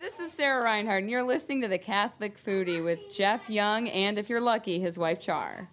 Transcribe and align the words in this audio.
This 0.00 0.20
is 0.20 0.32
Sarah 0.32 0.62
Reinhardt, 0.62 1.02
and 1.02 1.10
you're 1.10 1.22
listening 1.22 1.62
to 1.62 1.68
The 1.68 1.78
Catholic 1.78 2.42
Foodie 2.42 2.82
with 2.84 3.14
Jeff 3.14 3.48
Young 3.48 3.88
and, 3.88 4.18
if 4.18 4.28
you're 4.28 4.40
lucky, 4.40 4.78
his 4.80 4.98
wife 4.98 5.18
Char. 5.20 5.70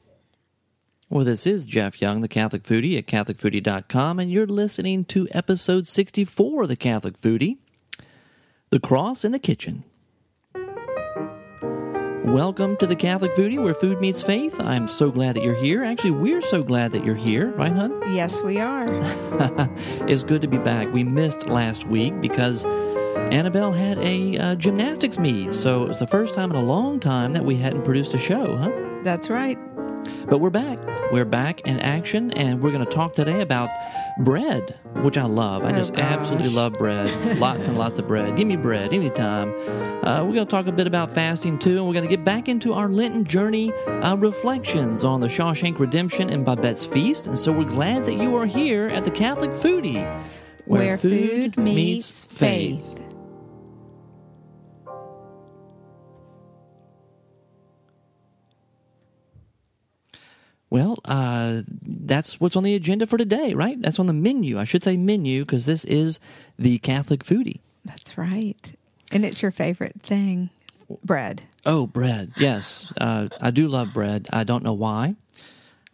Well, 1.09 1.25
this 1.25 1.45
is 1.45 1.65
Jeff 1.65 2.01
Young, 2.01 2.21
the 2.21 2.29
Catholic 2.29 2.63
Foodie 2.63 2.97
at 2.97 3.07
CatholicFoodie.com, 3.07 4.19
and 4.19 4.31
you're 4.31 4.45
listening 4.47 5.03
to 5.05 5.27
episode 5.31 5.85
64 5.85 6.63
of 6.63 6.69
The 6.69 6.77
Catholic 6.77 7.17
Foodie 7.17 7.57
The 8.69 8.79
Cross 8.79 9.25
in 9.25 9.33
the 9.33 9.39
Kitchen. 9.39 9.83
Welcome 12.23 12.77
to 12.77 12.87
The 12.87 12.95
Catholic 12.95 13.31
Foodie, 13.31 13.61
where 13.61 13.73
food 13.73 13.99
meets 13.99 14.23
faith. 14.23 14.61
I'm 14.61 14.87
so 14.87 15.11
glad 15.11 15.35
that 15.35 15.43
you're 15.43 15.55
here. 15.55 15.83
Actually, 15.83 16.11
we're 16.11 16.41
so 16.41 16.63
glad 16.63 16.93
that 16.93 17.03
you're 17.03 17.15
here, 17.15 17.51
right, 17.55 17.71
hon? 17.73 18.13
Yes, 18.15 18.41
we 18.41 18.59
are. 18.59 18.85
it's 20.07 20.23
good 20.23 20.41
to 20.43 20.47
be 20.47 20.59
back. 20.59 20.93
We 20.93 21.03
missed 21.03 21.49
last 21.49 21.85
week 21.87 22.21
because 22.21 22.63
Annabelle 23.31 23.71
had 23.71 23.97
a 23.99 24.37
uh, 24.37 24.55
gymnastics 24.55 25.17
meet, 25.17 25.53
so 25.53 25.83
it 25.83 25.87
was 25.87 25.99
the 25.99 26.07
first 26.07 26.35
time 26.35 26.49
in 26.49 26.55
a 26.57 26.61
long 26.61 26.99
time 26.99 27.31
that 27.33 27.45
we 27.45 27.55
hadn't 27.55 27.83
produced 27.83 28.13
a 28.13 28.17
show, 28.17 28.57
huh? 28.57 28.71
That's 29.03 29.29
right. 29.29 29.57
But 30.27 30.39
we're 30.39 30.49
back. 30.49 30.79
We're 31.13 31.25
back 31.25 31.61
in 31.61 31.79
action, 31.79 32.31
and 32.31 32.61
we're 32.61 32.71
going 32.71 32.83
to 32.83 32.91
talk 32.91 33.13
today 33.13 33.41
about 33.41 33.69
bread, 34.19 34.77
which 34.95 35.17
I 35.17 35.23
love. 35.25 35.63
I 35.63 35.71
Oh, 35.71 35.75
just 35.75 35.93
gosh. 35.93 36.03
absolutely 36.03 36.49
love 36.49 36.73
bread. 36.73 37.37
lots 37.39 37.67
and 37.69 37.77
lots 37.77 37.99
of 37.99 38.07
bread. 38.07 38.35
Give 38.35 38.47
me 38.47 38.57
bread 38.57 38.91
anytime. 38.93 39.49
Uh, 40.03 40.23
we're 40.25 40.33
going 40.33 40.45
to 40.45 40.45
talk 40.45 40.67
a 40.67 40.71
bit 40.71 40.87
about 40.87 41.13
fasting 41.13 41.57
too, 41.57 41.77
and 41.77 41.85
we're 41.87 41.93
going 41.93 42.07
to 42.07 42.13
get 42.13 42.25
back 42.25 42.49
into 42.49 42.73
our 42.73 42.89
Lenten 42.89 43.23
journey 43.23 43.71
uh, 43.87 44.17
reflections 44.17 45.05
on 45.05 45.21
the 45.21 45.27
Shawshank 45.27 45.79
Redemption 45.79 46.29
and 46.29 46.45
Babette's 46.45 46.85
Feast. 46.85 47.27
And 47.27 47.37
so 47.39 47.51
we're 47.53 47.63
glad 47.63 48.03
that 48.05 48.15
you 48.15 48.35
are 48.35 48.45
here 48.45 48.87
at 48.87 49.03
the 49.05 49.11
Catholic 49.11 49.51
Foodie, 49.51 50.05
Where, 50.65 50.97
food, 50.97 51.55
meets 51.57 52.25
faith. 52.25 52.97
Well, 60.71 60.97
uh, 61.03 61.61
that's 61.83 62.39
what's 62.39 62.55
on 62.55 62.63
the 62.63 62.75
agenda 62.75 63.05
for 63.05 63.17
today, 63.17 63.53
right? 63.53 63.79
That's 63.79 63.99
on 63.99 64.07
the 64.07 64.13
menu. 64.13 64.57
I 64.57 64.63
should 64.63 64.83
say 64.83 64.95
menu 64.95 65.43
because 65.43 65.65
this 65.65 65.83
is 65.83 66.19
the 66.57 66.79
Catholic 66.79 67.25
Foodie. 67.25 67.59
That's 67.83 68.17
right. 68.17 68.73
And 69.11 69.25
it's 69.25 69.41
your 69.41 69.51
favorite 69.51 70.01
thing 70.01 70.49
bread. 71.03 71.41
Oh, 71.65 71.87
bread. 71.87 72.31
Yes. 72.37 72.93
Uh, 72.99 73.27
I 73.41 73.51
do 73.51 73.67
love 73.67 73.93
bread. 73.93 74.27
I 74.31 74.45
don't 74.45 74.63
know 74.63 74.73
why. 74.73 75.15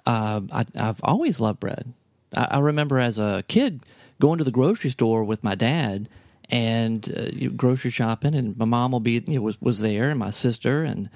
Uh, 0.06 0.42
I, 0.54 0.66
I've 0.80 1.02
always 1.04 1.40
loved 1.40 1.60
bread. 1.60 1.92
I, 2.36 2.48
I 2.52 2.60
remember 2.60 3.00
as 3.00 3.18
a 3.18 3.44
kid 3.48 3.82
going 4.20 4.38
to 4.38 4.44
the 4.44 4.52
grocery 4.52 4.92
store 4.92 5.24
with 5.24 5.44
my 5.44 5.56
dad 5.56 6.08
and 6.50 7.08
uh, 7.18 7.50
grocery 7.56 7.92
shopping, 7.92 8.36
and 8.36 8.56
my 8.58 8.66
mom 8.66 8.92
will 8.92 9.00
be 9.00 9.22
you 9.26 9.36
know, 9.36 9.42
was 9.42 9.60
was 9.60 9.82
there, 9.82 10.10
and 10.10 10.20
my 10.20 10.32
sister, 10.32 10.84
and 10.84 11.10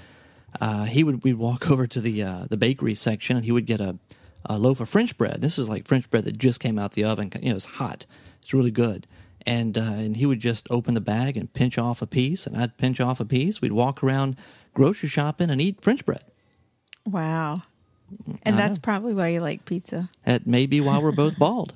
uh, 0.59 0.85
he 0.85 1.03
would 1.03 1.23
we'd 1.23 1.35
walk 1.35 1.69
over 1.71 1.87
to 1.87 2.01
the 2.01 2.23
uh, 2.23 2.45
the 2.49 2.57
bakery 2.57 2.95
section, 2.95 3.37
and 3.37 3.45
he 3.45 3.51
would 3.51 3.65
get 3.65 3.81
a, 3.81 3.97
a 4.45 4.57
loaf 4.57 4.81
of 4.81 4.89
French 4.89 5.17
bread. 5.17 5.41
This 5.41 5.57
is 5.57 5.69
like 5.69 5.87
French 5.87 6.09
bread 6.09 6.25
that 6.25 6.37
just 6.37 6.59
came 6.59 6.77
out 6.77 6.93
the 6.93 7.05
oven. 7.05 7.31
You 7.41 7.49
know, 7.49 7.55
it's 7.55 7.65
hot. 7.65 8.05
It's 8.41 8.53
really 8.53 8.71
good. 8.71 9.07
And 9.45 9.77
uh, 9.77 9.81
and 9.81 10.15
he 10.15 10.25
would 10.25 10.39
just 10.39 10.67
open 10.69 10.93
the 10.93 11.01
bag 11.01 11.37
and 11.37 11.51
pinch 11.51 11.77
off 11.77 12.01
a 12.01 12.07
piece, 12.07 12.45
and 12.45 12.55
I'd 12.55 12.77
pinch 12.77 12.99
off 12.99 13.19
a 13.19 13.25
piece. 13.25 13.61
We'd 13.61 13.71
walk 13.71 14.03
around 14.03 14.35
grocery 14.73 15.09
shopping 15.09 15.49
and 15.49 15.59
eat 15.59 15.81
French 15.81 16.05
bread. 16.05 16.23
Wow. 17.05 17.63
And 18.43 18.57
that's 18.57 18.77
probably 18.77 19.13
why 19.13 19.29
you 19.29 19.39
like 19.39 19.65
pizza. 19.65 20.09
That 20.25 20.45
may 20.45 20.65
be 20.65 20.81
why 20.81 20.99
we're 20.99 21.11
both 21.13 21.39
bald. 21.39 21.73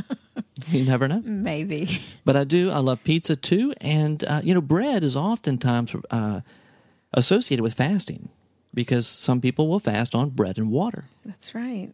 you 0.68 0.84
never 0.84 1.06
know. 1.06 1.22
Maybe. 1.24 1.88
But 2.24 2.36
I 2.36 2.44
do. 2.44 2.70
I 2.70 2.78
love 2.78 3.02
pizza 3.04 3.36
too, 3.36 3.72
and 3.80 4.22
uh, 4.24 4.40
you 4.42 4.54
know, 4.54 4.60
bread 4.60 5.04
is 5.04 5.16
oftentimes 5.16 5.94
uh, 6.10 6.40
associated 7.14 7.62
with 7.62 7.74
fasting 7.74 8.28
because 8.74 9.06
some 9.06 9.40
people 9.40 9.68
will 9.68 9.80
fast 9.80 10.14
on 10.14 10.30
bread 10.30 10.56
and 10.58 10.70
water, 10.70 11.04
That's 11.24 11.54
right. 11.54 11.90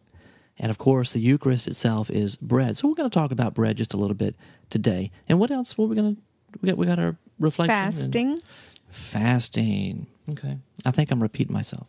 and 0.59 0.69
of 0.69 0.77
course, 0.77 1.13
the 1.13 1.19
Eucharist 1.19 1.67
itself 1.67 2.09
is 2.09 2.35
bread. 2.35 2.77
So 2.77 2.87
we're 2.87 2.93
going 2.95 3.09
to 3.09 3.13
talk 3.19 3.31
about 3.31 3.53
bread 3.53 3.77
just 3.77 3.93
a 3.93 3.97
little 3.97 4.15
bit 4.15 4.35
today. 4.69 5.11
And 5.27 5.39
what 5.39 5.51
else? 5.51 5.77
What 5.77 5.89
we 5.89 5.95
going 5.95 6.15
to? 6.15 6.21
We 6.61 6.69
got 6.69 6.77
we 6.77 6.85
got 6.85 6.99
our 6.99 7.15
reflection. 7.39 7.73
Fasting. 7.75 8.39
fasting. 8.89 10.07
Okay, 10.29 10.57
I 10.85 10.91
think 10.91 11.11
I'm 11.11 11.21
repeating 11.21 11.53
myself. 11.53 11.87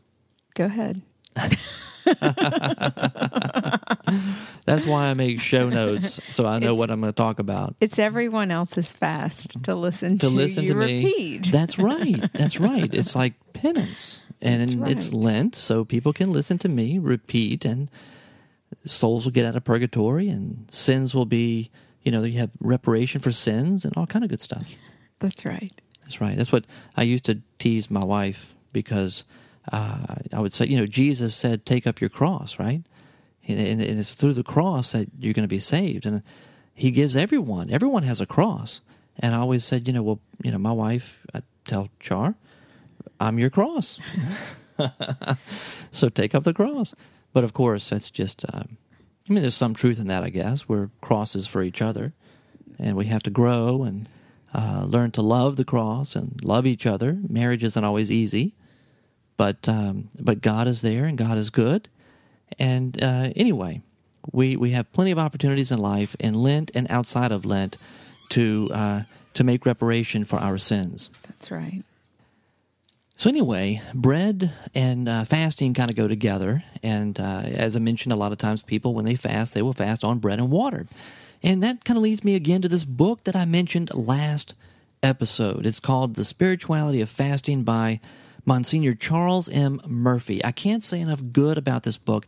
Go 0.54 0.64
ahead. 0.66 1.02
That's 4.66 4.84
why 4.86 5.06
I 5.08 5.14
make 5.14 5.40
show 5.40 5.68
notes 5.68 6.20
so 6.32 6.46
I 6.46 6.58
know 6.58 6.66
It's- 6.68 6.78
what 6.78 6.90
I'm 6.90 7.00
going 7.00 7.12
to 7.12 7.16
talk 7.16 7.38
about. 7.38 7.74
It's 7.80 7.98
everyone 7.98 8.50
else's 8.50 8.92
fast 8.92 9.62
to 9.64 9.74
listen 9.74 10.18
to 10.18 10.28
to, 10.28 10.34
listen 10.34 10.64
you 10.64 10.70
to 10.70 10.74
me. 10.76 10.96
repeat. 11.04 11.46
That's 11.52 11.78
right. 11.78 12.20
That's 12.32 12.60
right. 12.60 12.92
It's 12.92 13.14
like 13.16 13.34
penance, 13.52 14.22
and 14.40 14.68
That's 14.82 15.06
it's. 15.08 15.12
Lent, 15.14 15.54
so 15.54 15.84
people 15.84 16.12
can 16.12 16.32
listen 16.32 16.58
to 16.58 16.68
me 16.68 16.98
repeat, 16.98 17.64
and 17.64 17.90
souls 18.84 19.24
will 19.24 19.32
get 19.32 19.46
out 19.46 19.56
of 19.56 19.64
purgatory, 19.64 20.28
and 20.28 20.66
sins 20.70 21.14
will 21.14 21.26
be, 21.26 21.70
you 22.02 22.12
know, 22.12 22.22
you 22.24 22.38
have 22.38 22.50
reparation 22.60 23.20
for 23.20 23.32
sins 23.32 23.84
and 23.84 23.96
all 23.96 24.06
kind 24.06 24.24
of 24.24 24.30
good 24.30 24.40
stuff. 24.40 24.74
That's 25.18 25.44
right. 25.44 25.72
That's 26.02 26.20
right. 26.20 26.36
That's 26.36 26.52
what 26.52 26.64
I 26.96 27.02
used 27.02 27.24
to 27.26 27.40
tease 27.58 27.90
my 27.90 28.04
wife 28.04 28.54
because 28.72 29.24
uh, 29.72 30.16
I 30.32 30.40
would 30.40 30.52
say, 30.52 30.66
you 30.66 30.78
know, 30.78 30.86
Jesus 30.86 31.34
said, 31.34 31.66
"Take 31.66 31.86
up 31.86 32.00
your 32.00 32.10
cross," 32.10 32.58
right? 32.58 32.82
And, 33.46 33.58
and 33.58 33.80
it's 33.80 34.14
through 34.14 34.34
the 34.34 34.44
cross 34.44 34.92
that 34.92 35.08
you're 35.18 35.32
going 35.32 35.48
to 35.48 35.54
be 35.54 35.58
saved, 35.58 36.06
and 36.06 36.22
He 36.74 36.90
gives 36.90 37.16
everyone. 37.16 37.70
Everyone 37.70 38.02
has 38.02 38.20
a 38.20 38.26
cross, 38.26 38.80
and 39.18 39.34
I 39.34 39.38
always 39.38 39.64
said, 39.64 39.86
you 39.86 39.94
know, 39.94 40.02
well, 40.02 40.20
you 40.42 40.50
know, 40.50 40.58
my 40.58 40.72
wife, 40.72 41.24
I 41.34 41.42
tell 41.64 41.88
Char, 42.00 42.36
I'm 43.20 43.38
your 43.38 43.50
cross, 43.50 44.00
so 45.90 46.08
take 46.08 46.34
up 46.34 46.44
the 46.44 46.54
cross. 46.54 46.94
But 47.32 47.44
of 47.44 47.52
course, 47.52 47.90
that's 47.90 48.10
just. 48.10 48.44
Um, 48.52 48.78
I 49.28 49.32
mean, 49.32 49.42
there's 49.42 49.54
some 49.54 49.74
truth 49.74 50.00
in 50.00 50.06
that, 50.06 50.24
I 50.24 50.30
guess. 50.30 50.68
We're 50.68 50.88
crosses 51.02 51.46
for 51.46 51.62
each 51.62 51.82
other, 51.82 52.14
and 52.78 52.96
we 52.96 53.06
have 53.06 53.22
to 53.24 53.30
grow 53.30 53.82
and 53.82 54.08
uh, 54.54 54.84
learn 54.86 55.10
to 55.12 55.22
love 55.22 55.56
the 55.56 55.64
cross 55.64 56.16
and 56.16 56.42
love 56.42 56.66
each 56.66 56.86
other. 56.86 57.18
Marriage 57.28 57.64
isn't 57.64 57.84
always 57.84 58.10
easy, 58.10 58.54
but 59.38 59.66
um, 59.66 60.08
but 60.20 60.42
God 60.42 60.66
is 60.66 60.82
there 60.82 61.06
and 61.06 61.16
God 61.16 61.38
is 61.38 61.48
good. 61.48 61.88
And 62.58 63.02
uh, 63.02 63.30
anyway, 63.34 63.80
we 64.30 64.56
we 64.56 64.72
have 64.72 64.92
plenty 64.92 65.12
of 65.12 65.18
opportunities 65.18 65.72
in 65.72 65.78
life, 65.78 66.14
in 66.20 66.34
Lent 66.34 66.70
and 66.74 66.86
outside 66.90 67.32
of 67.32 67.46
Lent, 67.46 67.78
to 68.30 68.68
uh, 68.70 69.02
to 69.32 69.44
make 69.44 69.64
reparation 69.64 70.26
for 70.26 70.36
our 70.36 70.58
sins. 70.58 71.08
That's 71.26 71.50
right. 71.50 71.82
So 73.16 73.30
anyway, 73.30 73.82
bread 73.94 74.52
and 74.74 75.08
uh, 75.08 75.24
fasting 75.24 75.74
kind 75.74 75.90
of 75.90 75.96
go 75.96 76.06
together, 76.06 76.62
and 76.84 77.18
uh, 77.18 77.42
as 77.44 77.76
I 77.76 77.80
mentioned, 77.80 78.12
a 78.12 78.16
lot 78.16 78.30
of 78.30 78.38
times 78.38 78.62
people 78.62 78.94
when 78.94 79.04
they 79.04 79.16
fast, 79.16 79.54
they 79.54 79.62
will 79.62 79.72
fast 79.72 80.04
on 80.04 80.18
bread 80.18 80.38
and 80.38 80.52
water, 80.52 80.86
and 81.42 81.62
that 81.62 81.84
kind 81.84 81.96
of 81.96 82.02
leads 82.02 82.24
me 82.24 82.34
again 82.34 82.62
to 82.62 82.68
this 82.68 82.84
book 82.84 83.24
that 83.24 83.34
I 83.34 83.44
mentioned 83.44 83.94
last 83.94 84.54
episode. 85.02 85.66
It's 85.66 85.80
called 85.80 86.14
"The 86.14 86.24
Spirituality 86.24 87.00
of 87.00 87.08
Fasting" 87.08 87.64
by 87.64 88.00
Monsignor 88.48 88.94
Charles 88.94 89.48
M. 89.50 89.78
Murphy. 89.86 90.42
I 90.44 90.52
can't 90.52 90.82
say 90.82 91.00
enough 91.00 91.20
good 91.32 91.58
about 91.58 91.82
this 91.82 91.98
book. 91.98 92.26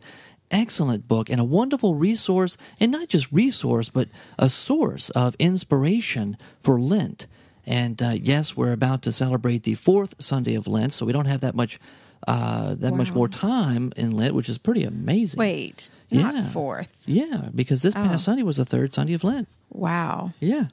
Excellent 0.51 1.07
book 1.07 1.29
and 1.29 1.39
a 1.41 1.43
wonderful 1.45 1.95
resource, 1.95 2.57
and 2.79 2.91
not 2.91 3.07
just 3.07 3.31
resource, 3.31 3.89
but 3.89 4.07
a 4.37 4.47
source 4.49 5.09
of 5.11 5.35
inspiration 5.39 6.37
for 6.61 6.79
Lent. 6.79 7.25
And 7.65 7.99
uh, 8.01 8.11
yes, 8.21 8.55
we're 8.55 8.73
about 8.73 9.01
to 9.03 9.11
celebrate 9.11 9.63
the 9.63 9.73
fourth 9.75 10.21
Sunday 10.21 10.55
of 10.55 10.67
Lent, 10.67 10.93
so 10.93 11.05
we 11.05 11.13
don't 11.13 11.27
have 11.27 11.41
that 11.41 11.55
much 11.55 11.79
uh, 12.27 12.75
that 12.75 12.93
much 12.93 13.15
more 13.15 13.27
time 13.27 13.91
in 13.97 14.11
Lent, 14.15 14.35
which 14.35 14.47
is 14.47 14.59
pretty 14.59 14.83
amazing. 14.83 15.39
Wait, 15.39 15.89
Yeah. 16.09 16.21
not 16.21 16.43
fourth. 16.43 17.01
Yeah, 17.07 17.49
because 17.55 17.81
this 17.81 17.95
past 17.95 18.13
Oh. 18.13 18.17
Sunday 18.17 18.43
was 18.43 18.57
the 18.57 18.65
third 18.65 18.93
Sunday 18.93 19.13
of 19.13 19.23
Lent. 19.23 19.47
Wow. 19.71 20.31
Yeah, 20.39 20.65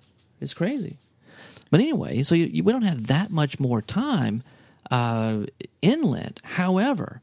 it's 0.42 0.52
crazy. 0.52 0.98
But 1.70 1.80
anyway, 1.80 2.20
so 2.22 2.34
you, 2.34 2.46
you, 2.46 2.64
we 2.64 2.72
don't 2.72 2.82
have 2.82 3.06
that 3.06 3.30
much 3.30 3.58
more 3.58 3.80
time 3.80 4.42
uh, 4.90 5.44
in 5.82 6.02
Lent. 6.02 6.40
However, 6.44 7.20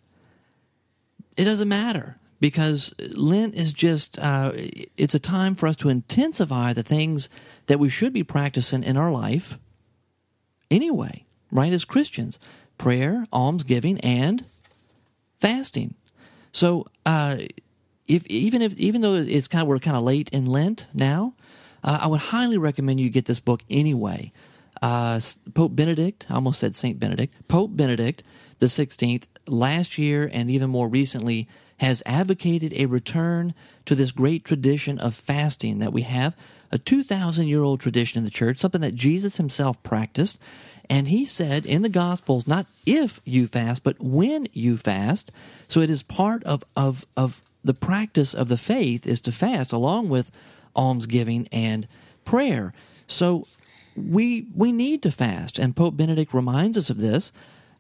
it 1.37 1.45
doesn't 1.45 1.69
matter 1.69 2.17
because 2.39 2.93
Lent 3.15 3.55
is 3.55 3.73
just, 3.73 4.19
uh, 4.19 4.51
it's 4.97 5.15
a 5.15 5.19
time 5.19 5.55
for 5.55 5.67
us 5.67 5.75
to 5.77 5.89
intensify 5.89 6.73
the 6.73 6.83
things 6.83 7.29
that 7.67 7.79
we 7.79 7.89
should 7.89 8.13
be 8.13 8.23
practicing 8.23 8.83
in 8.83 8.97
our 8.97 9.11
life 9.11 9.57
anyway, 10.69 11.25
right? 11.51 11.73
As 11.73 11.85
Christians 11.85 12.39
prayer, 12.77 13.25
almsgiving, 13.31 13.99
and 14.01 14.43
fasting. 15.39 15.95
So, 16.51 16.85
uh, 17.05 17.37
if 18.07 18.27
even 18.27 18.61
if 18.61 18.77
even 18.77 19.01
though 19.01 19.15
it's 19.15 19.47
kind 19.47 19.63
of 19.63 19.67
we're 19.67 19.79
kind 19.79 19.97
of 19.97 20.03
late 20.03 20.29
in 20.31 20.45
Lent 20.45 20.87
now, 20.93 21.33
uh, 21.83 21.99
I 22.01 22.07
would 22.07 22.19
highly 22.19 22.57
recommend 22.57 22.99
you 22.99 23.09
get 23.09 23.25
this 23.25 23.39
book 23.39 23.61
anyway. 23.69 24.31
Uh, 24.81 25.19
Pope 25.53 25.75
Benedict, 25.75 26.27
I 26.29 26.35
almost 26.35 26.59
said 26.59 26.75
Saint 26.75 26.99
Benedict, 26.99 27.35
Pope 27.47 27.75
Benedict 27.75 28.23
the 28.59 28.69
Sixteenth, 28.69 29.27
last 29.47 29.97
year 29.97 30.29
and 30.31 30.49
even 30.49 30.69
more 30.69 30.89
recently, 30.89 31.47
has 31.77 32.01
advocated 32.05 32.73
a 32.73 32.85
return 32.85 33.53
to 33.85 33.95
this 33.95 34.11
great 34.11 34.45
tradition 34.45 34.97
of 34.97 35.13
fasting 35.13 35.79
that 35.79 35.93
we 35.93 36.03
have 36.03 36.35
a 36.71 36.77
2,000 36.77 37.47
year 37.47 37.61
old 37.61 37.79
tradition 37.79 38.19
in 38.19 38.25
the 38.25 38.31
church, 38.31 38.57
something 38.57 38.81
that 38.81 38.95
Jesus 38.95 39.37
himself 39.37 39.81
practiced. 39.83 40.41
And 40.89 41.07
he 41.07 41.25
said 41.25 41.65
in 41.65 41.81
the 41.81 41.89
Gospels, 41.89 42.47
not 42.47 42.65
if 42.85 43.19
you 43.25 43.47
fast, 43.47 43.83
but 43.83 43.97
when 43.99 44.47
you 44.53 44.77
fast. 44.77 45.31
So 45.67 45.81
it 45.81 45.89
is 45.89 46.03
part 46.03 46.43
of, 46.43 46.63
of, 46.75 47.05
of 47.17 47.41
the 47.63 47.73
practice 47.73 48.33
of 48.33 48.47
the 48.47 48.57
faith 48.57 49.07
is 49.07 49.21
to 49.21 49.31
fast 49.31 49.73
along 49.73 50.09
with 50.09 50.31
almsgiving 50.75 51.47
and 51.51 51.87
prayer. 52.23 52.73
So 53.07 53.47
we 53.95 54.47
we 54.53 54.71
need 54.71 55.03
to 55.03 55.11
fast, 55.11 55.59
and 55.59 55.75
Pope 55.75 55.97
Benedict 55.97 56.33
reminds 56.33 56.77
us 56.77 56.89
of 56.89 56.99
this. 56.99 57.31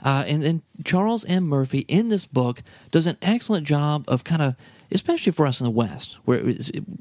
Uh, 0.03 0.25
and 0.27 0.43
then 0.43 0.61
Charles 0.83 1.23
M. 1.25 1.45
Murphy 1.45 1.85
in 1.87 2.09
this 2.09 2.25
book 2.25 2.61
does 2.91 3.07
an 3.07 3.17
excellent 3.21 3.65
job 3.65 4.03
of 4.09 4.25
kind 4.25 4.41
of, 4.41 4.55
especially 4.91 5.31
for 5.31 5.47
us 5.47 5.61
in 5.61 5.65
the 5.65 5.71
West, 5.71 6.17
where 6.25 6.43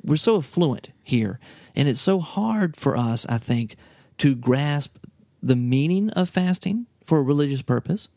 we're 0.05 0.16
so 0.16 0.38
affluent 0.38 0.90
here, 1.02 1.40
and 1.75 1.88
it's 1.88 2.00
so 2.00 2.20
hard 2.20 2.76
for 2.76 2.96
us, 2.96 3.26
I 3.26 3.38
think, 3.38 3.76
to 4.19 4.37
grasp 4.37 4.96
the 5.43 5.56
meaning 5.56 6.11
of 6.11 6.28
fasting 6.28 6.87
for 7.05 7.19
a 7.19 7.22
religious 7.22 7.62
purpose, 7.62 8.08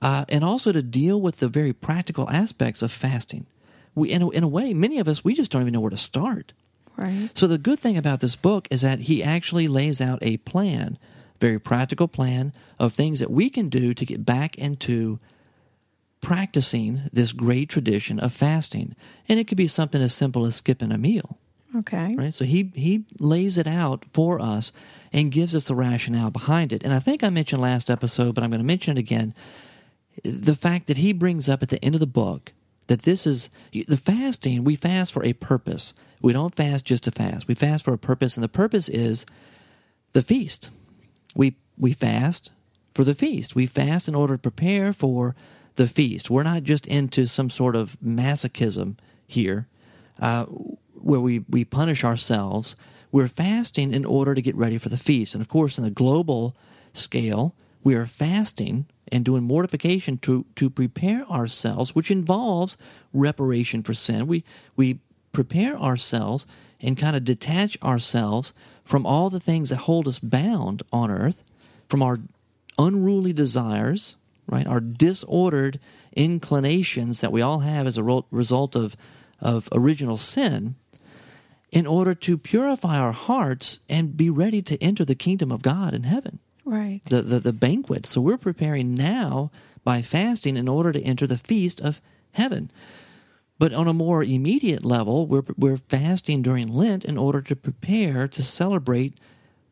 uh, 0.00 0.24
and 0.28 0.44
also 0.44 0.72
to 0.72 0.82
deal 0.82 1.20
with 1.20 1.40
the 1.40 1.48
very 1.48 1.72
practical 1.72 2.30
aspects 2.30 2.82
of 2.82 2.92
fasting. 2.92 3.46
We, 3.96 4.10
in 4.10 4.22
a, 4.22 4.30
in 4.30 4.42
a 4.44 4.48
way, 4.48 4.72
many 4.74 5.00
of 5.00 5.08
us 5.08 5.24
we 5.24 5.34
just 5.34 5.50
don't 5.50 5.62
even 5.62 5.72
know 5.72 5.80
where 5.80 5.90
to 5.90 5.96
start. 5.96 6.52
Right. 6.96 7.30
So 7.34 7.46
the 7.46 7.58
good 7.58 7.78
thing 7.78 7.96
about 7.96 8.20
this 8.20 8.36
book 8.36 8.68
is 8.70 8.82
that 8.82 9.00
he 9.00 9.22
actually 9.22 9.68
lays 9.68 10.00
out 10.00 10.18
a 10.22 10.36
plan, 10.38 10.98
very 11.40 11.58
practical 11.58 12.08
plan 12.08 12.52
of 12.78 12.92
things 12.92 13.20
that 13.20 13.30
we 13.30 13.50
can 13.50 13.68
do 13.68 13.94
to 13.94 14.06
get 14.06 14.24
back 14.24 14.56
into 14.56 15.18
practicing 16.20 17.02
this 17.12 17.32
great 17.32 17.68
tradition 17.68 18.18
of 18.18 18.32
fasting. 18.32 18.94
And 19.28 19.38
it 19.38 19.46
could 19.48 19.58
be 19.58 19.68
something 19.68 20.00
as 20.00 20.14
simple 20.14 20.46
as 20.46 20.56
skipping 20.56 20.92
a 20.92 20.98
meal. 20.98 21.38
Okay. 21.76 22.14
Right? 22.16 22.32
So 22.32 22.44
he 22.44 22.70
he 22.74 23.04
lays 23.18 23.58
it 23.58 23.66
out 23.66 24.04
for 24.12 24.40
us 24.40 24.72
and 25.12 25.32
gives 25.32 25.54
us 25.54 25.68
the 25.68 25.74
rationale 25.74 26.30
behind 26.30 26.72
it. 26.72 26.84
And 26.84 26.92
I 26.92 27.00
think 27.00 27.24
I 27.24 27.28
mentioned 27.28 27.60
last 27.60 27.90
episode, 27.90 28.34
but 28.34 28.44
I'm 28.44 28.50
going 28.50 28.60
to 28.60 28.66
mention 28.66 28.96
it 28.96 29.00
again. 29.00 29.34
The 30.22 30.54
fact 30.54 30.86
that 30.86 30.96
he 30.96 31.12
brings 31.12 31.48
up 31.48 31.62
at 31.62 31.70
the 31.70 31.84
end 31.84 31.94
of 31.94 32.00
the 32.00 32.06
book 32.06 32.52
that 32.86 33.02
this 33.02 33.26
is 33.26 33.50
the 33.72 33.96
fasting, 33.96 34.64
we 34.64 34.76
fast 34.76 35.12
for 35.12 35.24
a 35.24 35.32
purpose. 35.32 35.94
We 36.20 36.32
don't 36.32 36.54
fast 36.54 36.84
just 36.84 37.04
to 37.04 37.10
fast. 37.10 37.48
We 37.48 37.54
fast 37.54 37.84
for 37.84 37.94
a 37.94 37.98
purpose, 37.98 38.36
and 38.36 38.44
the 38.44 38.48
purpose 38.48 38.88
is 38.88 39.26
the 40.12 40.22
feast. 40.22 40.70
We 41.34 41.56
we 41.76 41.92
fast 41.92 42.50
for 42.94 43.04
the 43.04 43.14
feast. 43.14 43.54
We 43.54 43.66
fast 43.66 44.08
in 44.08 44.14
order 44.14 44.34
to 44.34 44.50
prepare 44.50 44.92
for 44.92 45.34
the 45.74 45.88
feast. 45.88 46.30
We're 46.30 46.44
not 46.44 46.62
just 46.62 46.86
into 46.86 47.26
some 47.26 47.50
sort 47.50 47.76
of 47.76 47.96
masochism 48.04 48.96
here, 49.26 49.66
uh, 50.20 50.44
where 50.94 51.20
we 51.20 51.40
we 51.48 51.64
punish 51.64 52.04
ourselves. 52.04 52.76
We're 53.10 53.28
fasting 53.28 53.92
in 53.92 54.04
order 54.04 54.34
to 54.34 54.42
get 54.42 54.56
ready 54.56 54.78
for 54.78 54.88
the 54.88 54.96
feast, 54.96 55.34
and 55.34 55.42
of 55.42 55.48
course, 55.48 55.78
in 55.78 55.84
the 55.84 55.90
global 55.90 56.56
scale, 56.92 57.54
we 57.82 57.94
are 57.94 58.06
fasting 58.06 58.86
and 59.12 59.24
doing 59.24 59.42
mortification 59.42 60.18
to 60.18 60.46
to 60.56 60.70
prepare 60.70 61.24
ourselves, 61.26 61.94
which 61.94 62.10
involves 62.10 62.76
reparation 63.12 63.82
for 63.82 63.94
sin. 63.94 64.26
We 64.26 64.44
we 64.76 65.00
prepare 65.32 65.76
ourselves 65.76 66.46
and 66.80 66.96
kind 66.96 67.16
of 67.16 67.24
detach 67.24 67.80
ourselves 67.82 68.52
from 68.82 69.06
all 69.06 69.30
the 69.30 69.40
things 69.40 69.70
that 69.70 69.80
hold 69.80 70.06
us 70.06 70.18
bound 70.18 70.82
on 70.92 71.10
earth, 71.10 71.42
from 71.86 72.02
our 72.02 72.20
unruly 72.78 73.32
desires, 73.32 74.16
right? 74.46 74.66
Our 74.66 74.80
disordered 74.80 75.80
inclinations 76.14 77.20
that 77.20 77.32
we 77.32 77.40
all 77.42 77.60
have 77.60 77.86
as 77.86 77.98
a 77.98 78.22
result 78.30 78.76
of, 78.76 78.96
of 79.40 79.68
original 79.72 80.16
sin, 80.16 80.76
in 81.72 81.86
order 81.86 82.14
to 82.14 82.38
purify 82.38 82.98
our 82.98 83.12
hearts 83.12 83.80
and 83.88 84.16
be 84.16 84.30
ready 84.30 84.62
to 84.62 84.82
enter 84.82 85.04
the 85.04 85.14
kingdom 85.14 85.50
of 85.50 85.62
God 85.62 85.94
in 85.94 86.04
heaven. 86.04 86.38
Right. 86.64 87.00
The, 87.08 87.22
the, 87.22 87.40
the 87.40 87.52
banquet. 87.52 88.06
So 88.06 88.20
we're 88.20 88.38
preparing 88.38 88.94
now 88.94 89.50
by 89.84 90.02
fasting 90.02 90.56
in 90.56 90.68
order 90.68 90.92
to 90.92 91.02
enter 91.02 91.26
the 91.26 91.38
feast 91.38 91.80
of 91.80 92.00
heaven. 92.32 92.70
But 93.58 93.72
on 93.72 93.86
a 93.86 93.92
more 93.92 94.24
immediate 94.24 94.84
level, 94.84 95.26
we're, 95.26 95.42
we're 95.56 95.76
fasting 95.76 96.42
during 96.42 96.72
Lent 96.72 97.04
in 97.04 97.16
order 97.16 97.40
to 97.42 97.54
prepare 97.54 98.26
to 98.28 98.42
celebrate 98.42 99.14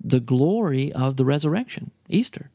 the 0.03 0.21
glory 0.21 0.93
of 0.93 1.17
the 1.17 1.25
resurrection, 1.25 1.91
Easter. 2.09 2.51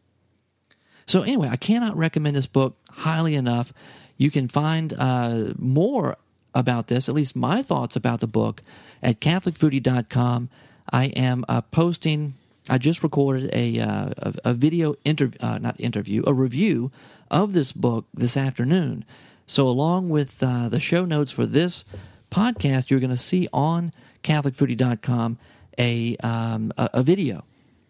So, 1.05 1.21
anyway, 1.21 1.47
I 1.49 1.55
cannot 1.55 1.95
recommend 1.95 2.35
this 2.35 2.47
book 2.47 2.77
highly 2.89 3.35
enough. 3.35 3.71
You 4.17 4.29
can 4.29 4.47
find 4.47 4.93
uh, 4.97 5.53
more 5.57 6.17
about 6.53 6.87
this, 6.87 7.07
at 7.07 7.15
least 7.15 7.35
my 7.35 7.61
thoughts 7.61 7.95
about 7.95 8.19
the 8.19 8.27
book, 8.27 8.61
at 9.01 9.21
CatholicFoodie.com. 9.21 10.49
I 10.91 11.05
am 11.05 11.45
uh, 11.47 11.61
posting, 11.61 12.33
I 12.69 12.77
just 12.77 13.03
recorded 13.03 13.49
a, 13.53 13.79
uh, 13.79 14.09
a, 14.17 14.33
a, 14.45 14.53
video 14.53 14.95
interview, 15.05 15.37
uh, 15.41 15.57
not 15.59 15.79
interview, 15.79 16.23
a 16.27 16.33
review 16.33 16.91
of 17.31 17.53
this 17.53 17.71
book 17.71 18.05
this 18.13 18.35
afternoon. 18.35 19.05
So, 19.45 19.67
along 19.67 20.09
with 20.09 20.43
uh, 20.43 20.67
the 20.69 20.79
show 20.79 21.05
notes 21.05 21.31
for 21.31 21.45
this 21.45 21.85
podcast, 22.29 22.89
you're 22.89 22.99
going 22.99 23.09
to 23.09 23.17
see 23.17 23.47
on 23.53 23.91
CatholicFoodie.com 24.23 25.37
a, 25.79 26.17
um, 26.17 26.73
a, 26.77 26.89
a 26.95 27.03
video 27.03 27.45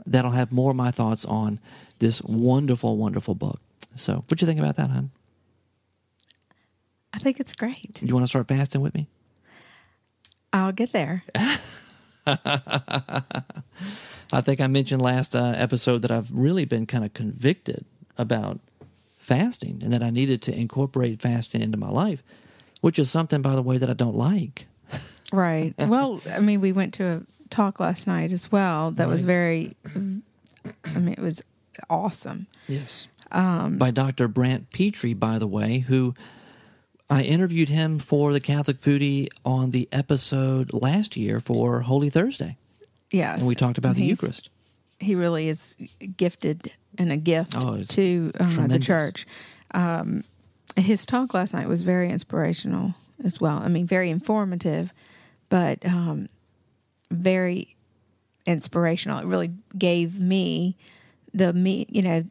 that'll 0.06 0.32
have 0.32 0.52
more 0.52 0.72
of 0.72 0.78
my 0.78 0.92
thoughts 0.92 1.26
on 1.26 1.60
this 2.00 2.22
wonderful, 2.22 2.98
wonderful 2.98 3.34
book. 3.34 3.60
So, 3.96 4.18
what 4.28 4.38
do 4.38 4.46
you 4.46 4.48
think 4.48 4.60
about 4.60 4.76
that, 4.76 4.92
hon? 4.92 5.10
I 7.14 7.20
think 7.20 7.40
it's 7.40 7.54
great. 7.54 8.00
You 8.02 8.14
want 8.14 8.24
to 8.24 8.28
start 8.28 8.48
fasting 8.48 8.82
with 8.82 8.94
me? 8.94 9.08
I'll 10.54 10.72
get 10.72 10.92
there. 10.92 11.24
I 14.32 14.42
think 14.42 14.60
I 14.60 14.68
mentioned 14.68 15.02
last 15.02 15.36
uh, 15.36 15.54
episode 15.56 16.02
that 16.02 16.12
I've 16.12 16.32
really 16.32 16.66
been 16.66 16.86
kind 16.86 17.06
of 17.06 17.14
convicted 17.14 17.86
about 18.18 18.60
fasting 19.18 19.82
and 19.84 19.94
that 19.94 20.04
I 20.04 20.10
needed 20.10 20.42
to 20.44 20.56
incorporate 20.56 21.22
fasting 21.22 21.62
into 21.62 21.78
my 21.78 21.90
life, 21.90 22.24
which 22.82 23.00
is 23.00 23.10
something, 23.10 23.42
by 23.42 23.56
the 23.56 23.62
way, 23.62 23.78
that 23.78 23.90
I 23.90 23.94
don't 23.94 24.16
like. 24.16 24.68
Right. 25.34 25.74
well, 25.78 26.22
I 26.32 26.40
mean, 26.40 26.62
we 26.62 26.72
went 26.72 26.94
to 26.94 27.06
a 27.06 27.22
talk 27.50 27.82
last 27.82 28.08
night 28.08 28.32
as 28.32 28.50
well 28.50 28.92
that 28.92 29.04
right. 29.04 29.12
was 29.12 29.26
very, 29.26 29.76
I 29.94 31.00
mean, 31.00 31.14
it 31.14 31.20
was 31.20 31.44
awesome. 31.90 32.48
Yes. 32.66 33.10
Um, 33.30 33.78
By 33.78 33.92
Dr. 33.92 34.30
Brant 34.30 34.72
Pitre, 34.72 35.14
by 35.14 35.38
the 35.38 35.46
way, 35.46 35.80
who 35.80 36.16
I 37.10 37.24
interviewed 37.24 37.68
him 37.68 38.00
for 38.00 38.32
the 38.32 38.40
Catholic 38.40 38.78
Foodie 38.78 39.28
on 39.44 39.72
the 39.72 39.90
episode 39.92 40.72
last 40.74 41.18
year 41.18 41.42
for 41.42 41.82
Holy 41.82 42.10
Thursday. 42.10 42.56
Yes. 43.12 43.40
And 43.40 43.48
we 43.48 43.56
talked 43.56 43.78
about 43.78 43.96
the 43.96 44.06
Eucharist. 44.06 44.50
He 45.00 45.16
really 45.16 45.48
is 45.48 45.78
gifted 46.18 46.72
and 46.98 47.12
a 47.12 47.18
gift 47.18 47.56
oh, 47.56 47.84
to 47.84 48.32
uh, 48.40 48.68
the 48.68 48.80
church. 48.80 49.28
Um, 49.72 50.24
his 50.76 51.06
talk 51.06 51.34
last 51.34 51.54
night 51.54 51.68
was 51.68 51.84
very 51.84 52.10
inspirational 52.10 52.96
as 53.24 53.40
well. 53.40 53.58
I 53.58 53.68
mean, 53.68 53.86
very 53.86 54.10
informative, 54.10 54.92
but 55.50 55.86
um, 55.86 56.30
very 57.12 57.76
inspirational. 58.46 59.20
It 59.20 59.26
really 59.26 59.52
gave 59.78 60.20
me 60.20 60.76
the 61.34 61.54
me, 61.54 61.86
you 61.90 62.02
know, 62.02 62.24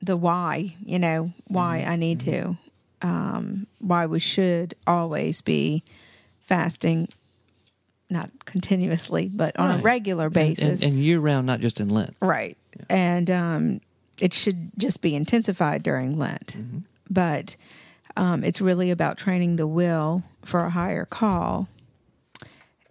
the 0.00 0.16
why, 0.16 0.74
you 0.80 0.98
know, 0.98 1.32
why 1.48 1.80
mm-hmm. 1.80 1.90
I 1.90 1.96
need 1.96 2.20
mm-hmm. 2.20 2.30
to, 2.30 2.58
um, 3.02 3.66
why 3.78 4.06
we 4.06 4.20
should 4.20 4.74
always 4.86 5.40
be 5.40 5.82
fasting 6.40 7.08
not 8.08 8.30
continuously, 8.44 9.30
but 9.32 9.58
on 9.58 9.70
right. 9.70 9.80
a 9.80 9.82
regular 9.82 10.30
basis. 10.30 10.64
And, 10.64 10.72
and, 10.72 10.82
and, 10.82 10.94
year 10.94 11.18
round, 11.18 11.46
not 11.46 11.60
just 11.60 11.80
in 11.80 11.88
Lent. 11.88 12.14
Right. 12.20 12.56
Yeah. 12.78 12.84
And 12.88 13.30
um, 13.30 13.80
it 14.20 14.32
should 14.32 14.70
just 14.78 15.02
be 15.02 15.14
intensified 15.14 15.82
during 15.82 16.18
Lent. 16.18 16.54
Mm-hmm. 16.58 16.78
But 17.10 17.56
um, 18.16 18.44
it's 18.44 18.60
really 18.60 18.90
about 18.90 19.18
training 19.18 19.56
the 19.56 19.66
will 19.66 20.22
for 20.44 20.60
a 20.60 20.70
higher 20.70 21.04
call. 21.04 21.68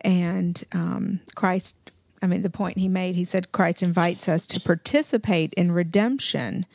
And 0.01 0.63
um, 0.72 1.22
Christ, 1.36 1.91
I 2.22 2.27
mean, 2.27 2.43
the 2.43 2.50
point 2.50 2.77
he 2.77 2.88
made, 2.88 3.15
he 3.15 3.25
said 3.25 3.51
Christ 3.51 3.81
invites 3.81 4.29
us 4.29 4.45
to 4.48 4.60
participate 4.60 5.53
in 5.55 5.72
redemption, 5.72 6.65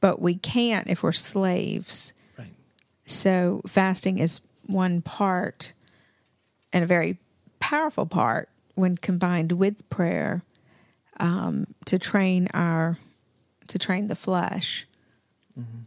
but 0.00 0.20
we 0.20 0.34
can't 0.34 0.88
if 0.88 1.02
we're 1.02 1.12
slaves. 1.12 2.12
Right. 2.38 2.52
So 3.06 3.62
fasting 3.66 4.18
is 4.18 4.40
one 4.66 5.00
part 5.00 5.72
and 6.72 6.84
a 6.84 6.86
very 6.86 7.18
powerful 7.58 8.06
part 8.06 8.48
when 8.74 8.96
combined 8.96 9.52
with 9.52 9.88
prayer 9.90 10.42
um, 11.18 11.66
to 11.86 11.98
train 11.98 12.48
our 12.54 12.98
to 13.68 13.78
train 13.78 14.06
the 14.06 14.14
flesh. 14.14 14.86
Mm-hmm. 15.58 15.80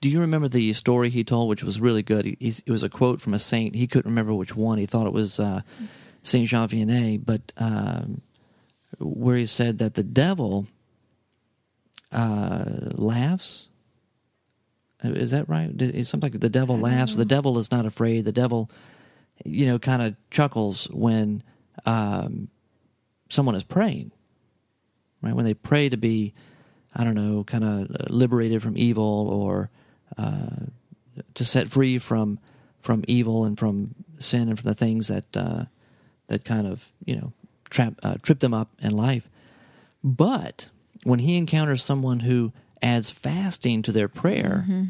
Do 0.00 0.08
you 0.08 0.20
remember 0.20 0.48
the 0.48 0.72
story 0.72 1.10
he 1.10 1.24
told, 1.24 1.48
which 1.48 1.62
was 1.62 1.80
really 1.80 2.02
good? 2.02 2.24
He, 2.24 2.36
it 2.40 2.70
was 2.70 2.82
a 2.82 2.88
quote 2.88 3.20
from 3.20 3.34
a 3.34 3.38
saint. 3.38 3.74
He 3.74 3.86
couldn't 3.86 4.10
remember 4.10 4.34
which 4.34 4.56
one. 4.56 4.78
He 4.78 4.86
thought 4.86 5.06
it 5.06 5.12
was 5.12 5.38
uh, 5.38 5.60
Saint 6.22 6.48
Jean 6.48 6.68
Vianney, 6.68 7.24
but 7.24 7.40
um, 7.56 8.20
where 8.98 9.36
he 9.36 9.46
said 9.46 9.78
that 9.78 9.94
the 9.94 10.02
devil 10.02 10.66
uh, 12.10 12.64
laughs. 12.92 13.68
Is 15.04 15.32
that 15.32 15.48
right? 15.48 15.70
It's 15.80 16.10
something 16.10 16.32
like 16.32 16.40
the 16.40 16.48
devil 16.48 16.78
laughs. 16.78 17.14
The 17.14 17.24
devil 17.24 17.58
is 17.58 17.72
not 17.72 17.86
afraid. 17.86 18.24
The 18.24 18.32
devil 18.32 18.70
you 19.44 19.66
know, 19.66 19.78
kind 19.78 20.02
of 20.02 20.16
chuckles 20.30 20.86
when 20.86 21.42
um, 21.86 22.48
someone 23.28 23.54
is 23.54 23.64
praying, 23.64 24.12
right? 25.22 25.34
When 25.34 25.44
they 25.44 25.54
pray 25.54 25.88
to 25.88 25.96
be, 25.96 26.34
I 26.94 27.04
don't 27.04 27.14
know, 27.14 27.44
kind 27.44 27.64
of 27.64 28.10
liberated 28.10 28.62
from 28.62 28.76
evil 28.76 29.28
or 29.28 29.70
uh, 30.18 30.66
to 31.34 31.44
set 31.44 31.68
free 31.68 31.98
from 31.98 32.38
from 32.78 33.04
evil 33.06 33.44
and 33.44 33.58
from 33.58 33.94
sin 34.18 34.48
and 34.48 34.58
from 34.58 34.68
the 34.68 34.74
things 34.74 35.08
that 35.08 35.36
uh, 35.36 35.64
that 36.26 36.44
kind 36.44 36.66
of 36.66 36.92
you 37.04 37.16
know 37.16 37.32
trap 37.70 37.94
uh, 38.02 38.16
trip 38.22 38.40
them 38.40 38.54
up 38.54 38.70
in 38.80 38.92
life. 38.92 39.30
But 40.04 40.68
when 41.04 41.20
he 41.20 41.36
encounters 41.36 41.82
someone 41.82 42.20
who 42.20 42.52
adds 42.80 43.10
fasting 43.10 43.82
to 43.82 43.92
their 43.92 44.08
prayer, 44.08 44.64
mm-hmm. 44.68 44.84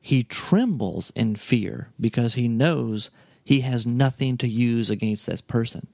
he 0.00 0.22
trembles 0.22 1.10
in 1.14 1.36
fear 1.36 1.90
because 2.00 2.34
he 2.34 2.48
knows 2.48 3.10
he 3.48 3.62
has 3.62 3.86
nothing 3.86 4.36
to 4.36 4.46
use 4.46 4.90
against 4.90 5.26
this 5.26 5.40
person. 5.40 5.86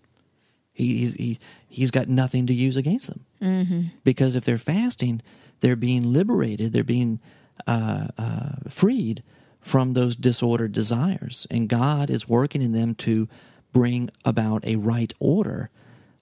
He, 0.73 0.97
he's, 0.97 1.15
he, 1.15 1.39
he's 1.69 1.93
got 1.93 2.09
nothing 2.09 2.49
to 2.49 2.53
use 2.53 2.77
against 2.77 3.07
them. 3.07 3.25
Mm-hmm. 3.41 3.83
Because 4.03 4.35
if 4.35 4.45
they're 4.45 4.59
fasting, 4.59 5.23
they're 5.61 5.77
being 5.77 6.13
liberated, 6.13 6.73
they're 6.73 6.83
being 6.83 7.21
uh, 7.69 8.09
uh, 8.19 8.55
freed 8.69 9.23
from 9.61 9.93
those 9.93 10.17
disordered 10.17 10.73
desires. 10.73 11.47
And 11.49 11.69
God 11.69 12.11
is 12.11 12.29
working 12.29 12.61
in 12.61 12.73
them 12.73 12.97
to 12.97 13.29
bring 13.73 14.11
about 14.25 14.67
a 14.67 14.75
right 14.75 15.13
order, 15.21 15.71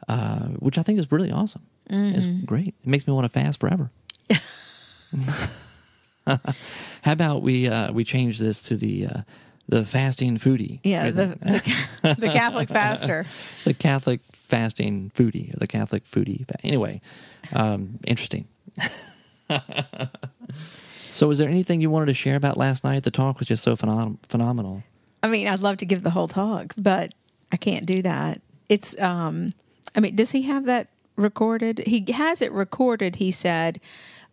uh, 0.09 0.49
which 0.59 0.77
I 0.77 0.83
think 0.83 0.99
is 0.99 1.11
really 1.11 1.33
awesome. 1.33 1.63
Mm-hmm. 1.89 2.15
It's 2.15 2.45
great. 2.45 2.75
It 2.83 2.87
makes 2.87 3.07
me 3.07 3.15
want 3.15 3.25
to 3.25 3.31
fast 3.31 3.59
forever. 3.59 3.91
How 6.27 7.13
about 7.13 7.41
we 7.41 7.69
uh, 7.69 7.91
we 7.91 8.05
change 8.05 8.39
this 8.39 8.65
to 8.65 8.77
the 8.77 9.07
uh, 9.07 9.23
the 9.69 9.85
fasting 9.85 10.39
foodie? 10.39 10.81
Yeah, 10.83 11.11
the, 11.11 11.27
the, 12.03 12.17
the 12.19 12.29
Catholic 12.29 12.69
faster. 12.71 13.27
the 13.65 13.75
Catholic 13.75 14.21
fasting 14.33 15.11
foodie, 15.15 15.55
or 15.55 15.59
the 15.59 15.67
Catholic 15.67 16.05
foodie. 16.05 16.45
Anyway, 16.63 17.01
um, 17.53 17.99
interesting. 18.07 18.47
so, 21.13 21.29
was 21.29 21.39
there 21.39 21.49
anything 21.49 21.81
you 21.81 21.91
wanted 21.91 22.07
to 22.07 22.15
share 22.15 22.37
about 22.37 22.57
last 22.57 22.85
night? 22.85 23.03
The 23.03 23.11
talk 23.11 23.39
was 23.39 23.49
just 23.49 23.63
so 23.63 23.77
phenom- 23.77 24.19
phenomenal. 24.29 24.83
I 25.23 25.29
mean, 25.29 25.47
I'd 25.47 25.61
love 25.61 25.77
to 25.79 25.87
give 25.87 26.03
the 26.03 26.11
whole 26.11 26.29
talk, 26.29 26.75
but 26.77 27.15
I 27.53 27.57
can't 27.57 27.87
do 27.87 28.03
that. 28.03 28.41
It's, 28.69 29.01
um, 29.01 29.53
I 29.95 30.01
mean, 30.01 30.17
does 30.17 30.33
he 30.33 30.43
have 30.43 30.65
that 30.65 30.89
recorded? 31.17 31.79
He 31.87 32.05
has 32.13 32.43
it 32.43 32.51
recorded. 32.53 33.17
He 33.17 33.31
said, 33.31 33.81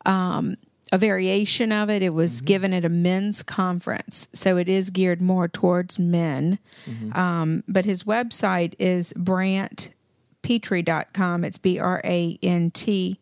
um, 0.05 0.57
a 0.91 0.97
variation 0.97 1.71
of 1.71 1.89
it. 1.89 2.01
It 2.01 2.13
was 2.13 2.37
mm-hmm. 2.37 2.45
given 2.45 2.73
at 2.73 2.85
a 2.85 2.89
men's 2.89 3.43
conference, 3.43 4.27
so 4.33 4.57
it 4.57 4.67
is 4.67 4.89
geared 4.89 5.21
more 5.21 5.47
towards 5.47 5.99
men. 5.99 6.59
Mm-hmm. 6.85 7.17
Um, 7.17 7.63
but 7.67 7.85
his 7.85 8.03
website 8.03 8.73
is 8.79 9.13
brantpitre.com. 9.13 11.45
It's 11.45 11.57
B 11.57 11.79
R 11.79 12.01
A 12.03 12.37
N 12.41 12.71
T 12.71 13.19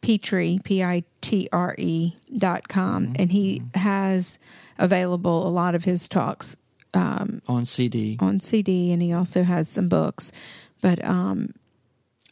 Pitre, 0.00 0.58
P 0.62 0.82
I 0.82 1.04
T 1.20 1.48
R 1.52 1.74
E 1.78 2.16
dot 2.36 2.68
com. 2.68 3.04
Mm-hmm. 3.04 3.14
And 3.18 3.32
he 3.32 3.62
has 3.74 4.38
available 4.78 5.46
a 5.46 5.50
lot 5.50 5.74
of 5.74 5.84
his 5.84 6.08
talks 6.08 6.56
um, 6.94 7.42
on 7.48 7.64
CD. 7.64 8.16
On 8.20 8.40
CD, 8.40 8.92
and 8.92 9.02
he 9.02 9.12
also 9.12 9.42
has 9.42 9.68
some 9.68 9.88
books. 9.88 10.32
But 10.80 11.04
um, 11.04 11.54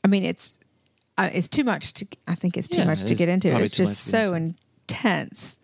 I 0.04 0.08
mean, 0.08 0.24
it's 0.24 0.55
uh, 1.18 1.30
it's 1.32 1.48
too 1.48 1.64
much 1.64 1.94
to. 1.94 2.06
I 2.26 2.34
think 2.34 2.56
it's 2.56 2.68
too 2.68 2.80
yeah, 2.80 2.86
much 2.86 3.04
to 3.04 3.14
get 3.14 3.28
into. 3.28 3.54
It's 3.56 3.74
just 3.74 4.04
so 4.04 4.34
intense 4.34 5.58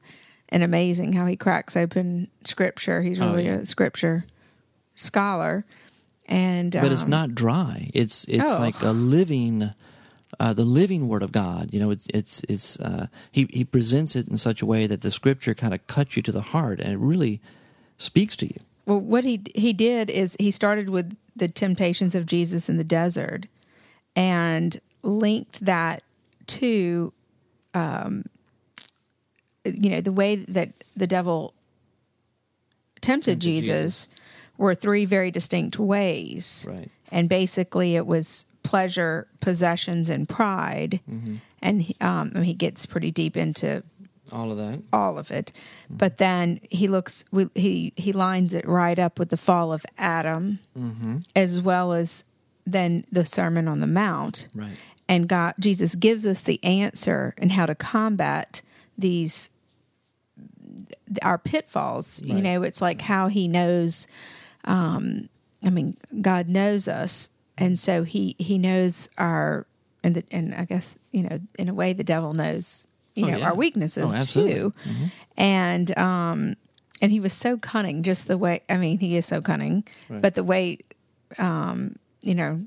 and 0.48 0.62
amazing 0.62 1.14
how 1.14 1.26
he 1.26 1.36
cracks 1.36 1.76
open 1.76 2.28
scripture. 2.44 3.02
He's 3.02 3.20
oh, 3.20 3.30
really 3.30 3.48
oh, 3.48 3.54
yeah. 3.54 3.60
a 3.60 3.66
scripture 3.66 4.24
scholar, 4.94 5.64
and 6.26 6.72
but 6.72 6.84
um, 6.84 6.92
it's 6.92 7.06
not 7.06 7.34
dry. 7.34 7.90
It's 7.94 8.24
it's 8.28 8.50
oh. 8.50 8.58
like 8.58 8.80
a 8.82 8.92
living. 8.92 9.70
Uh, 10.40 10.54
the 10.54 10.64
living 10.64 11.08
word 11.08 11.22
of 11.22 11.30
God, 11.30 11.68
you 11.72 11.78
know, 11.78 11.90
it's 11.90 12.08
it's 12.12 12.42
it's 12.48 12.80
uh, 12.80 13.06
he 13.30 13.46
he 13.50 13.64
presents 13.64 14.16
it 14.16 14.26
in 14.28 14.38
such 14.38 14.62
a 14.62 14.66
way 14.66 14.86
that 14.86 15.02
the 15.02 15.10
scripture 15.10 15.54
kind 15.54 15.74
of 15.74 15.86
cuts 15.86 16.16
you 16.16 16.22
to 16.22 16.32
the 16.32 16.40
heart, 16.40 16.80
and 16.80 16.90
it 16.90 16.98
really 16.98 17.40
speaks 17.98 18.34
to 18.38 18.46
you. 18.46 18.56
Well, 18.86 18.98
what 18.98 19.24
he 19.24 19.42
he 19.54 19.74
did 19.74 20.08
is 20.08 20.36
he 20.40 20.50
started 20.50 20.88
with 20.88 21.14
the 21.36 21.48
temptations 21.48 22.14
of 22.14 22.24
Jesus 22.24 22.70
in 22.70 22.78
the 22.78 22.84
desert, 22.84 23.46
and 24.16 24.80
linked 25.02 25.64
that 25.64 26.02
to, 26.46 27.12
um, 27.74 28.24
you 29.64 29.90
know, 29.90 30.00
the 30.00 30.12
way 30.12 30.36
that 30.36 30.70
the 30.96 31.06
devil 31.06 31.54
tempted, 33.00 33.40
Jesus, 33.40 34.06
Jesus, 34.06 34.08
were 34.58 34.74
three 34.74 35.04
very 35.04 35.30
distinct 35.30 35.78
ways. 35.78 36.66
Right. 36.68 36.90
And 37.10 37.28
basically, 37.28 37.96
it 37.96 38.06
was 38.06 38.46
pleasure, 38.62 39.26
possessions, 39.40 40.08
and 40.08 40.28
pride. 40.28 41.00
Mm-hmm. 41.10 41.36
And 41.60 41.94
um, 42.00 42.42
he 42.42 42.54
gets 42.54 42.86
pretty 42.86 43.10
deep 43.10 43.36
into 43.36 43.82
all 44.32 44.50
of 44.50 44.56
that 44.56 44.80
all 44.92 45.18
of 45.18 45.30
it 45.30 45.52
mm-hmm. 45.54 45.96
but 45.96 46.18
then 46.18 46.58
he 46.70 46.88
looks 46.88 47.24
he 47.54 47.92
he 47.96 48.12
lines 48.12 48.54
it 48.54 48.66
right 48.66 48.98
up 48.98 49.18
with 49.18 49.28
the 49.28 49.36
fall 49.36 49.72
of 49.72 49.84
adam 49.98 50.58
mm-hmm. 50.78 51.18
as 51.36 51.60
well 51.60 51.92
as 51.92 52.24
then 52.64 53.04
the 53.12 53.24
sermon 53.24 53.68
on 53.68 53.80
the 53.80 53.86
mount 53.86 54.48
right 54.54 54.76
and 55.08 55.28
God 55.28 55.54
Jesus 55.58 55.94
gives 55.94 56.26
us 56.26 56.42
the 56.42 56.62
answer 56.64 57.34
and 57.38 57.52
how 57.52 57.66
to 57.66 57.74
combat 57.74 58.62
these 58.96 59.50
our 61.22 61.38
pitfalls. 61.38 62.22
Right. 62.22 62.36
You 62.36 62.42
know, 62.42 62.62
it's 62.62 62.80
like 62.80 63.02
how 63.02 63.28
he 63.28 63.48
knows 63.48 64.06
um 64.64 65.28
I 65.64 65.70
mean, 65.70 65.94
God 66.20 66.48
knows 66.48 66.88
us 66.88 67.30
and 67.58 67.78
so 67.78 68.02
he 68.02 68.36
he 68.38 68.58
knows 68.58 69.08
our 69.18 69.66
and 70.04 70.16
the, 70.16 70.24
and 70.32 70.54
I 70.54 70.64
guess, 70.64 70.98
you 71.12 71.22
know, 71.22 71.38
in 71.58 71.68
a 71.68 71.74
way 71.74 71.92
the 71.92 72.02
devil 72.02 72.32
knows, 72.32 72.88
you 73.14 73.26
oh, 73.26 73.30
know, 73.30 73.36
yeah. 73.38 73.46
our 73.46 73.54
weaknesses 73.54 74.14
oh, 74.16 74.20
too. 74.22 74.74
Mm-hmm. 74.84 75.04
And 75.36 75.98
um 75.98 76.54
and 77.00 77.10
he 77.10 77.20
was 77.20 77.32
so 77.32 77.58
cunning 77.58 78.02
just 78.02 78.28
the 78.28 78.38
way 78.38 78.62
I 78.68 78.76
mean, 78.76 78.98
he 78.98 79.16
is 79.16 79.26
so 79.26 79.40
cunning, 79.40 79.84
right. 80.08 80.22
but 80.22 80.34
the 80.34 80.44
way 80.44 80.78
um 81.38 81.96
you 82.22 82.34
know 82.34 82.64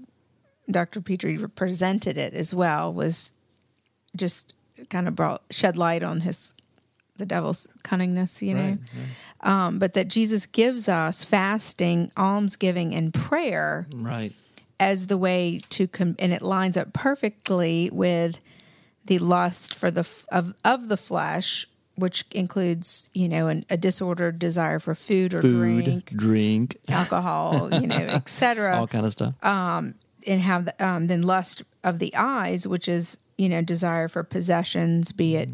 Dr. 0.69 1.01
Pitre 1.01 1.48
presented 1.50 2.17
it 2.17 2.34
as 2.34 2.53
well 2.53 2.91
was 2.93 3.34
just 4.15 4.53
kind 4.89 5.07
of 5.07 5.15
brought 5.15 5.41
shed 5.51 5.77
light 5.77 6.03
on 6.03 6.22
his 6.22 6.53
the 7.17 7.25
devil's 7.25 7.67
cunningness, 7.84 8.41
you 8.41 8.53
know. 8.53 8.62
Right, 8.62 8.79
right. 9.43 9.65
Um, 9.65 9.79
but 9.79 9.93
that 9.93 10.10
Jesus 10.10 10.45
gives 10.45 10.89
us 10.89 11.24
fasting, 11.24 12.12
almsgiving, 12.17 12.93
and 12.93 13.13
prayer, 13.13 13.88
right, 13.93 14.34
as 14.79 15.07
the 15.07 15.17
way 15.17 15.62
to 15.69 15.88
com- 15.88 16.15
and 16.19 16.34
it 16.34 16.41
lines 16.41 16.75
up 16.75 16.91
perfectly 16.91 17.89
with 17.93 18.38
the 19.05 19.19
lust 19.19 19.75
for 19.75 19.89
the 19.91 20.01
f- 20.01 20.25
of 20.29 20.55
of 20.65 20.89
the 20.89 20.98
flesh, 20.98 21.67
which 21.95 22.25
includes 22.31 23.07
you 23.13 23.29
know 23.29 23.48
an, 23.48 23.65
a 23.69 23.77
disordered 23.77 24.38
desire 24.38 24.79
for 24.79 24.93
food 24.93 25.34
or 25.34 25.41
food, 25.41 25.86
drink, 25.86 26.05
drink, 26.17 26.77
alcohol, 26.89 27.69
you 27.74 27.88
know, 27.88 27.95
etc. 27.95 28.75
All 28.79 28.88
kind 28.88 29.05
of 29.05 29.13
stuff. 29.13 29.41
Um, 29.41 29.95
and 30.25 30.41
have 30.41 30.65
the, 30.65 30.86
um, 30.86 31.08
then 31.08 31.22
lust 31.22 31.63
of 31.84 32.00
the 32.00 32.13
eyes, 32.15 32.67
which 32.67 32.88
is 32.88 33.20
you 33.38 33.50
know 33.50 33.62
desire 33.62 34.08
for 34.08 34.24
possessions, 34.24 35.12
be 35.12 35.36
it 35.36 35.50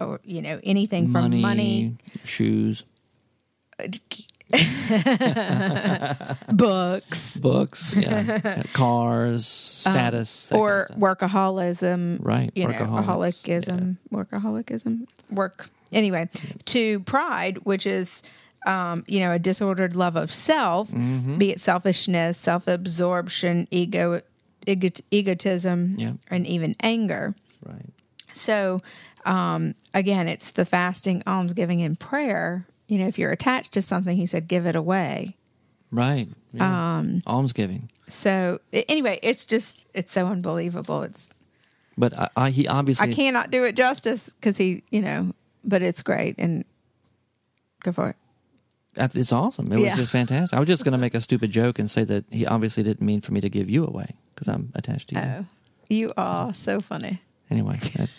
or 0.00 0.20
you 0.24 0.42
know 0.42 0.60
anything 0.62 1.08
from 1.08 1.22
money, 1.22 1.40
money 1.40 1.94
shoes, 2.24 2.84
books, 6.52 7.38
books, 7.38 7.96
yeah, 7.96 8.62
cars, 8.72 9.46
status, 9.46 10.52
um, 10.52 10.60
or 10.60 10.86
kind 10.86 10.90
of 10.90 11.02
workaholism, 11.02 12.18
right? 12.20 12.50
You 12.54 12.68
workaholicism, 12.68 13.96
yeah. 14.10 14.18
workaholism, 14.18 15.08
work. 15.30 15.68
Anyway, 15.92 16.28
yeah. 16.32 16.50
to 16.66 17.00
pride, 17.00 17.58
which 17.64 17.86
is 17.86 18.22
um, 18.66 19.04
you 19.06 19.20
know, 19.20 19.32
a 19.32 19.38
disordered 19.38 19.94
love 19.94 20.16
of 20.16 20.32
self, 20.32 20.90
mm-hmm. 20.90 21.38
be 21.38 21.50
it 21.50 21.60
selfishness, 21.60 22.36
self 22.36 22.66
absorption, 22.66 23.68
ego, 23.70 24.20
ego, 24.66 24.88
egotism, 25.10 25.94
yeah. 25.96 26.12
and 26.28 26.46
even 26.46 26.74
anger. 26.82 27.34
Right. 27.64 27.86
So, 28.32 28.80
um, 29.24 29.74
again, 29.94 30.28
it's 30.28 30.50
the 30.50 30.64
fasting, 30.64 31.22
almsgiving, 31.26 31.80
and 31.82 31.98
prayer. 31.98 32.66
You 32.88 32.98
know, 32.98 33.06
if 33.06 33.18
you're 33.18 33.32
attached 33.32 33.72
to 33.72 33.82
something, 33.82 34.16
he 34.16 34.26
said, 34.26 34.48
give 34.48 34.66
it 34.66 34.76
away. 34.76 35.36
Right. 35.90 36.28
Yeah. 36.52 36.98
Um, 36.98 37.22
almsgiving. 37.26 37.90
So, 38.08 38.60
anyway, 38.72 39.18
it's 39.22 39.46
just, 39.46 39.86
it's 39.94 40.12
so 40.12 40.26
unbelievable. 40.26 41.02
It's, 41.02 41.32
but 41.98 42.18
I, 42.18 42.28
I 42.36 42.50
he 42.50 42.68
obviously, 42.68 43.10
I 43.10 43.14
cannot 43.14 43.50
do 43.50 43.64
it 43.64 43.74
justice 43.74 44.28
because 44.30 44.56
he, 44.56 44.82
you 44.90 45.00
know, 45.00 45.32
but 45.64 45.82
it's 45.82 46.02
great 46.02 46.36
and 46.38 46.64
go 47.82 47.92
for 47.92 48.10
it. 48.10 48.16
It's 48.96 49.32
awesome. 49.32 49.72
It 49.72 49.80
was 49.80 49.94
just 49.94 50.12
fantastic. 50.12 50.56
I 50.56 50.60
was 50.60 50.68
just 50.68 50.84
going 50.84 50.92
to 50.92 50.98
make 50.98 51.14
a 51.14 51.20
stupid 51.20 51.50
joke 51.50 51.78
and 51.78 51.90
say 51.90 52.04
that 52.04 52.24
he 52.30 52.46
obviously 52.46 52.82
didn't 52.82 53.04
mean 53.04 53.20
for 53.20 53.32
me 53.32 53.40
to 53.40 53.50
give 53.50 53.68
you 53.68 53.86
away 53.86 54.14
because 54.34 54.48
I'm 54.48 54.72
attached 54.74 55.08
to 55.10 55.14
you. 55.16 55.20
Oh, 55.20 55.44
you 55.88 56.12
are 56.16 56.54
so, 56.54 56.78
so 56.78 56.80
funny. 56.80 57.20
Anyway, 57.50 57.78
that, 57.96 58.10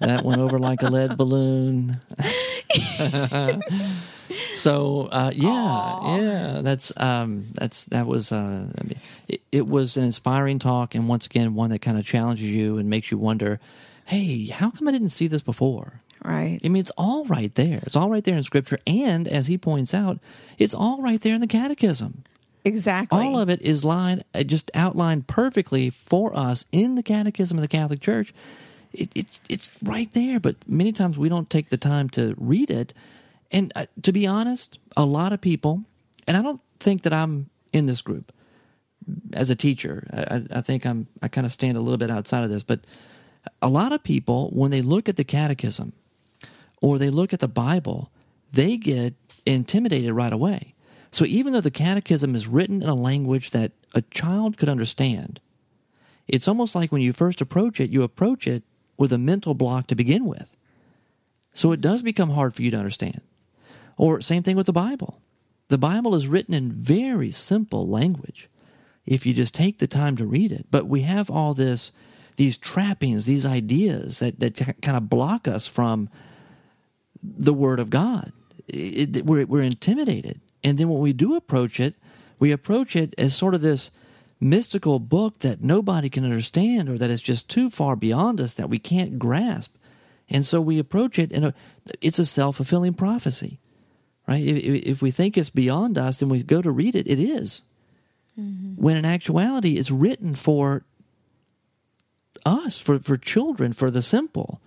that, 0.00 0.24
went 0.24 0.40
over 0.40 0.58
like 0.58 0.82
a 0.82 0.88
lead 0.88 1.16
balloon. 1.16 2.00
so 4.54 5.08
uh, 5.12 5.30
yeah, 5.34 5.48
Aww. 5.48 6.20
yeah, 6.20 6.60
that's 6.62 6.92
um, 6.96 7.46
that's 7.52 7.84
that 7.86 8.06
was 8.06 8.32
uh, 8.32 8.66
I 8.78 8.82
mean, 8.84 8.98
it, 9.28 9.40
it, 9.52 9.66
was 9.66 9.96
an 9.96 10.04
inspiring 10.04 10.58
talk, 10.58 10.94
and 10.94 11.08
once 11.08 11.26
again, 11.26 11.54
one 11.54 11.70
that 11.70 11.80
kind 11.80 11.98
of 11.98 12.04
challenges 12.04 12.52
you 12.52 12.78
and 12.78 12.90
makes 12.90 13.10
you 13.10 13.18
wonder, 13.18 13.60
hey, 14.06 14.46
how 14.46 14.70
come 14.70 14.88
I 14.88 14.90
didn't 14.92 15.10
see 15.10 15.28
this 15.28 15.42
before? 15.42 16.00
Right. 16.24 16.60
I 16.64 16.68
mean, 16.68 16.80
it's 16.80 16.92
all 16.96 17.24
right 17.24 17.52
there. 17.54 17.80
It's 17.82 17.96
all 17.96 18.10
right 18.10 18.22
there 18.22 18.36
in 18.36 18.42
Scripture, 18.42 18.78
and 18.86 19.26
as 19.26 19.48
he 19.48 19.58
points 19.58 19.92
out, 19.92 20.18
it's 20.58 20.74
all 20.74 21.02
right 21.02 21.20
there 21.20 21.34
in 21.34 21.40
the 21.40 21.46
Catechism. 21.46 22.22
Exactly. 22.64 23.18
All 23.18 23.40
of 23.40 23.48
it 23.48 23.60
is 23.62 23.84
lined, 23.84 24.22
uh, 24.34 24.44
just 24.44 24.70
outlined 24.74 25.26
perfectly 25.26 25.90
for 25.90 26.36
us 26.36 26.64
in 26.70 26.94
the 26.94 27.02
Catechism 27.02 27.58
of 27.58 27.62
the 27.62 27.68
Catholic 27.68 28.00
Church. 28.00 28.32
It, 28.92 29.16
it, 29.16 29.40
it's 29.48 29.72
right 29.82 30.10
there, 30.12 30.38
but 30.38 30.56
many 30.68 30.92
times 30.92 31.18
we 31.18 31.28
don't 31.28 31.50
take 31.50 31.70
the 31.70 31.76
time 31.76 32.08
to 32.10 32.34
read 32.38 32.70
it. 32.70 32.94
And 33.50 33.72
uh, 33.74 33.86
to 34.02 34.12
be 34.12 34.26
honest, 34.26 34.78
a 34.96 35.04
lot 35.04 35.32
of 35.32 35.40
people, 35.40 35.82
and 36.28 36.36
I 36.36 36.42
don't 36.42 36.60
think 36.78 37.02
that 37.02 37.12
I'm 37.12 37.50
in 37.72 37.86
this 37.86 38.02
group 38.02 38.30
as 39.32 39.50
a 39.50 39.56
teacher. 39.56 40.06
I, 40.12 40.58
I 40.58 40.60
think 40.60 40.86
I'm 40.86 41.08
I 41.20 41.28
kind 41.28 41.46
of 41.46 41.52
stand 41.52 41.76
a 41.76 41.80
little 41.80 41.98
bit 41.98 42.10
outside 42.10 42.44
of 42.44 42.50
this, 42.50 42.62
but 42.62 42.80
a 43.60 43.68
lot 43.68 43.92
of 43.92 44.04
people, 44.04 44.50
when 44.52 44.70
they 44.70 44.82
look 44.82 45.08
at 45.08 45.16
the 45.16 45.24
Catechism 45.24 45.92
or 46.82 46.98
they 46.98 47.08
look 47.08 47.32
at 47.32 47.40
the 47.40 47.48
Bible, 47.48 48.10
they 48.52 48.76
get 48.76 49.14
intimidated 49.46 50.12
right 50.12 50.32
away 50.32 50.72
so 51.12 51.26
even 51.26 51.52
though 51.52 51.60
the 51.60 51.70
catechism 51.70 52.34
is 52.34 52.48
written 52.48 52.82
in 52.82 52.88
a 52.88 52.94
language 52.94 53.50
that 53.50 53.72
a 53.94 54.00
child 54.00 54.56
could 54.56 54.70
understand, 54.70 55.40
it's 56.26 56.48
almost 56.48 56.74
like 56.74 56.90
when 56.90 57.02
you 57.02 57.12
first 57.12 57.42
approach 57.42 57.80
it, 57.80 57.90
you 57.90 58.02
approach 58.02 58.46
it 58.46 58.64
with 58.98 59.12
a 59.12 59.18
mental 59.18 59.52
block 59.52 59.86
to 59.88 59.94
begin 59.94 60.26
with. 60.26 60.56
So 61.52 61.70
it 61.72 61.82
does 61.82 62.02
become 62.02 62.30
hard 62.30 62.54
for 62.54 62.62
you 62.62 62.70
to 62.70 62.78
understand. 62.78 63.20
Or 63.98 64.22
same 64.22 64.42
thing 64.42 64.56
with 64.56 64.64
the 64.64 64.72
Bible. 64.72 65.20
The 65.68 65.76
Bible 65.76 66.14
is 66.14 66.28
written 66.28 66.54
in 66.54 66.72
very 66.72 67.30
simple 67.30 67.86
language 67.86 68.48
if 69.04 69.26
you 69.26 69.34
just 69.34 69.54
take 69.54 69.78
the 69.78 69.86
time 69.86 70.16
to 70.16 70.24
read 70.24 70.50
it. 70.50 70.66
But 70.70 70.86
we 70.86 71.02
have 71.02 71.30
all 71.30 71.52
this 71.52 71.92
these 72.36 72.56
trappings, 72.56 73.26
these 73.26 73.44
ideas 73.44 74.20
that, 74.20 74.40
that 74.40 74.56
kind 74.80 74.96
of 74.96 75.10
block 75.10 75.46
us 75.46 75.66
from 75.66 76.08
the 77.22 77.54
Word 77.54 77.80
of 77.80 77.90
God. 77.90 78.32
It, 78.68 79.16
it, 79.16 79.26
we're, 79.26 79.46
we're 79.46 79.62
intimidated. 79.62 80.40
And 80.64 80.78
then 80.78 80.88
when 80.88 81.00
we 81.00 81.12
do 81.12 81.36
approach 81.36 81.80
it, 81.80 81.94
we 82.40 82.52
approach 82.52 82.96
it 82.96 83.14
as 83.18 83.34
sort 83.34 83.54
of 83.54 83.60
this 83.60 83.90
mystical 84.40 84.98
book 84.98 85.38
that 85.38 85.62
nobody 85.62 86.08
can 86.08 86.24
understand 86.24 86.88
or 86.88 86.98
that 86.98 87.10
is 87.10 87.22
just 87.22 87.48
too 87.48 87.70
far 87.70 87.94
beyond 87.94 88.40
us 88.40 88.54
that 88.54 88.68
we 88.68 88.78
can't 88.78 89.18
grasp. 89.18 89.76
And 90.28 90.44
so 90.44 90.60
we 90.60 90.78
approach 90.78 91.18
it 91.18 91.32
and 91.32 91.54
it's 92.00 92.18
a 92.18 92.26
self 92.26 92.56
fulfilling 92.56 92.94
prophecy, 92.94 93.60
right? 94.26 94.42
If, 94.42 94.86
if, 94.86 95.02
we 95.02 95.10
think 95.10 95.36
it's 95.36 95.50
beyond 95.50 95.98
us, 95.98 96.20
then 96.20 96.28
we 96.28 96.42
go 96.42 96.62
to 96.62 96.70
read 96.70 96.94
it, 96.94 97.06
it 97.06 97.20
is. 97.20 97.62
Mm-hmm. 98.38 98.82
When 98.82 98.96
in 98.96 99.04
actuality, 99.04 99.76
it's 99.76 99.90
written 99.90 100.34
for 100.34 100.84
us, 102.44 102.80
for, 102.80 102.98
for 102.98 103.16
children, 103.16 103.72
for 103.72 103.90
the 103.90 104.02
simple. 104.02 104.60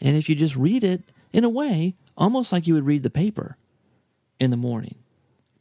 And 0.00 0.16
if 0.16 0.28
you 0.28 0.34
just 0.34 0.56
read 0.56 0.84
it 0.84 1.02
in 1.32 1.44
a 1.44 1.50
way, 1.50 1.94
almost 2.16 2.52
like 2.52 2.66
you 2.66 2.74
would 2.74 2.86
read 2.86 3.02
the 3.02 3.10
paper 3.10 3.56
in 4.38 4.50
the 4.50 4.56
morning, 4.56 4.96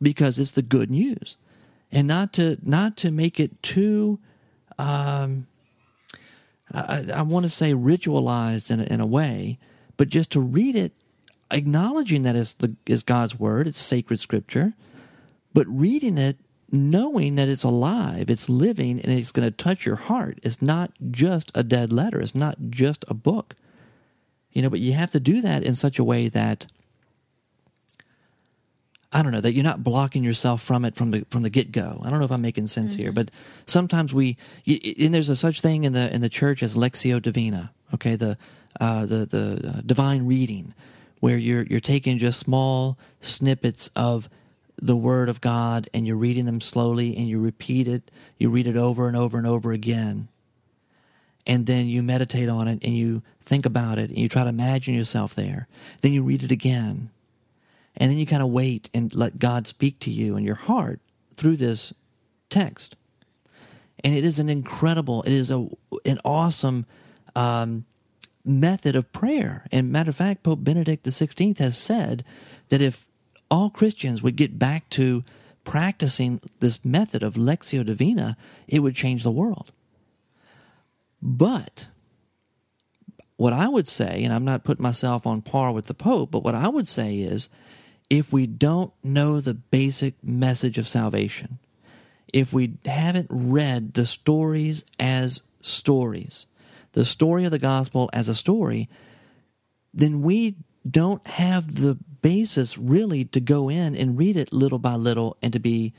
because 0.02 0.40
it's 0.40 0.52
the 0.52 0.62
good 0.62 0.90
news 0.90 1.38
and 1.92 2.08
not 2.08 2.34
to 2.34 2.58
not 2.64 2.96
to 2.98 3.12
make 3.12 3.40
it 3.40 3.62
too 3.62 4.20
um, 4.78 5.48
I, 6.72 7.06
I 7.16 7.22
want 7.24 7.46
to 7.46 7.50
say 7.50 7.74
ritualized 7.74 8.72
in 8.72 8.80
a, 8.80 8.84
in 8.84 9.00
a 9.00 9.08
way, 9.08 9.58
but 9.98 10.08
just 10.08 10.32
to 10.34 10.40
read 10.40 10.76
it, 10.76 10.94
acknowledging 11.52 12.24
that 12.24 12.36
it's 12.36 12.54
the 12.54 12.76
is 12.86 13.04
God's 13.04 13.40
word, 13.40 13.68
it's 13.68 13.78
sacred 13.78 14.20
scripture, 14.20 14.74
but 15.54 15.66
reading 15.68 16.18
it 16.18 16.38
knowing 16.72 17.36
that 17.36 17.50
it's 17.50 17.64
alive, 17.64 18.30
it's 18.30 18.48
living, 18.48 19.00
and 19.00 19.12
it's 19.12 19.32
going 19.32 19.48
to 19.48 19.56
touch 19.56 19.88
your 19.88 19.96
heart. 19.96 20.40
It's 20.44 20.62
not 20.62 20.92
just 21.10 21.52
a 21.56 21.64
dead 21.64 21.92
letter. 21.92 22.22
It's 22.22 22.36
not 22.36 22.58
just 22.70 23.04
a 23.08 23.16
book, 23.16 23.56
you 24.52 24.62
know. 24.62 24.70
But 24.70 24.80
you 24.80 24.94
have 24.94 25.12
to 25.12 25.20
do 25.20 25.42
that 25.42 25.64
in 25.64 25.76
such 25.76 26.00
a 26.00 26.04
way 26.04 26.28
that 26.30 26.68
I 29.12 29.24
don't 29.24 29.32
know 29.32 29.42
that 29.42 29.54
you're 29.54 29.64
not 29.64 29.84
blocking 29.84 30.24
yourself 30.24 30.62
from 30.62 30.86
it 30.86 30.96
from 30.96 31.12
the 31.12 31.26
from 31.30 31.42
the 31.42 31.50
get 31.50 31.72
go. 31.72 32.02
I 32.04 32.10
don't 32.10 32.20
know 32.20 32.26
if 32.26 32.32
I'm 32.32 32.42
making 32.42 32.68
sense 32.68 32.94
mm-hmm. 32.94 33.02
here, 33.02 33.12
but 33.12 33.32
sometimes 33.66 34.14
we 34.14 34.38
and 34.68 35.14
there's 35.14 35.30
a 35.30 35.36
such 35.36 35.62
thing 35.62 35.84
in 35.84 35.94
the 35.94 36.14
in 36.14 36.22
the 36.22 36.30
church 36.30 36.62
as 36.62 36.76
lectio 36.76 37.22
divina. 37.22 37.72
Okay, 37.94 38.16
the 38.16 38.38
uh, 38.80 39.06
the 39.06 39.26
the 39.26 39.74
uh, 39.78 39.82
divine 39.86 40.28
reading, 40.28 40.74
where 41.20 41.38
you're 41.38 41.64
you're 41.64 41.80
taking 41.80 42.20
just 42.20 42.40
small 42.40 43.00
snippets 43.20 43.90
of 43.96 44.30
the 44.82 44.96
word 44.96 45.28
of 45.28 45.42
God 45.42 45.90
and 45.94 46.08
you're 46.08 46.16
reading 46.16 46.46
them 46.46 46.62
slowly 46.62 47.18
and 47.18 47.28
you 47.28 47.42
repeat 47.42 47.88
it. 47.88 48.10
You 48.38 48.50
read 48.50 48.68
it 48.68 48.78
over 48.78 49.08
and 49.08 49.18
over 49.18 49.38
and 49.38 49.46
over 49.46 49.72
again, 49.72 50.29
and 51.48 51.66
then 51.66 51.86
you 51.86 52.04
meditate 52.04 52.50
on 52.50 52.68
it 52.68 52.84
and 52.84 52.94
you 52.94 53.24
think 53.42 53.66
about 53.66 53.98
it 53.98 54.10
and 54.10 54.18
you 54.18 54.30
try 54.30 54.44
to 54.44 54.50
imagine 54.50 54.94
yourself 54.94 55.36
there. 55.36 55.68
Then 56.02 56.12
you 56.12 56.24
read 56.24 56.44
it 56.44 56.52
again 56.52 57.10
and 57.98 58.10
then 58.10 58.18
you 58.18 58.26
kind 58.26 58.42
of 58.42 58.50
wait 58.50 58.90
and 58.94 59.14
let 59.14 59.40
God 59.40 59.68
speak 59.68 60.00
to 60.00 60.12
you 60.12 60.38
in 60.38 60.44
your 60.44 60.56
heart 60.56 61.00
through 61.36 61.58
this 61.58 61.94
text. 62.50 62.96
And 64.04 64.16
it 64.16 64.24
is 64.24 64.40
an 64.40 64.50
incredible, 64.50 65.24
it 65.24 65.34
is 65.34 65.52
a, 65.52 65.68
an 66.06 66.20
awesome 66.24 66.86
um, 67.36 67.86
method 68.46 68.96
of 68.96 69.12
prayer. 69.12 69.66
And 69.72 69.92
matter 69.92 70.10
of 70.10 70.16
fact, 70.16 70.44
Pope 70.44 70.64
Benedict 70.64 71.06
XVI 71.06 71.58
has 71.60 71.78
said 71.78 72.24
that 72.70 72.82
if 72.82 73.08
all 73.52 73.70
Christians 73.70 74.22
would 74.22 74.36
get 74.38 74.58
back 74.58 74.90
to 74.92 75.24
practicing 75.66 76.40
this 76.60 76.86
method 76.86 77.22
of 77.22 77.34
Lectio 77.34 77.86
Divina, 77.86 78.38
it 78.68 78.80
would 78.80 78.96
change 78.96 79.24
the 79.24 79.32
world. 79.32 79.72
But 81.22 81.88
what 83.38 83.54
I 83.54 83.68
would 83.68 83.88
say, 83.88 84.24
and 84.24 84.34
I'm 84.34 84.46
not 84.46 84.64
putting 84.64 84.84
myself 84.84 85.26
on 85.26 85.42
par 85.42 85.74
with 85.74 85.86
the 85.86 85.94
Pope, 85.94 86.32
but 86.32 86.44
what 86.44 86.56
I 86.56 86.68
would 86.68 86.88
say 86.88 87.18
is 87.18 87.50
if 88.10 88.34
we 88.34 88.48
don't 88.48 88.94
know 89.04 89.40
the 89.40 89.54
basic 89.54 90.16
message 90.24 90.78
of 90.78 90.88
salvation, 90.88 91.60
if 92.34 92.54
we 92.54 92.74
haven't 92.86 93.28
read 93.32 93.94
the 93.94 94.06
stories 94.06 94.86
as 95.00 95.44
stories, 95.62 96.46
the 96.94 97.06
story 97.06 97.46
of 97.46 97.52
the 97.52 97.60
gospel 97.60 98.10
as 98.14 98.28
a 98.28 98.36
story, 98.36 98.90
then 99.94 100.22
we 100.22 100.58
don't 100.90 101.26
have 101.28 101.68
the 101.76 101.98
basis 102.22 102.78
really 102.78 103.26
to 103.26 103.40
go 103.40 103.70
in 103.70 103.96
and 103.96 104.18
read 104.18 104.38
it 104.38 104.52
little 104.54 104.80
by 104.80 104.96
little 104.96 105.38
and 105.42 105.54
to 105.54 105.60
be 105.60 105.94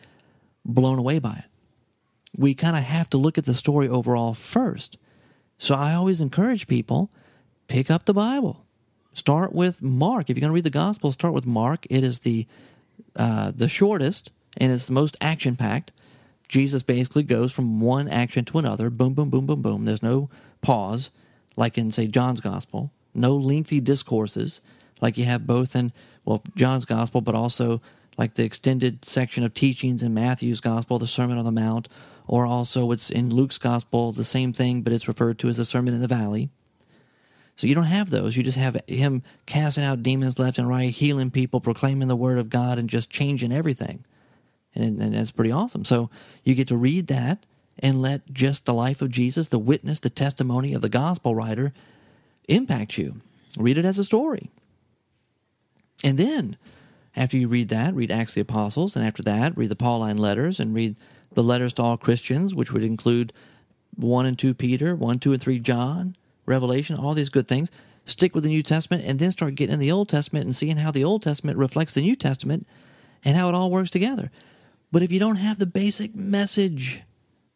blown 0.64 0.98
away 0.98 1.18
by 1.18 1.32
it. 1.32 1.44
We 2.36 2.54
kind 2.54 2.76
of 2.76 2.82
have 2.82 3.10
to 3.10 3.18
look 3.18 3.38
at 3.38 3.46
the 3.46 3.54
story 3.54 3.88
overall 3.88 4.34
first. 4.34 4.96
So 5.60 5.74
I 5.74 5.92
always 5.92 6.22
encourage 6.22 6.66
people 6.66 7.10
pick 7.68 7.90
up 7.90 8.06
the 8.06 8.14
Bible, 8.14 8.64
Start 9.12 9.52
with 9.52 9.82
Mark. 9.82 10.30
If 10.30 10.36
you're 10.36 10.40
going 10.40 10.50
to 10.50 10.54
read 10.54 10.64
the 10.64 10.70
Gospel, 10.70 11.12
start 11.12 11.34
with 11.34 11.46
Mark. 11.46 11.84
It 11.90 12.02
is 12.02 12.20
the 12.20 12.46
uh, 13.14 13.52
the 13.54 13.68
shortest 13.68 14.32
and 14.56 14.72
it's 14.72 14.86
the 14.86 14.94
most 14.94 15.16
action 15.20 15.56
packed. 15.56 15.92
Jesus 16.48 16.82
basically 16.82 17.24
goes 17.24 17.52
from 17.52 17.80
one 17.80 18.08
action 18.08 18.44
to 18.46 18.58
another. 18.58 18.88
Boom, 18.88 19.12
boom, 19.12 19.28
boom, 19.28 19.46
boom, 19.46 19.60
boom. 19.62 19.84
There's 19.84 20.02
no 20.02 20.30
pause 20.62 21.10
like 21.56 21.76
in 21.76 21.90
say 21.90 22.06
John's 22.06 22.40
Gospel. 22.40 22.90
No 23.14 23.36
lengthy 23.36 23.80
discourses 23.80 24.62
like 25.02 25.18
you 25.18 25.26
have 25.26 25.46
both 25.46 25.76
in 25.76 25.92
well 26.24 26.42
John's 26.56 26.86
Gospel, 26.86 27.20
but 27.20 27.34
also 27.34 27.82
like 28.16 28.34
the 28.34 28.44
extended 28.44 29.04
section 29.04 29.44
of 29.44 29.52
teachings 29.52 30.02
in 30.02 30.14
Matthew's 30.14 30.60
Gospel, 30.60 30.98
the 30.98 31.06
Sermon 31.06 31.36
on 31.36 31.44
the 31.44 31.50
Mount, 31.50 31.88
or 32.30 32.46
also 32.46 32.92
it's 32.92 33.10
in 33.10 33.34
Luke's 33.34 33.58
Gospel, 33.58 34.12
the 34.12 34.24
same 34.24 34.52
thing, 34.52 34.82
but 34.82 34.92
it's 34.92 35.08
referred 35.08 35.40
to 35.40 35.48
as 35.48 35.56
the 35.56 35.64
Sermon 35.64 35.94
in 35.94 36.00
the 36.00 36.06
Valley. 36.06 36.48
So 37.56 37.66
you 37.66 37.74
don't 37.74 37.82
have 37.82 38.08
those. 38.08 38.36
You 38.36 38.44
just 38.44 38.56
have 38.56 38.76
him 38.86 39.24
casting 39.46 39.82
out 39.82 40.04
demons 40.04 40.38
left 40.38 40.56
and 40.56 40.68
right, 40.68 40.90
healing 40.90 41.32
people, 41.32 41.60
proclaiming 41.60 42.06
the 42.06 42.14
word 42.14 42.38
of 42.38 42.48
God, 42.48 42.78
and 42.78 42.88
just 42.88 43.10
changing 43.10 43.50
everything. 43.50 44.04
And, 44.76 45.00
and 45.00 45.12
that's 45.12 45.32
pretty 45.32 45.50
awesome. 45.50 45.84
So 45.84 46.08
you 46.44 46.54
get 46.54 46.68
to 46.68 46.76
read 46.76 47.08
that 47.08 47.44
and 47.80 48.00
let 48.00 48.32
just 48.32 48.64
the 48.64 48.74
life 48.74 49.02
of 49.02 49.10
Jesus, 49.10 49.48
the 49.48 49.58
witness, 49.58 49.98
the 49.98 50.08
testimony 50.08 50.72
of 50.72 50.82
the 50.82 50.88
gospel 50.88 51.34
writer 51.34 51.72
impact 52.48 52.96
you. 52.96 53.14
Read 53.58 53.76
it 53.76 53.84
as 53.84 53.98
a 53.98 54.04
story. 54.04 54.50
And 56.04 56.16
then, 56.16 56.56
after 57.16 57.36
you 57.36 57.48
read 57.48 57.70
that, 57.70 57.92
read 57.94 58.12
Acts 58.12 58.30
of 58.30 58.34
the 58.36 58.40
Apostles, 58.42 58.94
and 58.94 59.04
after 59.04 59.24
that, 59.24 59.56
read 59.56 59.70
the 59.70 59.74
Pauline 59.74 60.16
letters 60.16 60.60
and 60.60 60.72
read 60.76 60.94
the 61.32 61.42
letters 61.42 61.72
to 61.74 61.82
all 61.82 61.96
Christians, 61.96 62.54
which 62.54 62.72
would 62.72 62.84
include 62.84 63.32
1 63.96 64.26
and 64.26 64.38
2 64.38 64.54
Peter, 64.54 64.94
1, 64.94 65.18
2, 65.18 65.32
and 65.32 65.40
3 65.40 65.58
John, 65.60 66.14
Revelation, 66.46 66.96
all 66.96 67.14
these 67.14 67.28
good 67.28 67.48
things. 67.48 67.70
Stick 68.04 68.34
with 68.34 68.44
the 68.44 68.50
New 68.50 68.62
Testament 68.62 69.04
and 69.06 69.18
then 69.18 69.30
start 69.30 69.54
getting 69.54 69.74
in 69.74 69.78
the 69.78 69.92
Old 69.92 70.08
Testament 70.08 70.44
and 70.44 70.56
seeing 70.56 70.76
how 70.76 70.90
the 70.90 71.04
Old 71.04 71.22
Testament 71.22 71.58
reflects 71.58 71.94
the 71.94 72.00
New 72.00 72.16
Testament 72.16 72.66
and 73.24 73.36
how 73.36 73.48
it 73.48 73.54
all 73.54 73.70
works 73.70 73.90
together. 73.90 74.30
But 74.90 75.02
if 75.02 75.12
you 75.12 75.20
don't 75.20 75.36
have 75.36 75.58
the 75.58 75.66
basic 75.66 76.16
message, 76.16 77.02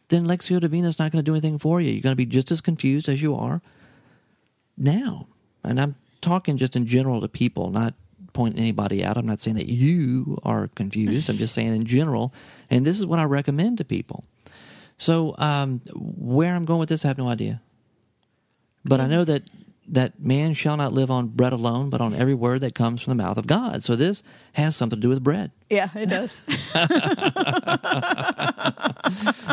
then 0.09 0.27
Lectio 0.27 0.61
Divina 0.61 0.89
is 0.89 0.99
not 0.99 1.11
going 1.11 1.25
to 1.25 1.29
do 1.29 1.35
anything 1.35 1.59
for 1.59 1.81
you. 1.81 1.91
You're 1.91 2.03
going 2.03 2.13
to 2.13 2.17
be 2.17 2.27
just 2.27 2.51
as 2.51 2.61
confused 2.61 3.09
as 3.09 3.23
you 3.23 3.35
are 3.35 3.63
now. 4.77 5.27
And 5.65 5.81
I'm 5.81 5.97
talking 6.21 6.57
just 6.57 6.77
in 6.77 6.87
general 6.87 7.21
to 7.21 7.29
people, 7.29 7.71
not 7.71 7.95
pointing 8.35 8.61
anybody 8.61 9.03
out. 9.03 9.17
I'm 9.17 9.27
not 9.27 9.41
saying 9.41 9.57
that 9.57 9.69
you 9.69 10.39
are 10.43 10.69
confused. 10.69 11.31
I'm 11.31 11.37
just 11.37 11.55
saying 11.55 11.75
in 11.75 11.85
general. 11.85 12.35
And 12.71 12.85
this 12.85 13.01
is 13.01 13.07
what 13.07 13.19
I 13.19 13.25
recommend 13.25 13.79
to 13.79 13.85
people. 13.85 14.25
So, 14.99 15.35
um, 15.39 15.81
where 15.95 16.55
I'm 16.55 16.67
going 16.67 16.81
with 16.81 16.91
this, 16.91 17.05
I 17.05 17.09
have 17.09 17.19
no 17.19 17.29
idea. 17.29 17.63
But 18.85 19.01
I 19.01 19.07
know 19.07 19.25
that 19.25 19.43
that 19.89 20.19
man 20.23 20.55
shall 20.55 20.77
not 20.77 20.93
live 20.93 21.11
on 21.11 21.29
bread 21.29 21.53
alone, 21.53 21.91
but 21.91 22.01
on 22.01 22.15
every 22.15 22.35
word 22.35 22.61
that 22.63 22.75
comes 22.75 23.03
from 23.03 23.17
the 23.17 23.23
mouth 23.23 23.37
of 23.37 23.47
God. 23.47 23.83
So 23.83 23.97
this 23.97 24.23
has 24.55 24.75
something 24.77 24.99
to 24.99 25.01
do 25.03 25.09
with 25.11 25.23
bread. 25.23 25.51
Yeah, 25.69 25.89
it 25.95 26.09
does. 26.09 26.43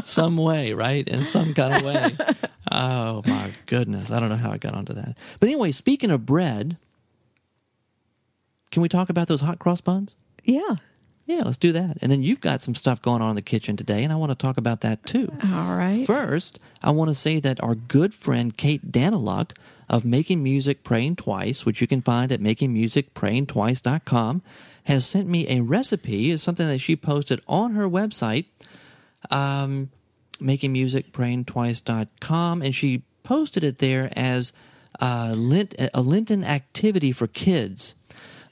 some 0.10 0.38
way, 0.38 0.74
right? 0.74 1.06
In 1.08 1.24
some 1.24 1.54
kind 1.54 1.74
of 1.76 1.84
way. 1.84 2.16
Oh 2.74 3.22
my 3.26 3.52
goodness. 3.66 4.12
I 4.12 4.22
don't 4.22 4.30
know 4.30 4.38
how 4.38 4.50
I 4.50 4.58
got 4.58 4.74
onto 4.76 4.94
that. 4.94 5.18
But 5.42 5.50
anyway, 5.50 5.74
speaking 5.74 6.10
of 6.10 6.26
bread, 6.26 6.78
can 8.72 8.82
we 8.82 8.90
talk 8.90 9.10
about 9.10 9.28
those 9.28 9.42
hot 9.42 9.60
cross 9.60 9.82
buns? 9.82 10.16
Yeah. 10.44 10.78
Yeah, 11.26 11.44
let's 11.46 11.58
do 11.58 11.72
that. 11.74 11.98
And 12.02 12.12
then 12.12 12.24
you've 12.24 12.42
got 12.42 12.62
some 12.62 12.74
stuff 12.76 13.02
going 13.02 13.22
on 13.22 13.32
in 13.32 13.36
the 13.36 13.42
kitchen 13.42 13.76
today, 13.78 14.04
and 14.04 14.12
I 14.12 14.16
want 14.16 14.32
to 14.32 14.36
talk 14.36 14.58
about 14.58 14.82
that 14.82 15.06
too. 15.06 15.32
All 15.44 15.76
right. 15.76 16.06
First, 16.06 16.60
I 16.82 16.92
want 16.92 17.10
to 17.10 17.16
say 17.16 17.40
that 17.40 17.64
our 17.64 17.76
good 17.76 18.14
friend 18.14 18.58
Kate 18.58 18.92
Daniluk 18.92 19.56
of 19.88 20.04
Making 20.04 20.44
Music 20.44 20.84
Praying 20.84 21.16
Twice, 21.18 21.64
which 21.66 21.80
you 21.80 21.88
can 21.88 22.02
find 22.02 22.32
at 22.32 22.40
makingmusicprayingtwice.com, 22.40 24.42
has 24.86 25.06
sent 25.06 25.28
me 25.28 25.48
a 25.48 25.62
recipe. 25.62 26.32
It's 26.32 26.42
something 26.42 26.68
that 26.68 26.80
she 26.80 26.96
posted 26.96 27.40
on 27.48 27.76
her 27.76 27.88
website, 27.88 28.46
um, 29.30 29.92
makingmusicprayingtwice.com, 30.40 32.62
and 32.62 32.74
she 32.74 33.04
posted 33.24 33.64
it 33.64 33.78
there 33.78 34.12
as 34.16 34.54
uh, 35.00 35.36
Lent, 35.38 35.76
a 35.94 36.02
Lenten 36.02 36.44
activity 36.44 37.12
for 37.12 37.28
kids. 37.28 37.94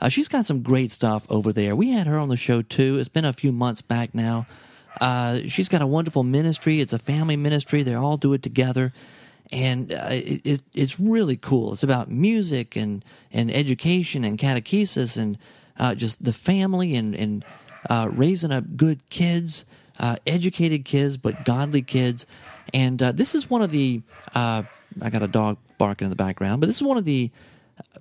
Uh, 0.02 0.10
she's 0.10 0.28
got 0.28 0.46
some 0.46 0.62
great 0.62 0.92
stuff 0.92 1.26
over 1.30 1.52
there. 1.52 1.76
We 1.76 1.92
had 1.92 2.08
her 2.08 2.18
on 2.18 2.30
the 2.30 2.38
show 2.38 2.62
too. 2.62 2.98
It's 2.98 3.10
been 3.10 3.26
a 3.26 3.34
few 3.34 3.52
months 3.52 3.82
back 3.82 4.16
now. 4.16 4.48
Uh, 5.02 5.40
she's 5.48 5.70
got 5.70 5.82
a 5.82 5.88
wonderful 5.88 6.24
ministry. 6.24 6.80
It's 6.80 6.94
a 6.94 7.00
family 7.00 7.36
ministry. 7.36 7.84
They 7.84 7.96
all 7.96 8.18
do 8.18 8.34
it 8.34 8.42
together, 8.42 8.92
and 9.52 9.92
uh, 9.92 10.08
it, 10.10 10.64
it's 10.74 11.00
really 11.00 11.38
cool. 11.38 11.74
It's 11.74 11.84
about 11.84 12.10
music 12.10 12.76
and 12.76 13.04
and 13.32 13.52
education 13.52 14.24
and 14.24 14.38
catechesis 14.38 15.18
and 15.22 15.38
uh, 15.78 15.96
just 15.96 16.24
the 16.24 16.34
family 16.34 16.96
and 16.96 17.16
and 17.16 17.46
uh, 17.90 18.10
raising 18.12 18.52
up 18.52 18.64
good 18.76 19.10
kids, 19.10 19.66
uh, 20.00 20.16
educated 20.26 20.86
kids, 20.86 21.18
but 21.18 21.46
godly 21.46 21.82
kids. 21.82 22.26
And 22.74 23.00
this 23.00 23.36
is 23.36 23.50
one 23.50 23.62
of 23.62 23.72
the. 23.72 24.02
I 24.36 25.12
got 25.12 25.22
a 25.22 25.28
dog 25.28 25.58
barking 25.78 26.06
in 26.06 26.10
the 26.10 26.16
background, 26.16 26.62
but 26.62 26.68
this 26.68 26.78
is 26.78 26.88
one 26.88 26.98
of 26.98 27.06
the 27.06 27.32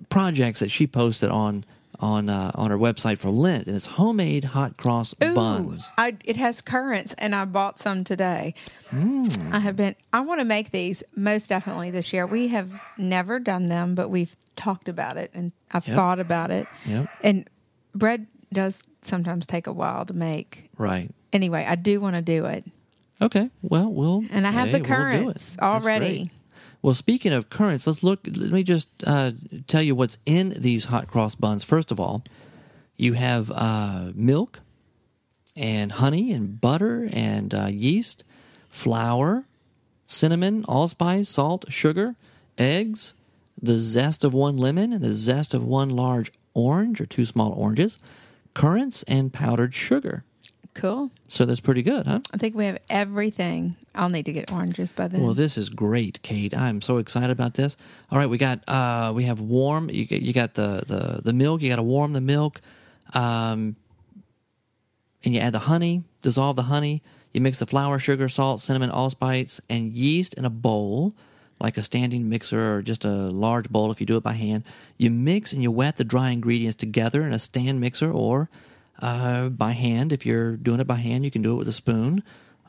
projects 0.09 0.59
that 0.59 0.71
she 0.71 0.87
posted 0.87 1.29
on 1.29 1.63
on 1.99 2.29
uh, 2.29 2.51
on 2.55 2.71
our 2.71 2.77
website 2.77 3.19
for 3.19 3.29
Lent, 3.29 3.67
and 3.67 3.75
it's 3.75 3.87
homemade 3.87 4.45
hot 4.45 4.77
cross 4.77 5.13
Ooh, 5.23 5.33
buns. 5.33 5.91
I, 5.97 6.17
it 6.23 6.37
has 6.37 6.61
currants, 6.61 7.13
and 7.17 7.35
I 7.35 7.45
bought 7.45 7.79
some 7.79 8.03
today. 8.03 8.53
Mm. 8.89 9.51
I 9.51 9.59
have 9.59 9.75
been. 9.75 9.95
I 10.13 10.21
want 10.21 10.41
to 10.41 10.45
make 10.45 10.71
these 10.71 11.03
most 11.15 11.47
definitely 11.47 11.91
this 11.91 12.13
year. 12.13 12.25
We 12.25 12.47
have 12.49 12.81
never 12.97 13.39
done 13.39 13.67
them, 13.67 13.95
but 13.95 14.09
we've 14.09 14.35
talked 14.55 14.89
about 14.89 15.17
it, 15.17 15.31
and 15.33 15.51
I've 15.71 15.87
yep. 15.87 15.95
thought 15.95 16.19
about 16.19 16.51
it. 16.51 16.67
Yep. 16.85 17.09
And 17.23 17.49
bread 17.93 18.27
does 18.51 18.85
sometimes 19.01 19.45
take 19.45 19.67
a 19.67 19.73
while 19.73 20.05
to 20.05 20.13
make. 20.13 20.69
Right. 20.77 21.09
Anyway, 21.33 21.65
I 21.67 21.75
do 21.75 22.01
want 22.01 22.15
to 22.15 22.21
do 22.21 22.45
it. 22.45 22.65
Okay. 23.21 23.49
Well, 23.61 23.91
we'll. 23.91 24.23
And 24.31 24.47
I 24.47 24.51
have 24.51 24.69
hey, 24.69 24.79
the 24.79 24.85
currants 24.85 25.57
we'll 25.59 25.69
already. 25.69 26.31
Well, 26.81 26.93
speaking 26.93 27.33
of 27.33 27.49
currants, 27.49 27.87
let's 27.87 28.03
look. 28.03 28.21
Let 28.25 28.51
me 28.51 28.63
just 28.63 28.87
uh, 29.05 29.31
tell 29.67 29.81
you 29.81 29.95
what's 29.95 30.17
in 30.25 30.53
these 30.57 30.85
hot 30.85 31.07
cross 31.07 31.35
buns. 31.35 31.63
First 31.63 31.91
of 31.91 31.99
all, 31.99 32.23
you 32.95 33.13
have 33.13 33.51
uh, 33.53 34.11
milk 34.15 34.61
and 35.57 35.91
honey 35.91 36.31
and 36.31 36.59
butter 36.61 37.09
and 37.11 37.53
uh, 37.53 37.67
yeast, 37.69 38.23
flour, 38.69 39.45
cinnamon, 40.05 40.63
allspice, 40.69 41.27
salt, 41.27 41.65
sugar, 41.69 42.15
eggs, 42.57 43.13
the 43.61 43.75
zest 43.75 44.23
of 44.23 44.33
one 44.33 44.57
lemon 44.57 44.93
and 44.93 45.03
the 45.03 45.13
zest 45.13 45.53
of 45.53 45.65
one 45.65 45.89
large 45.89 46.31
orange 46.53 47.01
or 47.01 47.05
two 47.05 47.25
small 47.25 47.51
oranges, 47.51 47.99
currants, 48.53 49.03
and 49.03 49.33
powdered 49.33 49.73
sugar. 49.73 50.23
Cool. 50.79 51.11
So 51.27 51.45
that's 51.45 51.59
pretty 51.59 51.81
good, 51.81 52.07
huh? 52.07 52.21
I 52.33 52.37
think 52.37 52.55
we 52.55 52.65
have 52.65 52.79
everything. 52.89 53.75
I'll 53.93 54.09
need 54.09 54.25
to 54.25 54.31
get 54.31 54.51
oranges 54.51 54.91
by 54.93 55.09
then. 55.09 55.21
Well, 55.21 55.33
this 55.33 55.57
is 55.57 55.67
great, 55.67 56.21
Kate. 56.21 56.55
I'm 56.55 56.79
so 56.81 56.97
excited 56.97 57.31
about 57.31 57.53
this. 57.53 57.75
All 58.11 58.17
right, 58.17 58.29
we 58.29 58.37
got 58.37 58.67
uh, 58.67 59.11
we 59.13 59.23
have 59.23 59.41
warm. 59.41 59.89
You, 59.89 60.05
you 60.09 60.31
got 60.33 60.53
the, 60.53 60.83
the 60.87 61.21
the 61.23 61.33
milk. 61.33 61.61
You 61.61 61.69
got 61.69 61.75
to 61.75 61.83
warm 61.83 62.13
the 62.13 62.21
milk, 62.21 62.61
um, 63.13 63.75
and 65.25 65.33
you 65.33 65.41
add 65.41 65.53
the 65.53 65.59
honey. 65.59 66.03
Dissolve 66.21 66.55
the 66.55 66.63
honey. 66.63 67.03
You 67.33 67.41
mix 67.41 67.59
the 67.59 67.67
flour, 67.67 67.99
sugar, 67.99 68.29
salt, 68.29 68.59
cinnamon, 68.59 68.89
allspice, 68.89 69.61
and 69.69 69.91
yeast 69.91 70.33
in 70.35 70.45
a 70.45 70.49
bowl, 70.49 71.13
like 71.59 71.77
a 71.77 71.83
standing 71.83 72.29
mixer 72.29 72.75
or 72.75 72.81
just 72.81 73.05
a 73.05 73.09
large 73.09 73.69
bowl 73.69 73.91
if 73.91 73.99
you 73.99 74.07
do 74.07 74.17
it 74.17 74.23
by 74.23 74.33
hand. 74.33 74.63
You 74.97 75.11
mix 75.11 75.53
and 75.53 75.61
you 75.61 75.71
wet 75.71 75.97
the 75.97 76.03
dry 76.03 76.31
ingredients 76.31 76.75
together 76.75 77.23
in 77.23 77.33
a 77.33 77.39
stand 77.39 77.79
mixer 77.79 78.11
or 78.11 78.49
uh, 79.01 79.49
by 79.49 79.71
hand. 79.71 80.13
If 80.13 80.25
you're 80.25 80.57
doing 80.57 80.79
it 80.79 80.87
by 80.87 80.95
hand, 80.95 81.25
you 81.25 81.31
can 81.31 81.41
do 81.41 81.53
it 81.53 81.57
with 81.57 81.67
a 81.67 81.73
spoon. 81.73 82.23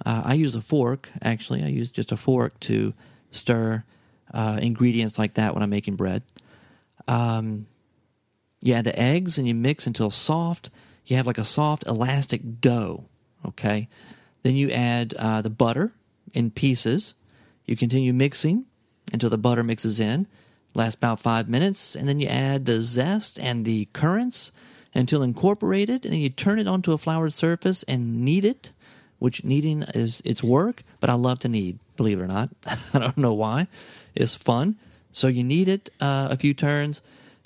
Uh, 0.04 0.22
I 0.24 0.34
use 0.34 0.54
a 0.54 0.60
fork, 0.60 1.10
actually. 1.22 1.62
I 1.62 1.68
use 1.68 1.92
just 1.92 2.12
a 2.12 2.16
fork 2.16 2.58
to 2.60 2.94
stir 3.30 3.84
uh, 4.32 4.58
ingredients 4.62 5.18
like 5.18 5.34
that 5.34 5.54
when 5.54 5.62
I'm 5.62 5.70
making 5.70 5.96
bread. 5.96 6.22
Um, 7.06 7.66
add 8.66 8.84
the 8.84 8.98
eggs 8.98 9.38
and 9.38 9.46
you 9.46 9.54
mix 9.54 9.86
until 9.86 10.10
soft. 10.10 10.70
You 11.06 11.16
have 11.16 11.26
like 11.26 11.38
a 11.38 11.44
soft, 11.44 11.86
elastic 11.86 12.60
dough. 12.60 13.08
Okay. 13.44 13.88
Then 14.42 14.54
you 14.54 14.70
add 14.70 15.14
uh, 15.18 15.42
the 15.42 15.50
butter 15.50 15.92
in 16.32 16.50
pieces. 16.50 17.14
You 17.66 17.76
continue 17.76 18.12
mixing 18.12 18.66
until 19.12 19.30
the 19.30 19.38
butter 19.38 19.62
mixes 19.62 20.00
in. 20.00 20.26
Lasts 20.72 20.94
about 20.94 21.20
five 21.20 21.48
minutes. 21.48 21.96
And 21.96 22.08
then 22.08 22.20
you 22.20 22.28
add 22.28 22.64
the 22.64 22.80
zest 22.80 23.38
and 23.38 23.64
the 23.64 23.86
currants 23.86 24.52
until 24.94 25.22
incorporated, 25.22 26.05
and 26.05 26.12
then 26.12 26.20
you 26.20 26.29
turn 26.29 26.59
it 26.59 26.66
onto 26.66 26.92
a 26.92 26.98
floured 26.98 27.33
surface 27.33 27.83
and 27.85 28.24
knead 28.24 28.44
it, 28.44 28.72
which 29.18 29.44
kneading 29.44 29.83
is 29.94 30.20
its 30.24 30.42
work, 30.42 30.83
but 30.98 31.11
I 31.11 31.14
love 31.14 31.40
to 31.40 31.48
knead, 31.48 31.79
believe 31.96 32.20
it 32.20 32.24
or 32.24 32.26
not. 32.26 32.50
I 32.94 32.98
don't 32.98 33.18
know 33.18 33.35
why. 33.35 33.68
It's 34.14 34.37
fun. 34.37 34.76
So 35.12 35.29
you 35.29 35.44
knead 35.44 35.68
it 35.68 35.90
uh, 36.00 36.29
a 36.31 36.37
few 36.37 36.55
turns. 36.55 37.03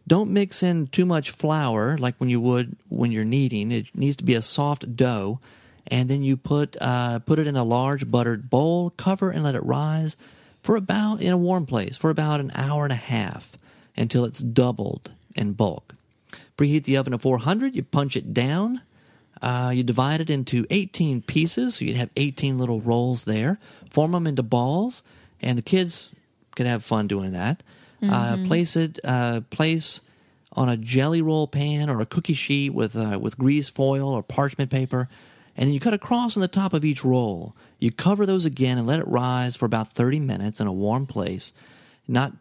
Don't 0.06 0.32
mix 0.32 0.62
in 0.62 0.86
too 0.86 1.06
much 1.06 1.30
flour 1.30 1.96
like 1.96 2.16
when 2.18 2.28
you 2.28 2.40
would 2.40 2.76
when 2.88 3.10
you're 3.10 3.24
kneading. 3.24 3.72
It 3.72 3.94
needs 3.94 4.16
to 4.16 4.24
be 4.24 4.34
a 4.34 4.42
soft 4.42 4.96
dough. 4.96 5.40
And 5.86 6.08
then 6.08 6.22
you 6.22 6.36
put 6.36 6.76
uh, 6.80 7.20
put 7.20 7.38
it 7.38 7.46
in 7.46 7.56
a 7.56 7.64
large 7.64 8.10
buttered 8.10 8.50
bowl, 8.50 8.90
cover 8.90 9.30
and 9.30 9.42
let 9.42 9.54
it 9.54 9.64
rise 9.64 10.16
for 10.62 10.76
about 10.76 11.20
in 11.20 11.32
a 11.32 11.38
warm 11.38 11.66
place 11.66 11.96
for 11.96 12.10
about 12.10 12.40
an 12.40 12.50
hour 12.54 12.84
and 12.84 12.92
a 12.92 12.96
half 12.96 13.58
until 13.96 14.24
it's 14.24 14.40
doubled 14.40 15.12
in 15.34 15.52
bulk. 15.52 15.94
Preheat 16.56 16.84
the 16.84 16.96
oven 16.96 17.12
to 17.12 17.18
400. 17.18 17.74
You 17.74 17.82
punch 17.82 18.16
it 18.16 18.32
down. 18.32 18.80
Uh, 19.42 19.72
you 19.74 19.82
divide 19.82 20.20
it 20.20 20.30
into 20.30 20.64
18 20.70 21.22
pieces, 21.22 21.76
so 21.76 21.84
you'd 21.84 21.96
have 21.96 22.10
18 22.16 22.58
little 22.58 22.80
rolls 22.80 23.24
there. 23.24 23.58
Form 23.90 24.12
them 24.12 24.26
into 24.26 24.42
balls, 24.42 25.02
and 25.42 25.58
the 25.58 25.62
kids 25.62 26.10
could 26.54 26.66
have 26.66 26.84
fun 26.84 27.06
doing 27.08 27.32
that. 27.32 27.62
Uh, 28.02 28.06
mm-hmm. 28.06 28.44
Uh, 28.44 28.46
place 28.46 28.76
it, 28.76 28.98
uh, 29.04 29.40
place 29.50 30.00
on 30.52 30.68
a 30.68 30.76
jelly 30.76 31.20
roll 31.20 31.46
pan 31.46 31.90
or 31.90 32.00
a 32.00 32.06
cookie 32.06 32.34
sheet 32.34 32.72
with 32.72 32.96
uh, 32.96 33.18
with 33.18 33.36
grease 33.36 33.70
foil 33.70 34.08
or 34.08 34.22
parchment 34.22 34.70
paper, 34.70 35.08
and 35.56 35.66
then 35.66 35.74
you 35.74 35.80
cut 35.80 35.94
a 35.94 35.98
cross 35.98 36.36
on 36.36 36.40
the 36.40 36.48
top 36.48 36.72
of 36.72 36.84
each 36.84 37.04
roll. 37.04 37.56
You 37.78 37.90
cover 37.92 38.26
those 38.26 38.44
again 38.44 38.78
and 38.78 38.86
let 38.86 39.00
it 39.00 39.06
rise 39.06 39.56
for 39.56 39.66
about 39.66 39.88
30 39.88 40.20
minutes 40.20 40.60
in 40.60 40.66
a 40.66 40.72
warm 40.72 41.06
place, 41.06 41.52
not 42.08 42.32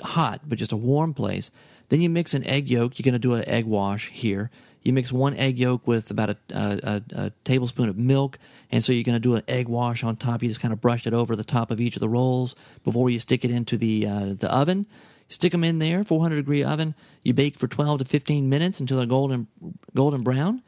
hot, 0.00 0.40
but 0.46 0.58
just 0.58 0.72
a 0.72 0.76
warm 0.76 1.14
place. 1.14 1.50
Then 1.88 2.00
you 2.00 2.10
mix 2.10 2.34
an 2.34 2.46
egg 2.46 2.68
yolk. 2.68 2.98
You're 2.98 3.04
going 3.04 3.14
to 3.14 3.18
do 3.18 3.34
an 3.34 3.48
egg 3.48 3.64
wash 3.64 4.10
here. 4.10 4.50
You 4.82 4.92
mix 4.92 5.12
one 5.12 5.34
egg 5.34 5.58
yolk 5.58 5.86
with 5.86 6.10
about 6.10 6.30
a, 6.30 6.36
a, 6.54 7.02
a 7.12 7.30
tablespoon 7.44 7.88
of 7.88 7.98
milk, 7.98 8.38
and 8.70 8.82
so 8.82 8.92
you're 8.92 9.04
going 9.04 9.16
to 9.16 9.20
do 9.20 9.34
an 9.34 9.42
egg 9.48 9.68
wash 9.68 10.04
on 10.04 10.16
top. 10.16 10.42
You 10.42 10.48
just 10.48 10.60
kind 10.60 10.72
of 10.72 10.80
brush 10.80 11.06
it 11.06 11.12
over 11.12 11.36
the 11.36 11.44
top 11.44 11.70
of 11.70 11.80
each 11.80 11.96
of 11.96 12.00
the 12.00 12.08
rolls 12.08 12.54
before 12.84 13.10
you 13.10 13.18
stick 13.18 13.44
it 13.44 13.50
into 13.50 13.76
the 13.76 14.06
uh, 14.06 14.34
the 14.38 14.48
oven. 14.50 14.86
Stick 15.28 15.52
them 15.52 15.62
in 15.62 15.78
there, 15.78 16.04
400 16.04 16.36
degree 16.36 16.64
oven. 16.64 16.94
You 17.22 17.34
bake 17.34 17.58
for 17.58 17.68
12 17.68 17.98
to 17.98 18.04
15 18.06 18.48
minutes 18.48 18.80
until 18.80 18.96
they're 18.96 19.06
golden 19.06 19.46
golden 19.94 20.22
brown. 20.22 20.62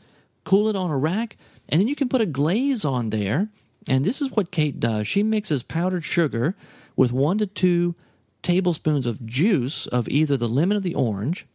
Cool 0.44 0.68
it 0.68 0.76
on 0.76 0.90
a 0.90 0.98
rack, 0.98 1.36
and 1.68 1.80
then 1.80 1.88
you 1.88 1.96
can 1.96 2.08
put 2.08 2.20
a 2.20 2.26
glaze 2.26 2.84
on 2.84 3.10
there. 3.10 3.48
And 3.88 4.04
this 4.04 4.20
is 4.20 4.30
what 4.32 4.50
Kate 4.50 4.78
does. 4.78 5.06
She 5.06 5.22
mixes 5.22 5.62
powdered 5.62 6.04
sugar 6.04 6.54
with 6.96 7.12
one 7.12 7.38
to 7.38 7.46
two 7.46 7.94
tablespoons 8.42 9.06
of 9.06 9.24
juice 9.24 9.86
of 9.86 10.08
either 10.08 10.36
the 10.36 10.48
lemon 10.48 10.76
or 10.76 10.80
the 10.80 10.94
orange, 10.94 11.46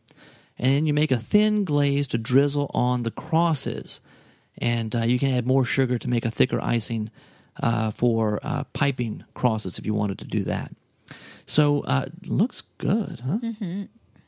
and 0.58 0.67
then 0.67 0.86
you 0.86 0.93
make 0.93 1.12
a 1.12 1.17
thin 1.17 1.65
glaze 1.65 2.08
to 2.08 2.17
drizzle 2.17 2.71
on 2.74 3.04
the 3.04 3.12
crosses. 3.12 4.02
And 4.58 4.95
uh, 4.95 5.00
you 5.00 5.19
can 5.19 5.34
add 5.34 5.45
more 5.45 5.65
sugar 5.65 5.98
to 5.98 6.10
make 6.10 6.26
a 6.26 6.32
thicker 6.32 6.62
icing 6.62 7.12
uh, 7.62 7.91
for 7.91 8.39
uh, 8.41 8.63
piping 8.74 9.24
crosses 9.34 9.78
if 9.78 9.86
you 9.86 9.93
wanted 9.93 10.19
to 10.19 10.26
do 10.26 10.43
that. 10.43 10.71
So 11.45 11.82
uh, 11.82 12.06
looks 12.26 12.62
good, 12.78 13.19
huh? 13.19 13.38
Mm-hmm. 13.39 13.84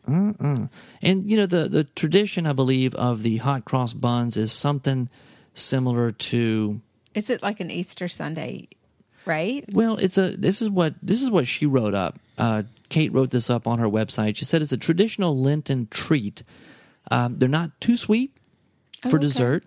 Uh-uh. 0.07 0.67
And 1.01 1.29
you 1.29 1.35
know 1.35 1.45
the 1.45 1.67
the 1.67 1.83
tradition, 1.83 2.45
I 2.45 2.53
believe, 2.53 2.95
of 2.95 3.23
the 3.23 3.37
hot 3.37 3.65
cross 3.65 3.93
buns 3.93 4.37
is 4.37 4.51
something 4.51 5.09
similar 5.53 6.11
to. 6.11 6.81
Is 7.13 7.29
it 7.29 7.41
like 7.41 7.59
an 7.59 7.71
Easter 7.71 8.07
Sunday, 8.07 8.69
right? 9.27 9.65
Well, 9.71 9.97
it's 9.97 10.17
a. 10.17 10.29
This 10.29 10.61
is 10.61 10.69
what 10.69 10.95
this 11.01 11.21
is 11.21 11.29
what 11.29 11.45
she 11.45 11.65
wrote 11.65 11.93
up. 11.93 12.17
Uh, 12.37 12.63
Kate 12.89 13.11
wrote 13.11 13.31
this 13.31 13.49
up 13.49 13.67
on 13.67 13.79
her 13.79 13.87
website. 13.87 14.37
She 14.37 14.45
said 14.45 14.61
it's 14.61 14.71
a 14.71 14.77
traditional 14.77 15.37
Lenten 15.37 15.87
treat. 15.87 16.43
Um, 17.11 17.37
they're 17.37 17.49
not 17.49 17.79
too 17.79 17.97
sweet 17.97 18.31
for 19.01 19.09
oh, 19.09 19.11
okay. 19.15 19.21
dessert, 19.21 19.63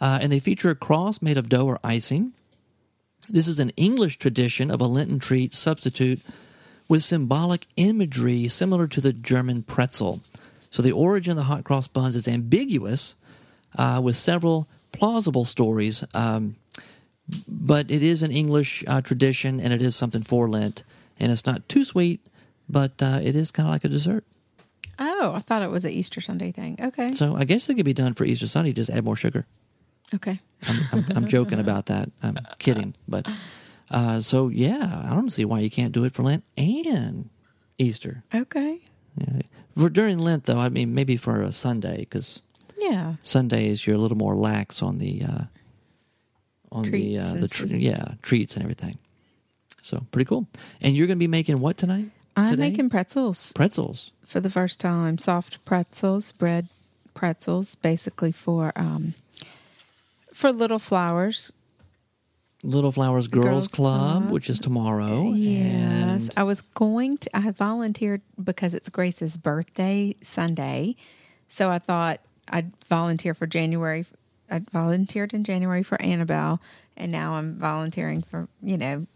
uh, 0.00 0.18
and 0.20 0.30
they 0.30 0.40
feature 0.40 0.70
a 0.70 0.74
cross 0.74 1.22
made 1.22 1.38
of 1.38 1.48
dough 1.48 1.66
or 1.66 1.78
icing. 1.82 2.32
This 3.28 3.48
is 3.48 3.60
an 3.60 3.70
English 3.76 4.18
tradition 4.18 4.70
of 4.70 4.80
a 4.80 4.86
Lenten 4.86 5.18
treat 5.18 5.52
substitute 5.52 6.22
with 6.88 7.02
symbolic 7.02 7.66
imagery 7.76 8.48
similar 8.48 8.86
to 8.88 9.00
the 9.00 9.12
German 9.12 9.62
pretzel. 9.62 10.20
So 10.70 10.82
the 10.82 10.92
origin 10.92 11.32
of 11.32 11.36
the 11.36 11.42
hot 11.42 11.64
cross 11.64 11.88
buns 11.88 12.16
is 12.16 12.28
ambiguous, 12.28 13.16
uh, 13.76 14.00
with 14.02 14.16
several 14.16 14.66
plausible 14.92 15.44
stories. 15.44 16.04
Um, 16.14 16.56
but 17.48 17.90
it 17.90 18.02
is 18.02 18.22
an 18.22 18.30
English 18.30 18.84
uh, 18.86 19.00
tradition, 19.00 19.60
and 19.60 19.72
it 19.72 19.82
is 19.82 19.96
something 19.96 20.22
for 20.22 20.48
Lent, 20.48 20.84
and 21.18 21.30
it's 21.30 21.46
not 21.46 21.68
too 21.68 21.84
sweet, 21.84 22.20
but 22.68 23.02
uh, 23.02 23.20
it 23.22 23.36
is 23.36 23.50
kind 23.50 23.68
of 23.68 23.72
like 23.72 23.84
a 23.84 23.88
dessert. 23.88 24.24
Oh, 24.98 25.32
I 25.34 25.38
thought 25.40 25.62
it 25.62 25.70
was 25.70 25.84
an 25.84 25.92
Easter 25.92 26.20
Sunday 26.20 26.50
thing. 26.50 26.76
Okay. 26.80 27.12
So 27.12 27.36
I 27.36 27.44
guess 27.44 27.68
it 27.68 27.74
could 27.76 27.84
be 27.84 27.94
done 27.94 28.14
for 28.14 28.24
Easter 28.24 28.48
Sunday. 28.48 28.72
Just 28.72 28.90
add 28.90 29.04
more 29.04 29.16
sugar. 29.16 29.46
Okay. 30.14 30.40
I'm, 30.66 30.80
I'm, 30.92 31.04
I'm 31.16 31.26
joking 31.26 31.60
about 31.60 31.86
that. 31.86 32.10
I'm 32.22 32.36
kidding, 32.58 32.94
but 33.06 33.28
uh, 33.90 34.20
so 34.20 34.48
yeah, 34.48 35.02
I 35.04 35.10
don't 35.10 35.30
see 35.30 35.44
why 35.44 35.60
you 35.60 35.70
can't 35.70 35.92
do 35.92 36.04
it 36.04 36.12
for 36.12 36.22
Lent 36.22 36.44
and 36.56 37.30
Easter. 37.78 38.24
Okay. 38.34 38.80
Yeah. 39.16 39.42
For 39.76 39.88
during 39.88 40.18
Lent, 40.18 40.44
though, 40.44 40.58
I 40.58 40.68
mean 40.68 40.94
maybe 40.94 41.16
for 41.16 41.42
a 41.42 41.52
Sunday 41.52 41.98
because 42.00 42.42
yeah, 42.76 43.14
Sundays 43.22 43.86
you're 43.86 43.96
a 43.96 43.98
little 43.98 44.18
more 44.18 44.34
lax 44.34 44.82
on 44.82 44.98
the 44.98 45.22
uh, 45.22 45.44
on 46.72 46.84
treats 46.84 47.32
the 47.32 47.38
uh, 47.38 47.40
the 47.40 47.48
tr- 47.48 47.66
yeah 47.66 48.14
treats 48.22 48.54
and 48.54 48.62
everything. 48.62 48.98
So 49.82 50.06
pretty 50.10 50.28
cool. 50.28 50.46
And 50.80 50.94
you're 50.94 51.06
going 51.06 51.18
to 51.18 51.20
be 51.20 51.28
making 51.28 51.60
what 51.60 51.76
tonight? 51.76 52.06
I'm 52.36 52.50
today? 52.50 52.70
making 52.70 52.90
pretzels. 52.90 53.52
Pretzels 53.54 54.12
for 54.24 54.40
the 54.40 54.50
first 54.50 54.80
time. 54.80 55.18
Soft 55.18 55.64
pretzels, 55.64 56.32
bread 56.32 56.68
pretzels, 57.14 57.74
basically 57.74 58.32
for 58.32 58.72
um, 58.76 59.14
for 60.32 60.52
little 60.52 60.78
flowers 60.78 61.52
Little 62.64 62.90
Flowers 62.90 63.28
Girls, 63.28 63.46
Girls 63.46 63.68
Club, 63.68 64.22
Club, 64.22 64.30
which 64.32 64.50
is 64.50 64.58
tomorrow. 64.58 65.32
Yes. 65.32 66.28
I 66.36 66.42
was 66.42 66.60
going 66.60 67.18
to, 67.18 67.36
I 67.36 67.50
volunteered 67.52 68.20
because 68.42 68.74
it's 68.74 68.88
Grace's 68.88 69.36
birthday 69.36 70.16
Sunday. 70.22 70.96
So 71.46 71.70
I 71.70 71.78
thought 71.78 72.20
I'd 72.48 72.76
volunteer 72.86 73.32
for 73.32 73.46
January. 73.46 74.04
I 74.50 74.60
volunteered 74.72 75.34
in 75.34 75.44
January 75.44 75.82
for 75.82 76.00
Annabelle, 76.00 76.60
and 76.96 77.12
now 77.12 77.34
I'm 77.34 77.58
volunteering 77.58 78.22
for, 78.22 78.48
you 78.62 78.78
know, 78.78 79.06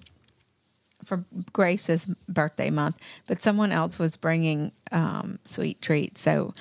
for 1.05 1.25
Grace's 1.53 2.07
birthday 2.29 2.71
month. 2.71 2.99
But 3.27 3.42
someone 3.42 3.73
else 3.73 3.99
was 3.99 4.16
bringing 4.16 4.73
um, 4.90 5.38
sweet 5.45 5.81
treats. 5.81 6.21
So 6.21 6.55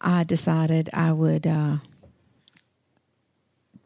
I 0.00 0.24
decided 0.24 0.90
I 0.92 1.12
would. 1.12 1.46
Uh, 1.46 1.76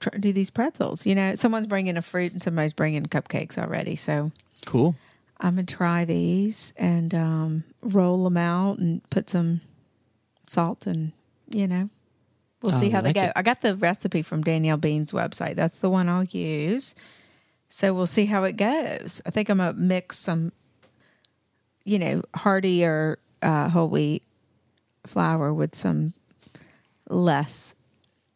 try, 0.03 0.19
do 0.19 0.33
these 0.33 0.51
pretzels. 0.51 1.07
You 1.07 1.15
know, 1.15 1.35
someone's 1.35 1.67
bringing 1.67 1.97
a 1.97 2.03
fruit 2.03 2.33
and 2.33 2.43
somebody's 2.43 2.73
bringing 2.73 3.07
cupcakes 3.07 3.57
already. 3.57 3.97
So 3.97 4.33
cool. 4.67 4.97
I'm 5.41 5.55
gonna 5.57 5.67
try 5.67 6.05
these 6.05 6.73
and 6.77 7.15
um, 7.15 7.65
roll 7.81 8.25
them 8.25 8.37
out 8.37 8.79
and 8.79 9.09
put 9.11 9.31
some 9.31 9.61
salt 10.47 10.87
and 10.87 11.13
you 11.51 11.67
know 11.67 11.89
we'll 12.63 12.73
see 12.73 12.91
how 12.91 13.01
like 13.01 13.15
they 13.15 13.21
go. 13.21 13.27
It. 13.27 13.33
I 13.37 13.43
got 13.43 13.61
the 13.61 13.75
recipe 13.77 14.23
from 14.23 14.43
Danielle 14.43 14.77
Bean's 14.77 15.13
website. 15.13 15.57
That's 15.57 15.79
the 15.79 15.91
one 15.91 16.09
I'll 16.09 16.25
use. 16.25 16.95
So 17.69 17.95
we'll 17.95 18.07
see 18.07 18.27
how 18.27 18.45
it 18.45 18.57
goes. 18.57 19.23
I 19.25 19.31
think 19.31 19.49
I'm 19.49 19.59
gonna 19.59 19.73
mix 19.73 20.19
some, 20.19 20.53
you 21.85 21.99
know, 21.99 22.23
heartier 22.35 23.19
uh, 23.41 23.69
whole 23.69 23.89
wheat 23.89 24.23
flour 25.07 25.53
with 25.53 25.75
some 25.75 26.13
less 27.09 27.75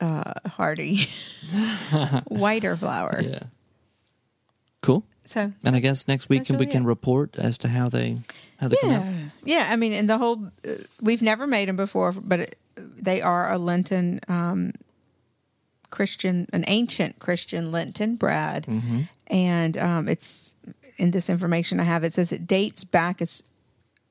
uh, 0.01 0.35
hearty 0.47 1.09
whiter 2.29 2.77
flour. 2.77 3.21
Yeah. 3.23 3.43
Cool. 4.83 5.05
So, 5.25 5.53
and 5.65 5.75
I 5.75 5.81
guess 5.81 6.07
next 6.07 6.29
week 6.29 6.49
we 6.49 6.67
can 6.67 6.85
report 6.85 7.37
as 7.37 7.59
to 7.59 7.69
how 7.69 7.89
they 7.89 8.19
how 8.59 8.69
they 8.69 8.77
yeah. 8.83 8.89
come 8.89 8.93
out. 8.93 9.33
Yeah, 9.45 9.69
I 9.71 9.77
mean, 9.77 9.93
and 9.93 10.09
the 10.09 10.19
whole 10.19 10.47
uh, 10.67 10.73
we've 11.01 11.23
never 11.23 11.47
made 11.47 11.69
them 11.69 11.77
before, 11.77 12.13
but 12.13 12.41
it, 12.41 12.59
they 12.77 13.21
are 13.23 13.53
a 13.53 13.59
Lenten 13.59 14.21
um, 14.29 14.73
Christian, 15.91 16.49
an 16.53 16.65
ancient 16.67 17.19
Christian 17.19 17.71
Lenten 17.71 18.17
bread, 18.17 18.67
mm-hmm. 18.67 19.03
and 19.29 19.79
um, 19.79 20.09
it's 20.09 20.55
in 20.97 21.11
this 21.11 21.31
information 21.31 21.81
I 21.81 21.85
have. 21.85 22.05
It 22.05 22.15
says 22.15 22.33
it 22.33 22.47
dates 22.47 22.85
back 22.85 23.23
as 23.23 23.43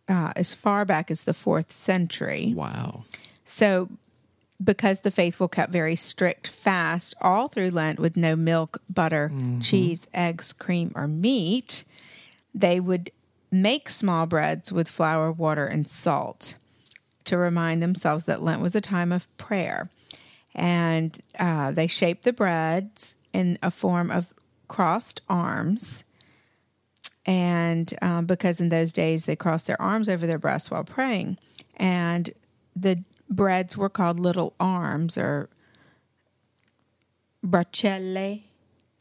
uh, 0.07 0.33
as 0.35 0.53
far 0.53 0.85
back 0.85 1.09
as 1.09 1.23
the 1.23 1.33
fourth 1.33 1.71
century. 1.71 2.53
Wow. 2.55 3.05
So 3.43 3.89
because 4.63 5.01
the 5.01 5.11
faithful 5.11 5.47
kept 5.47 5.71
very 5.71 5.95
strict 5.95 6.47
fast 6.47 7.13
all 7.21 7.47
through 7.47 7.71
Lent 7.71 7.99
with 7.99 8.15
no 8.15 8.35
milk, 8.35 8.81
butter, 8.89 9.29
mm-hmm. 9.29 9.59
cheese, 9.59 10.07
eggs, 10.13 10.53
cream, 10.53 10.91
or 10.95 11.07
meat, 11.07 11.83
they 12.53 12.79
would 12.79 13.11
make 13.51 13.89
small 13.89 14.25
breads 14.25 14.71
with 14.71 14.87
flour, 14.87 15.31
water, 15.31 15.65
and 15.65 15.87
salt 15.87 16.55
to 17.25 17.37
remind 17.37 17.81
themselves 17.81 18.25
that 18.25 18.41
Lent 18.41 18.61
was 18.61 18.75
a 18.75 18.81
time 18.81 19.11
of 19.11 19.35
prayer. 19.37 19.89
And 20.53 21.19
uh, 21.37 21.71
they 21.71 21.87
shaped 21.87 22.23
the 22.23 22.33
breads 22.33 23.17
in 23.33 23.57
a 23.61 23.71
form 23.71 24.09
of 24.09 24.33
crossed 24.67 25.21
arms. 25.27 26.03
And 27.25 27.93
um, 28.01 28.25
because 28.25 28.61
in 28.61 28.69
those 28.69 28.93
days 28.93 29.25
they 29.25 29.35
crossed 29.35 29.67
their 29.67 29.81
arms 29.81 30.07
over 30.07 30.25
their 30.27 30.37
breasts 30.37 30.71
while 30.71 30.83
praying. 30.83 31.37
And 31.75 32.29
the 32.75 33.03
breads 33.29 33.75
were 33.75 33.89
called 33.89 34.19
little 34.19 34.53
arms 34.59 35.17
or 35.17 35.49
bracellae. 37.45 38.43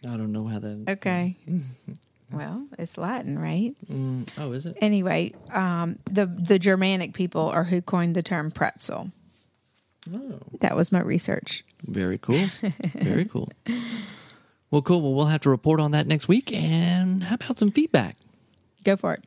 I 0.06 0.16
don't 0.16 0.32
know 0.32 0.46
how 0.46 0.58
that. 0.58 0.84
Okay. 0.88 1.36
well, 2.36 2.66
it's 2.78 2.98
Latin, 2.98 3.38
right? 3.38 3.74
Mm, 3.90 4.28
oh, 4.38 4.52
is 4.52 4.66
it? 4.66 4.76
Anyway, 4.80 5.34
um, 5.52 5.98
the 6.10 6.26
the 6.26 6.58
Germanic 6.58 7.14
people 7.14 7.48
are 7.48 7.64
who 7.64 7.80
coined 7.80 8.14
the 8.14 8.22
term 8.22 8.50
pretzel. 8.50 9.10
Oh. 10.12 10.38
That 10.60 10.76
was 10.76 10.92
my 10.92 11.00
research. 11.00 11.64
Very 11.82 12.18
cool. 12.18 12.46
Very 12.94 13.24
cool. 13.24 13.48
Well, 14.70 14.82
cool. 14.82 15.02
Well, 15.02 15.14
we'll 15.14 15.26
have 15.26 15.40
to 15.42 15.50
report 15.50 15.80
on 15.80 15.92
that 15.92 16.06
next 16.06 16.28
week. 16.28 16.52
And 16.52 17.22
how 17.22 17.36
about 17.36 17.58
some 17.58 17.70
feedback? 17.70 18.16
Go 18.82 18.96
for 18.96 19.14
it. 19.14 19.24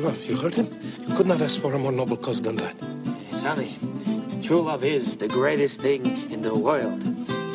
love. 0.00 0.24
You 0.24 0.36
heard 0.36 0.54
him? 0.54 0.68
You 1.06 1.14
could 1.14 1.26
not 1.26 1.40
ask 1.42 1.60
for 1.60 1.74
a 1.74 1.78
more 1.78 1.92
noble 1.92 2.16
cause 2.16 2.42
than 2.42 2.56
that. 2.56 2.76
Sonny, 3.32 3.76
true 4.50 4.62
love 4.62 4.82
is 4.82 5.16
the 5.18 5.28
greatest 5.28 5.80
thing 5.80 6.04
in 6.32 6.42
the 6.42 6.52
world. 6.52 7.00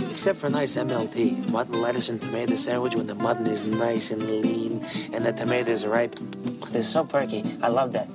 Except 0.10 0.40
for 0.40 0.50
nice 0.50 0.78
MLT, 0.78 1.50
mutton, 1.50 1.82
lettuce, 1.82 2.08
and 2.08 2.22
tomato 2.22 2.56
sandwich 2.56 2.96
when 2.96 3.06
the 3.06 3.14
mutton 3.14 3.48
is 3.48 3.66
nice 3.66 4.12
and 4.12 4.24
lean 4.24 4.82
and 5.12 5.26
the 5.26 5.34
tomato 5.34 5.72
is 5.72 5.86
ripe. 5.86 6.16
Oh, 6.62 6.68
they're 6.68 6.82
so 6.82 7.04
perky. 7.04 7.44
I 7.62 7.68
love 7.68 7.92
that. 7.92 8.08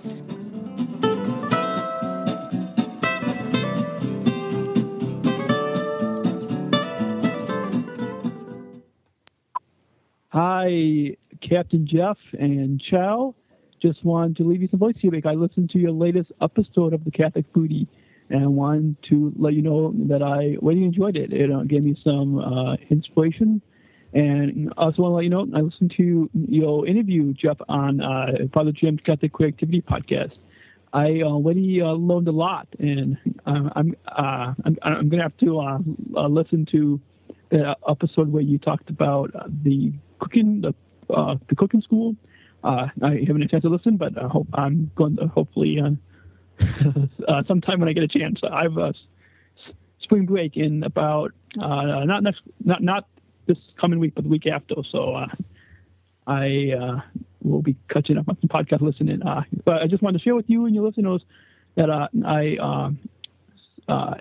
Hi, 10.30 11.16
Captain 11.42 11.86
Jeff 11.86 12.16
and 12.32 12.80
Char 12.80 13.34
just 13.80 14.04
wanted 14.04 14.36
to 14.36 14.44
leave 14.44 14.62
you 14.62 14.68
some 14.68 14.78
voice 14.78 14.94
feedback. 15.00 15.26
I 15.26 15.32
listened 15.32 15.70
to 15.70 15.78
your 15.78 15.90
latest 15.90 16.32
episode 16.40 16.92
of 16.92 17.04
the 17.04 17.10
Catholic 17.10 17.50
Foodie, 17.52 17.86
and 18.30 18.54
wanted 18.54 18.96
to 19.10 19.32
let 19.36 19.54
you 19.54 19.62
know 19.62 19.92
that 20.08 20.22
I 20.22 20.56
really 20.62 20.84
enjoyed 20.84 21.16
it. 21.16 21.32
It 21.32 21.50
uh, 21.50 21.64
gave 21.64 21.84
me 21.84 21.96
some 22.02 22.38
uh, 22.38 22.76
inspiration, 22.88 23.60
and 24.12 24.72
I 24.76 24.84
also 24.84 25.02
want 25.02 25.12
to 25.12 25.16
let 25.16 25.24
you 25.24 25.30
know 25.30 25.46
I 25.54 25.60
listened 25.60 25.92
to 25.96 26.30
your 26.34 26.86
interview, 26.86 27.32
Jeff, 27.34 27.58
on 27.68 28.00
uh, 28.00 28.32
Father 28.52 28.72
Jim's 28.72 29.00
Catholic 29.04 29.32
Creativity 29.32 29.82
podcast. 29.82 30.32
I 30.92 31.22
already 31.22 31.80
uh, 31.80 31.92
learned 31.92 32.28
a 32.28 32.32
lot, 32.32 32.66
and 32.78 33.16
uh, 33.46 33.70
I'm 33.76 33.94
uh, 34.08 34.54
I'm, 34.64 34.78
I'm 34.82 35.08
going 35.08 35.18
to 35.18 35.22
have 35.22 35.36
to 35.38 36.28
listen 36.28 36.66
to 36.72 37.00
the 37.50 37.76
episode 37.88 38.32
where 38.32 38.42
you 38.42 38.58
talked 38.58 38.90
about 38.90 39.32
the 39.64 39.92
cooking 40.20 40.60
the 40.60 40.74
the 41.08 41.54
cooking 41.56 41.82
school 41.82 42.16
uh, 42.62 42.88
I 43.02 43.24
haven't 43.26 43.40
had 43.40 43.42
a 43.42 43.48
chance 43.48 43.62
to 43.62 43.68
listen, 43.68 43.96
but 43.96 44.18
I 44.22 44.28
hope 44.28 44.48
I'm 44.52 44.90
going 44.94 45.16
to 45.16 45.26
hopefully 45.26 45.80
uh, 46.60 47.06
uh, 47.28 47.42
sometime 47.44 47.80
when 47.80 47.88
I 47.88 47.92
get 47.92 48.04
a 48.04 48.08
chance. 48.08 48.40
I 48.42 48.62
have 48.62 48.76
a 48.76 48.94
spring 50.00 50.26
break 50.26 50.56
in 50.56 50.82
about 50.82 51.32
uh, 51.60 52.04
not 52.04 52.22
next 52.22 52.42
not 52.64 52.82
not 52.82 53.06
this 53.46 53.58
coming 53.80 53.98
week, 53.98 54.14
but 54.14 54.24
the 54.24 54.30
week 54.30 54.46
after. 54.46 54.82
So 54.84 55.14
uh, 55.14 55.28
I 56.26 56.72
uh, 56.72 57.00
will 57.42 57.62
be 57.62 57.76
catching 57.88 58.18
up 58.18 58.28
on 58.28 58.38
some 58.40 58.48
podcast 58.48 58.80
listening. 58.82 59.22
Uh, 59.22 59.42
but 59.64 59.82
I 59.82 59.86
just 59.86 60.02
wanted 60.02 60.18
to 60.18 60.24
share 60.24 60.34
with 60.34 60.48
you 60.48 60.66
and 60.66 60.74
your 60.74 60.84
listeners 60.84 61.22
that 61.76 61.90
uh, 61.90 62.08
I 62.24 62.56
um, 62.56 62.98
uh, 63.88 64.14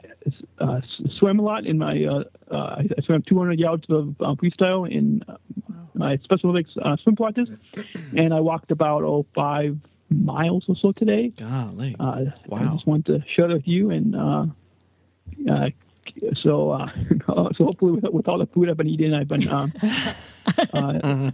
uh, 0.60 0.82
swam 1.18 1.40
a 1.40 1.42
lot 1.42 1.66
in 1.66 1.78
my. 1.78 2.04
Uh, 2.04 2.24
uh, 2.52 2.82
I 2.98 3.02
swam 3.04 3.22
200 3.22 3.60
yards 3.60 3.86
of 3.90 4.16
uh, 4.20 4.34
freestyle 4.34 4.90
in 4.90 5.24
my 5.94 6.18
Special 6.18 6.50
Olympics 6.50 6.74
swim 7.04 7.16
practice, 7.16 7.50
and 8.18 8.34
I 8.34 8.40
walked 8.40 8.72
about 8.72 9.04
oh 9.04 9.26
five 9.36 9.78
miles 10.10 10.66
or 10.68 10.76
so 10.76 10.92
today. 10.92 11.30
Golly! 11.30 11.96
Uh, 12.00 12.26
wow! 12.48 12.58
I 12.58 12.64
just 12.66 12.88
want 12.88 13.06
to 13.08 13.24
share 13.36 13.48
with 13.48 13.68
you 13.68 13.92
and. 13.92 14.16
Uh, 14.16 14.46
uh, 15.50 15.70
so, 16.42 16.88
so 17.28 17.66
hopefully, 17.66 17.94
with, 17.94 18.04
with, 18.12 18.28
all 18.28 18.40
the 18.40 18.48
food 18.48 18.70
I've 18.70 18.78
been 18.78 18.88
eating, 18.88 19.14
I've 19.14 19.28
been 19.28 19.48
um, 19.50 19.72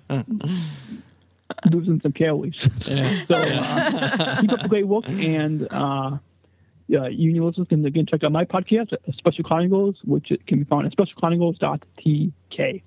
losing 1.71 2.01
some 2.01 2.11
calories. 2.11 2.55
Yeah. 2.85 3.09
so 3.27 4.41
keep 4.41 4.51
up 4.51 4.61
the 4.61 4.67
great 4.69 4.87
work, 4.87 5.07
and 5.07 5.67
uh, 5.71 6.17
you 6.87 7.45
listeners 7.45 7.67
can 7.67 7.85
again 7.85 8.05
check 8.05 8.23
out 8.23 8.31
my 8.31 8.45
podcast, 8.45 8.93
Special 9.17 9.43
Chronicles, 9.43 9.97
which 10.03 10.31
can 10.47 10.59
be 10.59 10.65
found 10.65 10.85
at 10.85 10.93
specialchronicles.tk. 10.95 12.81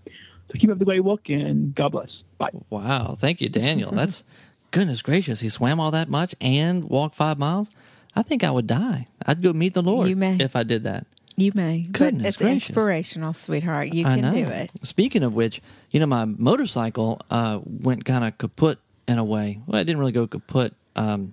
So 0.51 0.59
keep 0.59 0.71
up 0.71 0.79
the 0.79 0.85
great 0.85 1.05
work 1.05 1.29
and 1.29 1.75
God 1.75 1.93
bless. 1.93 2.23
Bye. 2.39 2.49
Wow. 2.71 3.17
Thank 3.19 3.43
you, 3.43 3.51
Daniel. 3.51 3.91
That's 3.91 4.25
goodness 4.71 5.03
gracious. 5.03 5.41
He 5.41 5.49
swam 5.49 5.81
all 5.81 5.91
that 5.93 6.09
much 6.09 6.35
and 6.41 6.85
walked 6.85 7.15
five 7.15 7.39
miles. 7.39 7.71
I 8.15 8.23
think 8.23 8.43
I 8.45 8.51
would 8.51 8.67
die. 8.67 9.07
I'd 9.27 9.43
go 9.43 9.53
meet 9.53 9.75
the 9.75 9.83
Lord 9.83 10.09
you 10.09 10.17
may. 10.17 10.37
if 10.41 10.57
I 10.57 10.63
did 10.63 10.85
that. 10.85 11.07
You 11.37 11.53
may. 11.55 11.83
Goodness 11.83 12.23
but 12.23 12.29
it's 12.29 12.37
gracious. 12.39 12.69
inspirational, 12.71 13.33
sweetheart. 13.33 13.95
You 13.95 14.05
can 14.05 14.35
do 14.35 14.51
it. 14.51 14.71
Speaking 14.83 15.23
of 15.23 15.35
which, 15.35 15.63
you 15.91 16.01
know, 16.01 16.07
my 16.07 16.25
motorcycle 16.25 17.21
uh, 17.31 17.61
went 17.65 18.05
kind 18.05 18.25
of 18.25 18.37
kaput 18.39 18.79
in 19.07 19.19
a 19.19 19.25
way. 19.25 19.61
Well, 19.67 19.81
it 19.81 19.85
didn't 19.85 20.01
really 20.01 20.13
go 20.13 20.27
kaput. 20.27 20.75
Um, 20.97 21.33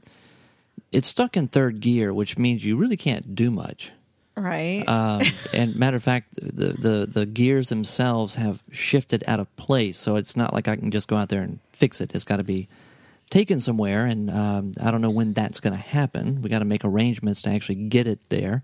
it's 0.92 1.08
stuck 1.08 1.36
in 1.36 1.48
third 1.48 1.80
gear, 1.80 2.14
which 2.14 2.38
means 2.38 2.64
you 2.64 2.78
really 2.78 2.98
can't 2.98 3.34
do 3.34 3.50
much. 3.50 3.92
Right. 4.38 4.88
Um, 4.88 5.22
and 5.54 5.76
matter 5.76 5.98
of 5.98 6.04
fact, 6.04 6.36
the, 6.36 6.74
the 6.74 7.08
the 7.12 7.26
gears 7.26 7.70
themselves 7.70 8.36
have 8.36 8.62
shifted 8.72 9.24
out 9.28 9.40
of 9.40 9.54
place, 9.56 9.98
so 9.98 10.18
it's 10.18 10.36
not 10.36 10.54
like 10.54 10.68
I 10.68 10.76
can 10.76 10.92
just 10.92 11.08
go 11.08 11.16
out 11.16 11.30
there 11.30 11.42
and 11.42 11.60
fix 11.72 12.00
it. 12.00 12.14
It's 12.14 12.26
got 12.26 12.38
to 12.38 12.44
be 12.44 12.68
taken 13.36 13.60
somewhere, 13.60 14.06
and 14.06 14.30
um, 14.30 14.74
I 14.82 14.92
don't 14.92 15.02
know 15.02 15.10
when 15.10 15.34
that's 15.34 15.60
going 15.60 15.74
to 15.74 15.80
happen. 15.80 16.42
We 16.42 16.50
got 16.50 16.60
to 16.60 16.66
make 16.66 16.86
arrangements 16.86 17.42
to 17.42 17.50
actually 17.50 17.76
get 17.76 18.08
it 18.08 18.30
there. 18.30 18.64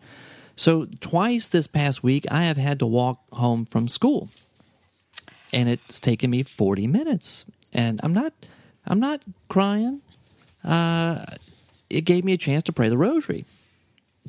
So 0.55 0.86
twice 1.01 1.49
this 1.49 1.67
past 1.67 2.03
week, 2.03 2.25
I 2.31 2.43
have 2.43 2.55
had 2.55 2.79
to 2.79 2.86
walk 2.86 3.19
home 3.34 3.65
from 3.65 3.89
school, 3.89 4.29
and 5.51 5.67
it's 5.67 5.99
taken 5.99 6.29
me 6.29 6.43
forty 6.43 6.88
minutes. 6.88 7.43
And 7.73 7.99
I'm 8.01 8.13
not 8.13 8.31
I'm 8.88 9.01
not 9.01 9.21
crying. 9.49 10.01
Uh, 10.63 11.25
it 11.89 12.05
gave 12.05 12.23
me 12.23 12.31
a 12.31 12.38
chance 12.38 12.63
to 12.63 12.71
pray 12.71 12.88
the 12.88 12.97
rosary. 12.97 13.43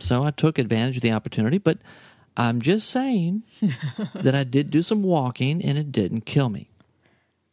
So 0.01 0.25
I 0.25 0.33
took 0.33 0.59
advantage 0.59 0.97
of 0.97 1.03
the 1.03 1.13
opportunity, 1.13 1.59
but 1.59 1.79
I'm 2.37 2.61
just 2.61 2.91
saying 2.91 3.45
that 4.15 4.35
I 4.35 4.43
did 4.43 4.73
do 4.73 4.83
some 4.83 5.05
walking 5.05 5.63
and 5.63 5.79
it 5.79 5.93
didn't 5.93 6.23
kill 6.23 6.49
me. 6.49 6.69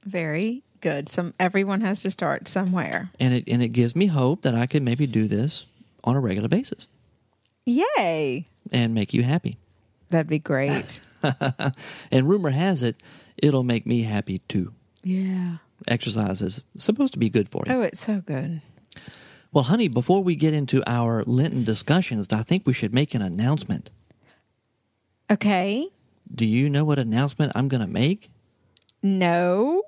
Very 0.05 0.63
good. 0.81 1.09
Some 1.09 1.33
everyone 1.39 1.81
has 1.81 2.01
to 2.03 2.11
start 2.11 2.47
somewhere. 2.47 3.09
And 3.19 3.33
it 3.33 3.43
and 3.47 3.61
it 3.61 3.69
gives 3.69 3.95
me 3.95 4.07
hope 4.07 4.41
that 4.43 4.55
I 4.55 4.65
could 4.65 4.83
maybe 4.83 5.07
do 5.07 5.27
this 5.27 5.65
on 6.03 6.15
a 6.15 6.19
regular 6.19 6.47
basis. 6.47 6.87
Yay. 7.65 8.45
And 8.71 8.93
make 8.93 9.13
you 9.13 9.23
happy. 9.23 9.57
That'd 10.09 10.27
be 10.27 10.39
great. 10.39 11.05
and 12.11 12.29
rumor 12.29 12.49
has 12.49 12.83
it 12.83 13.01
it'll 13.37 13.63
make 13.63 13.85
me 13.85 14.03
happy 14.03 14.39
too. 14.47 14.73
Yeah. 15.03 15.57
Exercise 15.87 16.41
is 16.41 16.63
supposed 16.77 17.13
to 17.13 17.19
be 17.19 17.29
good 17.29 17.49
for 17.49 17.63
you. 17.65 17.73
Oh, 17.73 17.81
it's 17.81 17.99
so 17.99 18.21
good. 18.21 18.61
Well, 19.51 19.63
honey, 19.63 19.87
before 19.87 20.23
we 20.23 20.35
get 20.35 20.53
into 20.53 20.83
our 20.85 21.23
Lenten 21.23 21.63
discussions, 21.63 22.27
I 22.31 22.43
think 22.43 22.67
we 22.67 22.73
should 22.73 22.93
make 22.93 23.15
an 23.15 23.21
announcement. 23.21 23.89
Okay. 25.31 25.87
Do 26.33 26.45
you 26.45 26.69
know 26.69 26.85
what 26.85 26.99
announcement 26.99 27.53
I'm 27.55 27.67
going 27.67 27.81
to 27.81 27.91
make? 27.91 28.29
No. 29.01 29.83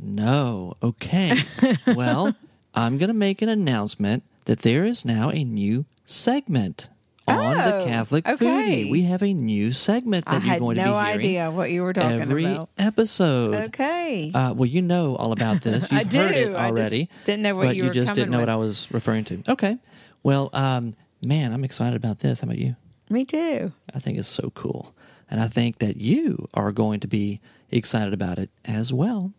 No. 0.00 0.74
Okay. 0.82 1.32
well, 1.86 2.34
I'm 2.74 2.98
going 2.98 3.08
to 3.08 3.14
make 3.14 3.42
an 3.42 3.48
announcement 3.48 4.22
that 4.46 4.60
there 4.60 4.84
is 4.84 5.04
now 5.04 5.30
a 5.30 5.44
new 5.44 5.84
segment 6.04 6.88
on 7.28 7.56
oh, 7.56 7.78
the 7.78 7.84
Catholic 7.86 8.26
okay. 8.26 8.84
Foodie. 8.84 8.90
We 8.90 9.02
have 9.02 9.22
a 9.22 9.32
new 9.32 9.72
segment 9.72 10.24
that 10.26 10.42
I 10.42 10.46
you're 10.46 10.58
going 10.58 10.76
no 10.76 10.84
to 10.84 10.88
be 10.90 10.94
hearing. 10.94 11.18
idea 11.18 11.50
what 11.50 11.70
you 11.70 11.82
were 11.82 11.92
talking 11.92 12.20
every 12.20 12.44
about. 12.46 12.68
episode. 12.78 13.54
Okay. 13.68 14.32
Uh, 14.34 14.54
well, 14.56 14.66
you 14.66 14.82
know 14.82 15.16
all 15.16 15.32
about 15.32 15.60
this. 15.60 15.90
You've 15.92 16.00
I 16.00 16.04
do. 16.04 16.18
heard 16.18 16.34
it 16.34 16.54
already. 16.54 17.08
didn't 17.24 17.42
know 17.42 17.54
what 17.54 17.66
but 17.66 17.76
you 17.76 17.84
you 17.84 17.88
were 17.88 17.94
just 17.94 18.14
didn't 18.14 18.30
know 18.30 18.38
with. 18.38 18.48
what 18.48 18.52
I 18.52 18.56
was 18.56 18.90
referring 18.90 19.24
to. 19.24 19.42
Okay. 19.48 19.78
Well, 20.22 20.50
um, 20.52 20.94
man, 21.24 21.52
I'm 21.52 21.64
excited 21.64 21.96
about 21.96 22.18
this. 22.18 22.40
How 22.40 22.46
about 22.46 22.58
you? 22.58 22.76
Me 23.08 23.24
too. 23.24 23.72
I 23.94 23.98
think 23.98 24.18
it's 24.18 24.28
so 24.28 24.50
cool. 24.50 24.94
And 25.30 25.40
I 25.40 25.46
think 25.46 25.78
that 25.78 25.96
you 25.96 26.48
are 26.54 26.72
going 26.72 27.00
to 27.00 27.08
be 27.08 27.40
excited 27.70 28.12
about 28.12 28.38
it 28.38 28.50
as 28.64 28.92
well. 28.92 29.32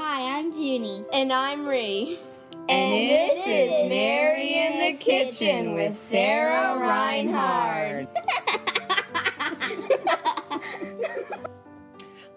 Hi, 0.00 0.38
I'm 0.38 0.52
Junie. 0.52 1.04
And 1.12 1.32
I'm 1.32 1.66
Ree. 1.66 2.20
And, 2.68 2.92
this 2.92 3.44
is 3.44 3.88
Mary 3.88 4.54
in 4.54 4.78
the 4.78 4.92
Kitchen 4.96 5.74
with 5.74 5.96
Sarah 5.96 6.78
Reinhard. 6.78 8.06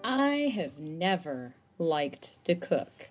I 0.02 0.50
have 0.52 0.80
never 0.80 1.54
liked 1.78 2.44
to 2.46 2.56
cook. 2.56 3.10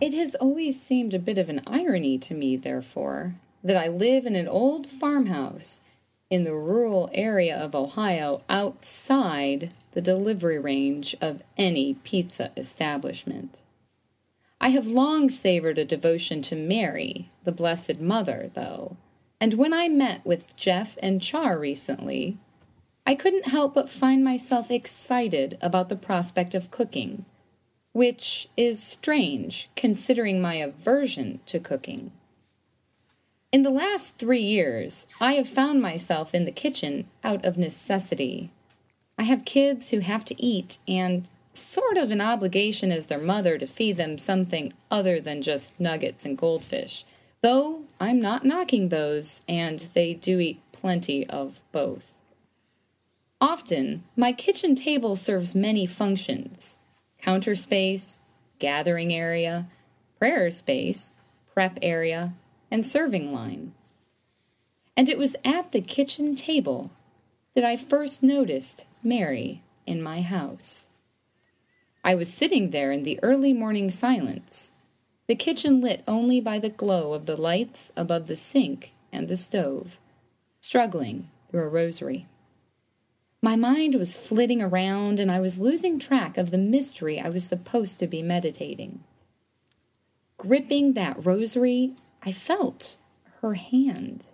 It 0.00 0.14
has 0.14 0.34
always 0.36 0.80
seemed 0.80 1.12
a 1.12 1.18
bit 1.18 1.36
of 1.36 1.50
an 1.50 1.60
irony 1.66 2.16
to 2.20 2.32
me, 2.32 2.56
therefore, 2.56 3.34
that 3.62 3.76
I 3.76 3.86
live 3.86 4.24
in 4.24 4.34
an 4.34 4.48
old 4.48 4.86
farmhouse 4.86 5.82
in 6.30 6.44
the 6.44 6.54
rural 6.54 7.10
area 7.12 7.54
of 7.54 7.74
Ohio 7.74 8.40
outside 8.48 9.74
the 9.92 10.00
delivery 10.00 10.58
range 10.58 11.14
of 11.20 11.42
any 11.56 11.94
pizza 11.94 12.50
establishment. 12.56 13.58
I 14.60 14.68
have 14.68 14.86
long 14.86 15.28
savored 15.28 15.78
a 15.78 15.84
devotion 15.84 16.42
to 16.42 16.56
Mary, 16.56 17.30
the 17.44 17.52
Blessed 17.52 18.00
Mother, 18.00 18.50
though, 18.54 18.96
and 19.40 19.54
when 19.54 19.72
I 19.72 19.88
met 19.88 20.24
with 20.24 20.56
Jeff 20.56 20.96
and 21.02 21.20
Char 21.20 21.58
recently, 21.58 22.38
I 23.04 23.16
couldn't 23.16 23.48
help 23.48 23.74
but 23.74 23.88
find 23.90 24.22
myself 24.22 24.70
excited 24.70 25.58
about 25.60 25.88
the 25.88 25.96
prospect 25.96 26.54
of 26.54 26.70
cooking, 26.70 27.24
which 27.90 28.48
is 28.56 28.80
strange 28.80 29.68
considering 29.74 30.40
my 30.40 30.54
aversion 30.54 31.40
to 31.46 31.58
cooking. 31.58 32.12
In 33.50 33.64
the 33.64 33.70
last 33.70 34.18
three 34.18 34.40
years, 34.40 35.08
I 35.20 35.32
have 35.32 35.48
found 35.48 35.82
myself 35.82 36.34
in 36.34 36.44
the 36.44 36.52
kitchen 36.52 37.06
out 37.24 37.44
of 37.44 37.58
necessity. 37.58 38.50
I 39.18 39.24
have 39.24 39.44
kids 39.44 39.90
who 39.90 40.00
have 40.00 40.24
to 40.26 40.42
eat, 40.42 40.78
and 40.88 41.28
sort 41.54 41.96
of 41.96 42.10
an 42.10 42.20
obligation 42.20 42.90
as 42.90 43.06
their 43.06 43.18
mother 43.18 43.58
to 43.58 43.66
feed 43.66 43.96
them 43.96 44.18
something 44.18 44.72
other 44.90 45.20
than 45.20 45.42
just 45.42 45.78
nuggets 45.78 46.24
and 46.24 46.36
goldfish. 46.36 47.04
Though 47.42 47.82
I'm 48.00 48.20
not 48.20 48.44
knocking 48.44 48.88
those, 48.88 49.44
and 49.48 49.80
they 49.94 50.14
do 50.14 50.38
eat 50.40 50.60
plenty 50.72 51.26
of 51.28 51.60
both. 51.72 52.14
Often, 53.40 54.04
my 54.16 54.32
kitchen 54.32 54.74
table 54.74 55.16
serves 55.16 55.54
many 55.54 55.86
functions 55.86 56.76
counter 57.20 57.54
space, 57.54 58.20
gathering 58.58 59.12
area, 59.12 59.66
prayer 60.18 60.50
space, 60.50 61.12
prep 61.52 61.78
area, 61.82 62.34
and 62.70 62.84
serving 62.84 63.32
line. 63.32 63.72
And 64.96 65.08
it 65.08 65.18
was 65.18 65.36
at 65.44 65.72
the 65.72 65.80
kitchen 65.80 66.34
table 66.34 66.90
that 67.54 67.64
I 67.64 67.76
first 67.76 68.22
noticed 68.22 68.86
Mary 69.02 69.62
in 69.86 70.00
my 70.02 70.22
house. 70.22 70.88
I 72.04 72.14
was 72.14 72.32
sitting 72.32 72.70
there 72.70 72.92
in 72.92 73.02
the 73.02 73.18
early 73.22 73.52
morning 73.52 73.90
silence, 73.90 74.72
the 75.26 75.34
kitchen 75.34 75.80
lit 75.80 76.02
only 76.06 76.40
by 76.40 76.58
the 76.58 76.68
glow 76.68 77.12
of 77.12 77.26
the 77.26 77.36
lights 77.36 77.92
above 77.96 78.26
the 78.26 78.36
sink 78.36 78.92
and 79.12 79.28
the 79.28 79.36
stove, 79.36 79.98
struggling 80.60 81.30
through 81.50 81.62
a 81.62 81.68
rosary. 81.68 82.26
My 83.40 83.56
mind 83.56 83.96
was 83.96 84.16
flitting 84.16 84.62
around, 84.62 85.18
and 85.18 85.30
I 85.30 85.40
was 85.40 85.58
losing 85.58 85.98
track 85.98 86.38
of 86.38 86.50
the 86.50 86.58
mystery 86.58 87.18
I 87.18 87.28
was 87.28 87.44
supposed 87.44 87.98
to 87.98 88.06
be 88.06 88.22
meditating. 88.22 89.02
Gripping 90.38 90.92
that 90.92 91.24
rosary, 91.24 91.94
I 92.22 92.30
felt 92.30 92.98
her 93.40 93.54
hand. 93.54 94.24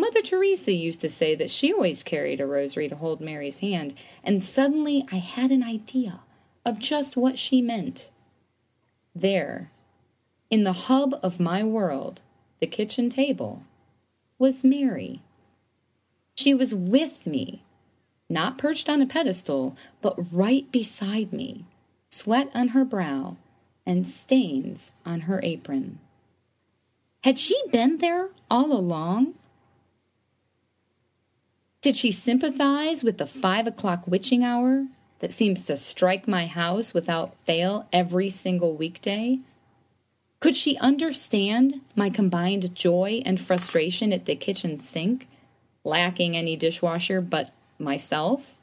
Mother 0.00 0.22
Teresa 0.22 0.72
used 0.72 1.02
to 1.02 1.10
say 1.10 1.34
that 1.34 1.50
she 1.50 1.74
always 1.74 2.02
carried 2.02 2.40
a 2.40 2.46
rosary 2.46 2.88
to 2.88 2.96
hold 2.96 3.20
Mary's 3.20 3.58
hand, 3.58 3.92
and 4.24 4.42
suddenly 4.42 5.06
I 5.12 5.16
had 5.16 5.50
an 5.50 5.62
idea 5.62 6.20
of 6.64 6.78
just 6.78 7.18
what 7.18 7.38
she 7.38 7.60
meant. 7.60 8.10
There, 9.14 9.70
in 10.48 10.62
the 10.62 10.88
hub 10.88 11.20
of 11.22 11.38
my 11.38 11.62
world, 11.62 12.22
the 12.60 12.66
kitchen 12.66 13.10
table, 13.10 13.64
was 14.38 14.64
Mary. 14.64 15.20
She 16.34 16.54
was 16.54 16.74
with 16.74 17.26
me, 17.26 17.62
not 18.26 18.56
perched 18.56 18.88
on 18.88 19.02
a 19.02 19.06
pedestal, 19.06 19.76
but 20.00 20.16
right 20.32 20.72
beside 20.72 21.30
me, 21.30 21.66
sweat 22.08 22.50
on 22.54 22.68
her 22.68 22.86
brow, 22.86 23.36
and 23.84 24.08
stains 24.08 24.94
on 25.04 25.22
her 25.22 25.40
apron. 25.42 25.98
Had 27.22 27.38
she 27.38 27.60
been 27.70 27.98
there 27.98 28.30
all 28.50 28.72
along? 28.72 29.34
Did 31.82 31.96
she 31.96 32.12
sympathize 32.12 33.02
with 33.02 33.16
the 33.16 33.26
five 33.26 33.66
o'clock 33.66 34.06
witching 34.06 34.44
hour 34.44 34.88
that 35.20 35.32
seems 35.32 35.64
to 35.64 35.78
strike 35.78 36.28
my 36.28 36.46
house 36.46 36.92
without 36.92 37.34
fail 37.46 37.88
every 37.90 38.28
single 38.28 38.74
weekday? 38.74 39.38
Could 40.40 40.56
she 40.56 40.76
understand 40.76 41.80
my 41.96 42.10
combined 42.10 42.74
joy 42.74 43.22
and 43.24 43.40
frustration 43.40 44.12
at 44.12 44.26
the 44.26 44.36
kitchen 44.36 44.78
sink, 44.78 45.26
lacking 45.82 46.36
any 46.36 46.54
dishwasher 46.54 47.22
but 47.22 47.50
myself? 47.78 48.58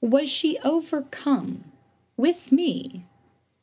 Was 0.00 0.28
she 0.28 0.58
overcome 0.64 1.64
with 2.16 2.50
me 2.50 3.06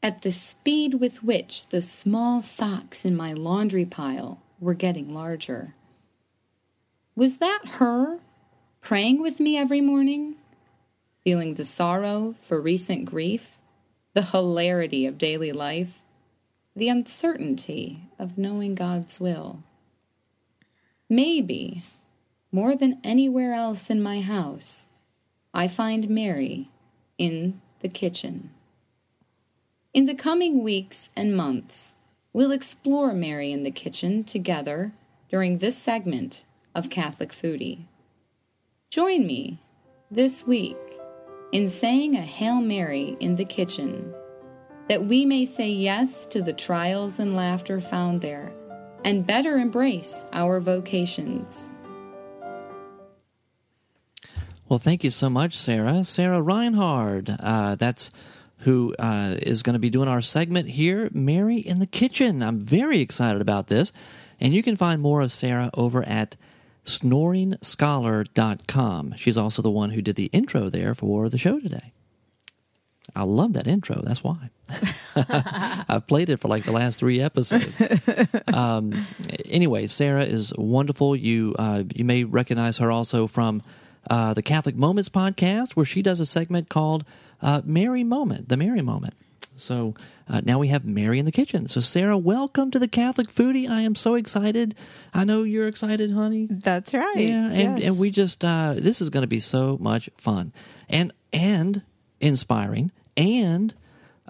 at 0.01 0.21
the 0.21 0.31
speed 0.31 0.95
with 0.95 1.21
which 1.21 1.67
the 1.67 1.81
small 1.81 2.41
socks 2.41 3.03
in 3.03 3.13
my 3.13 3.33
laundry 3.33 3.85
pile 3.85 4.39
were 4.61 4.73
getting 4.73 5.13
larger? 5.13 5.73
Was 7.15 7.39
that 7.39 7.61
her 7.73 8.19
praying 8.79 9.21
with 9.21 9.41
me 9.41 9.57
every 9.57 9.81
morning, 9.81 10.35
feeling 11.25 11.55
the 11.55 11.65
sorrow 11.65 12.35
for 12.41 12.61
recent 12.61 13.05
grief, 13.05 13.57
the 14.13 14.21
hilarity 14.21 15.05
of 15.05 15.17
daily 15.17 15.51
life, 15.51 16.01
the 16.73 16.87
uncertainty 16.87 18.03
of 18.17 18.37
knowing 18.37 18.75
God's 18.75 19.19
will? 19.19 19.61
Maybe, 21.09 21.83
more 22.49 22.77
than 22.77 23.01
anywhere 23.03 23.53
else 23.53 23.89
in 23.89 24.01
my 24.01 24.21
house, 24.21 24.87
I 25.53 25.67
find 25.67 26.09
Mary 26.09 26.69
in 27.17 27.59
the 27.81 27.89
kitchen. 27.89 28.51
In 29.93 30.05
the 30.05 30.15
coming 30.15 30.63
weeks 30.63 31.11
and 31.17 31.35
months, 31.35 31.95
we'll 32.31 32.53
explore 32.53 33.11
Mary 33.11 33.51
in 33.51 33.63
the 33.63 33.71
kitchen 33.71 34.23
together 34.23 34.93
during 35.29 35.57
this 35.57 35.77
segment 35.77 36.45
of 36.73 36.89
Catholic 36.89 37.31
Foodie. 37.31 37.85
Join 38.89 39.25
me 39.25 39.59
this 40.09 40.45
week 40.45 40.77
in 41.51 41.67
saying 41.69 42.15
a 42.15 42.21
Hail 42.21 42.61
Mary 42.61 43.17
in 43.19 43.35
the 43.35 43.45
kitchen 43.45 44.13
that 44.87 45.05
we 45.05 45.25
may 45.25 45.45
say 45.45 45.69
yes 45.69 46.25
to 46.25 46.41
the 46.41 46.53
trials 46.53 47.19
and 47.19 47.35
laughter 47.35 47.79
found 47.79 48.21
there 48.21 48.53
and 49.03 49.25
better 49.25 49.57
embrace 49.57 50.25
our 50.33 50.59
vocations. 50.59 51.69
Well, 54.67 54.79
thank 54.79 55.03
you 55.03 55.09
so 55.09 55.29
much, 55.29 55.53
Sarah. 55.53 56.03
Sarah 56.03 56.41
Reinhard. 56.41 57.29
Uh, 57.39 57.75
that's 57.75 58.11
who 58.59 58.95
uh, 58.99 59.35
is 59.41 59.63
going 59.63 59.73
to 59.73 59.79
be 59.79 59.89
doing 59.89 60.07
our 60.07 60.21
segment 60.21 60.69
here, 60.69 61.09
Mary 61.11 61.57
in 61.57 61.79
the 61.79 61.87
Kitchen. 61.87 62.41
I'm 62.43 62.59
very 62.59 63.01
excited 63.01 63.41
about 63.41 63.67
this. 63.67 63.91
And 64.39 64.53
you 64.53 64.63
can 64.63 64.75
find 64.75 65.01
more 65.01 65.21
of 65.21 65.31
Sarah 65.31 65.69
over 65.73 66.03
at 66.03 66.35
snoringscholar.com. 66.85 69.13
She's 69.15 69.37
also 69.37 69.61
the 69.61 69.71
one 69.71 69.91
who 69.91 70.01
did 70.01 70.15
the 70.15 70.25
intro 70.27 70.69
there 70.69 70.95
for 70.95 71.29
the 71.29 71.37
show 71.37 71.59
today. 71.59 71.93
I 73.15 73.23
love 73.23 73.53
that 73.53 73.67
intro. 73.67 74.01
That's 74.01 74.23
why. 74.23 74.49
I've 75.89 76.07
played 76.07 76.29
it 76.29 76.39
for 76.39 76.47
like 76.47 76.63
the 76.63 76.71
last 76.71 76.99
three 76.99 77.21
episodes. 77.21 77.81
Um, 78.53 78.93
anyway, 79.45 79.87
Sarah 79.87 80.23
is 80.23 80.53
wonderful. 80.57 81.15
You 81.15 81.55
uh, 81.57 81.83
you 81.95 82.03
may 82.03 82.25
recognize 82.25 82.79
her 82.79 82.91
also 82.91 83.25
from 83.25 83.63
uh, 84.09 84.33
the 84.33 84.41
Catholic 84.41 84.75
Moments 84.75 85.09
podcast, 85.09 85.71
where 85.71 85.85
she 85.85 86.01
does 86.01 86.19
a 86.19 86.25
segment 86.25 86.67
called 86.69 87.05
uh, 87.41 87.61
Mary 87.63 88.03
Moment, 88.03 88.49
the 88.49 88.57
Mary 88.57 88.81
Moment. 88.81 89.13
So 89.55 89.95
uh, 90.27 90.41
now 90.43 90.59
we 90.59 90.69
have 90.69 90.85
Mary 90.85 91.19
in 91.19 91.25
the 91.25 91.31
kitchen. 91.31 91.67
So, 91.67 91.81
Sarah, 91.81 92.17
welcome 92.17 92.71
to 92.71 92.79
the 92.79 92.87
Catholic 92.87 93.27
Foodie. 93.27 93.69
I 93.69 93.81
am 93.81 93.95
so 93.95 94.15
excited. 94.15 94.75
I 95.13 95.23
know 95.23 95.43
you're 95.43 95.67
excited, 95.67 96.11
honey. 96.11 96.47
That's 96.49 96.93
right. 96.93 97.17
Yeah, 97.17 97.47
and, 97.47 97.79
yes. 97.79 97.87
and 97.87 97.99
we 97.99 98.11
just 98.11 98.43
uh, 98.43 98.73
this 98.75 99.01
is 99.01 99.09
going 99.09 99.21
to 99.21 99.27
be 99.27 99.39
so 99.39 99.77
much 99.79 100.09
fun 100.17 100.53
and 100.89 101.11
and 101.33 101.83
inspiring 102.19 102.91
and 103.17 103.73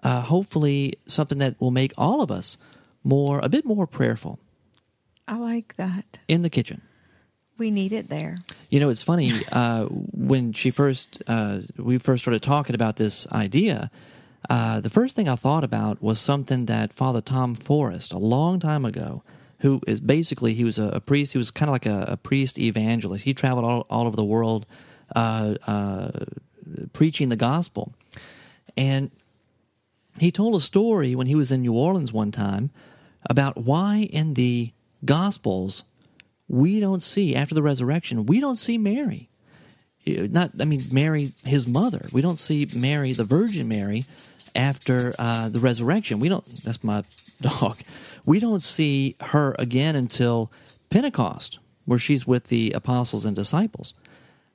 uh, 0.04 0.22
hopefully 0.22 0.96
something 1.06 1.38
that 1.40 1.60
will 1.62 1.72
make 1.72 1.94
all 1.98 2.22
of 2.22 2.32
us 2.32 2.58
more 3.04 3.40
a 3.44 3.50
bit 3.50 3.66
more 3.66 3.88
prayerful. 3.88 4.40
I 5.28 5.38
like 5.38 5.76
that 5.76 6.20
in 6.28 6.42
the 6.42 6.50
kitchen. 6.50 6.82
We 7.58 7.70
need 7.70 7.94
it 7.94 8.10
there. 8.10 8.40
You 8.70 8.80
know, 8.80 8.90
it's 8.90 9.04
funny 9.04 9.32
uh, 9.52 9.86
when 9.86 10.54
she 10.54 10.72
first 10.72 11.22
uh, 11.28 11.60
we 11.78 12.00
first 12.00 12.24
started 12.24 12.42
talking 12.42 12.76
about 12.76 12.96
this 12.96 13.32
idea. 13.32 13.92
Uh, 14.50 14.82
the 14.82 14.90
first 14.90 15.16
thing 15.16 15.28
I 15.28 15.36
thought 15.36 15.64
about 15.64 16.02
was 16.02 16.20
something 16.20 16.66
that 16.66 16.94
Father 16.94 17.22
Tom 17.22 17.56
Forrest, 17.56 18.12
a 18.12 18.18
long 18.18 18.60
time 18.60 18.86
ago, 18.86 19.24
who 19.60 19.82
is 19.86 20.02
basically 20.02 20.54
he 20.54 20.64
was 20.64 20.80
a, 20.80 20.90
a 20.90 21.00
priest. 21.00 21.34
He 21.34 21.38
was 21.38 21.52
kind 21.52 21.70
of 21.70 21.74
like 21.74 21.86
a, 21.86 22.14
a, 22.14 22.18
priest 22.18 22.58
evangelist. 22.58 23.24
He 23.24 23.34
traveled 23.34 23.66
all, 23.66 23.86
all 23.90 24.08
over 24.08 24.16
the 24.16 24.26
world 24.26 24.66
uh, 25.16 25.56
uh, 25.68 26.12
preaching 26.94 27.30
the 27.30 27.36
gospel, 27.36 27.94
and 28.76 29.12
he 30.20 30.32
told 30.32 30.56
a 30.56 30.60
story 30.60 31.16
when 31.16 31.28
he 31.28 31.36
was 31.36 31.52
in 31.52 31.62
New 31.62 31.78
Orleans 31.78 32.12
one 32.12 32.32
time 32.32 32.72
about 33.30 33.56
why 33.58 34.08
in 34.12 34.34
the 34.34 34.72
Gospels 35.04 35.84
we 36.48 36.80
don't 36.80 37.02
see 37.02 37.36
after 37.36 37.56
the 37.56 37.64
resurrection 37.64 38.26
we 38.26 38.40
don't 38.40 38.58
see 38.58 38.78
Mary. 38.78 39.30
Not, 40.06 40.50
I 40.60 40.66
mean, 40.66 40.82
Mary, 40.92 41.32
his 41.46 41.68
mother. 41.68 42.08
We 42.12 42.22
don't 42.22 42.40
see 42.40 42.68
Mary, 42.76 43.14
the 43.14 43.24
Virgin 43.24 43.68
Mary, 43.68 44.04
after 44.56 45.14
uh, 45.20 45.50
the 45.50 45.60
resurrection. 45.60 46.20
We 46.20 46.30
don't. 46.30 46.46
That's 46.64 46.84
my 46.84 47.04
dog. 47.42 47.78
We 48.26 48.40
don't 48.40 48.64
see 48.64 49.16
her 49.22 49.56
again 49.58 49.96
until 49.96 50.52
Pentecost, 50.90 51.60
where 51.86 52.00
she's 52.00 52.28
with 52.28 52.46
the 52.46 52.72
apostles 52.72 53.26
and 53.26 53.36
disciples 53.36 53.94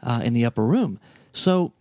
uh, 0.02 0.20
in 0.24 0.34
the 0.34 0.44
upper 0.44 0.66
room. 0.66 0.98
So, 1.32 1.72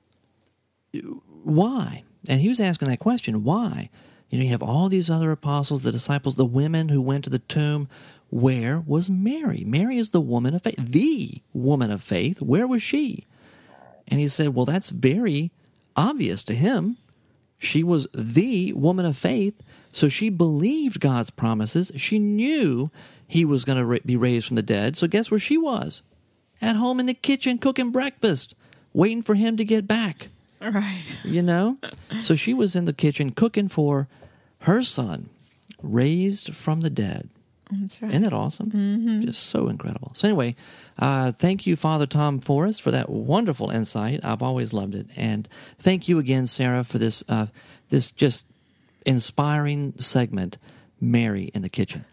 why? 1.43 2.03
And 2.27 2.39
he 2.39 2.49
was 2.49 2.59
asking 2.59 2.89
that 2.89 2.99
question 2.99 3.43
why? 3.43 3.89
You 4.29 4.39
know, 4.39 4.43
you 4.45 4.51
have 4.51 4.63
all 4.63 4.89
these 4.89 5.09
other 5.09 5.31
apostles, 5.31 5.83
the 5.83 5.91
disciples, 5.91 6.35
the 6.35 6.45
women 6.45 6.89
who 6.89 7.01
went 7.01 7.23
to 7.25 7.29
the 7.29 7.39
tomb. 7.39 7.87
Where 8.31 8.81
was 8.81 9.09
Mary? 9.09 9.63
Mary 9.65 9.97
is 9.97 10.09
the 10.09 10.19
woman 10.19 10.55
of 10.55 10.63
faith, 10.63 10.75
the 10.77 11.41
woman 11.53 11.91
of 11.91 12.01
faith. 12.01 12.41
Where 12.41 12.67
was 12.67 12.81
she? 12.81 13.23
And 14.07 14.19
he 14.19 14.27
said, 14.27 14.53
Well, 14.53 14.65
that's 14.65 14.89
very 14.89 15.51
obvious 15.95 16.43
to 16.45 16.53
him. 16.53 16.97
She 17.65 17.83
was 17.83 18.07
the 18.13 18.73
woman 18.73 19.05
of 19.05 19.17
faith, 19.17 19.61
so 19.91 20.09
she 20.09 20.29
believed 20.29 20.99
God's 20.99 21.29
promises. 21.29 21.91
She 21.95 22.19
knew 22.19 22.91
he 23.27 23.45
was 23.45 23.65
going 23.65 23.83
to 23.83 24.05
be 24.05 24.15
raised 24.15 24.47
from 24.47 24.55
the 24.55 24.61
dead. 24.61 24.95
So, 24.95 25.07
guess 25.07 25.31
where 25.31 25.39
she 25.39 25.57
was? 25.57 26.03
At 26.61 26.75
home 26.75 26.99
in 26.99 27.05
the 27.05 27.13
kitchen 27.13 27.57
cooking 27.57 27.91
breakfast, 27.91 28.55
waiting 28.93 29.21
for 29.21 29.35
him 29.35 29.57
to 29.57 29.65
get 29.65 29.87
back. 29.87 30.29
Right. 30.61 31.03
You 31.23 31.41
know? 31.41 31.77
so 32.21 32.35
she 32.35 32.53
was 32.53 32.75
in 32.75 32.85
the 32.85 32.93
kitchen 32.93 33.31
cooking 33.31 33.67
for 33.67 34.07
her 34.59 34.83
son, 34.83 35.29
raised 35.81 36.53
from 36.53 36.81
the 36.81 36.89
dead. 36.89 37.29
That's 37.71 38.01
right. 38.01 38.11
Isn't 38.11 38.23
it 38.23 38.33
awesome? 38.33 38.71
Mm-hmm. 38.71 39.21
Just 39.25 39.43
so 39.47 39.67
incredible. 39.67 40.11
So, 40.13 40.27
anyway, 40.27 40.55
uh, 40.97 41.31
thank 41.31 41.67
you, 41.67 41.75
Father 41.75 42.05
Tom 42.05 42.39
Forrest, 42.39 42.81
for 42.81 42.91
that 42.91 43.09
wonderful 43.09 43.69
insight. 43.69 44.21
I've 44.23 44.41
always 44.41 44.73
loved 44.73 44.95
it. 44.95 45.07
And 45.17 45.47
thank 45.77 46.07
you 46.07 46.19
again, 46.19 46.47
Sarah, 46.47 46.83
for 46.83 46.97
this, 46.97 47.23
uh, 47.27 47.47
this 47.89 48.11
just 48.11 48.45
inspiring 49.05 49.93
segment, 49.93 50.57
Mary 51.01 51.51
in 51.53 51.61
the 51.61 51.69
Kitchen. 51.69 52.05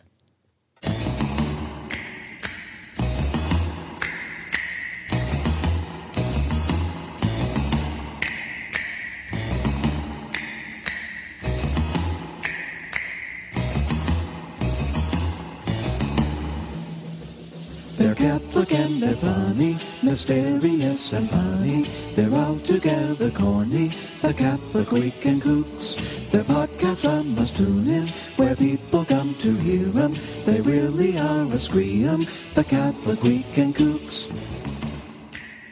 They're 19.13 19.21
Catholic 19.21 19.53
and 19.53 19.77
they're 19.77 19.77
funny, 19.77 19.79
mysterious 20.03 21.13
and 21.13 21.31
funny. 21.31 21.83
They're 22.15 22.35
all 22.35 22.57
together 22.59 23.31
corny, 23.31 23.93
the 24.23 24.33
Catholic 24.33 25.27
and 25.27 25.43
Kooks. 25.43 26.31
Their 26.31 26.45
podcasts 26.45 27.09
I 27.09 27.23
must 27.23 27.57
tune 27.57 27.89
in, 27.89 28.09
where 28.37 28.57
people 28.57 29.05
come 29.05 29.35
to 29.37 29.55
hear 29.57 29.87
'em. 29.99 30.17
They 30.45 30.61
really 30.61 31.19
are 31.19 31.45
a 31.45 31.59
scream, 31.59 32.27
the 32.55 32.65
Catholic 32.65 33.59
and 33.59 33.75
Kooks. 33.75 34.33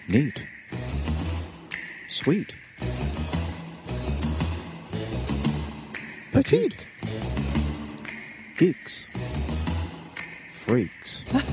Neat. 0.09 0.47
Sweet. 2.09 2.55
Petite. 6.32 6.86
Geeks. 8.59 9.07
Freaks. 10.51 11.24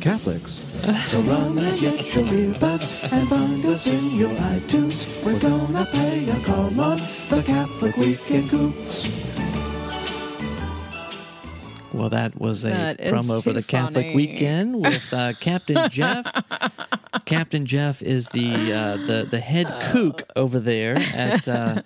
Catholics. 0.00 0.64
So 1.06 1.20
run 1.20 1.58
and 1.58 1.78
get 1.80 2.14
your 2.14 2.24
earbuds 2.24 3.12
and 3.12 3.28
find 3.28 3.64
us 3.66 3.86
in 3.86 4.10
your 4.12 4.30
iTunes. 4.30 5.06
We're 5.24 5.38
gonna 5.38 5.86
pay 5.92 6.28
a 6.28 6.40
call 6.42 6.80
on 6.80 6.98
the 7.28 7.42
Catholic 7.44 7.96
Weekend 7.96 8.50
Coops. 8.50 9.10
Well, 11.92 12.08
that 12.10 12.40
was 12.40 12.64
a 12.64 12.68
That 12.68 13.00
is 13.00 13.12
promo 13.12 13.42
for 13.42 13.52
the 13.52 13.62
Catholic 13.62 14.06
funny. 14.06 14.16
Weekend 14.16 14.80
with 14.80 15.12
uh, 15.12 15.32
Captain 15.40 15.90
Jeff. 15.90 16.24
Captain 17.24 17.66
Jeff 17.66 18.00
is 18.00 18.28
the 18.30 18.72
uh, 18.72 18.96
the 19.06 19.26
the 19.30 19.40
head 19.40 19.66
kook 19.90 20.22
over 20.36 20.60
there 20.60 20.96
at 21.14 21.48
uh, 21.48 21.82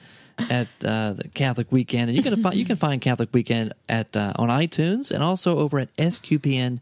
at 0.50 0.68
uh, 0.84 1.14
the 1.14 1.28
Catholic 1.34 1.72
Weekend, 1.72 2.10
and 2.10 2.16
you 2.16 2.22
can 2.22 2.40
find 2.42 2.54
you 2.54 2.64
can 2.66 2.76
find 2.76 3.00
Catholic 3.00 3.30
Weekend 3.32 3.72
at 3.88 4.14
uh, 4.16 4.34
on 4.36 4.50
iTunes 4.50 5.10
and 5.10 5.22
also 5.22 5.58
over 5.58 5.78
at 5.78 5.92
sqpn.com. 5.96 6.80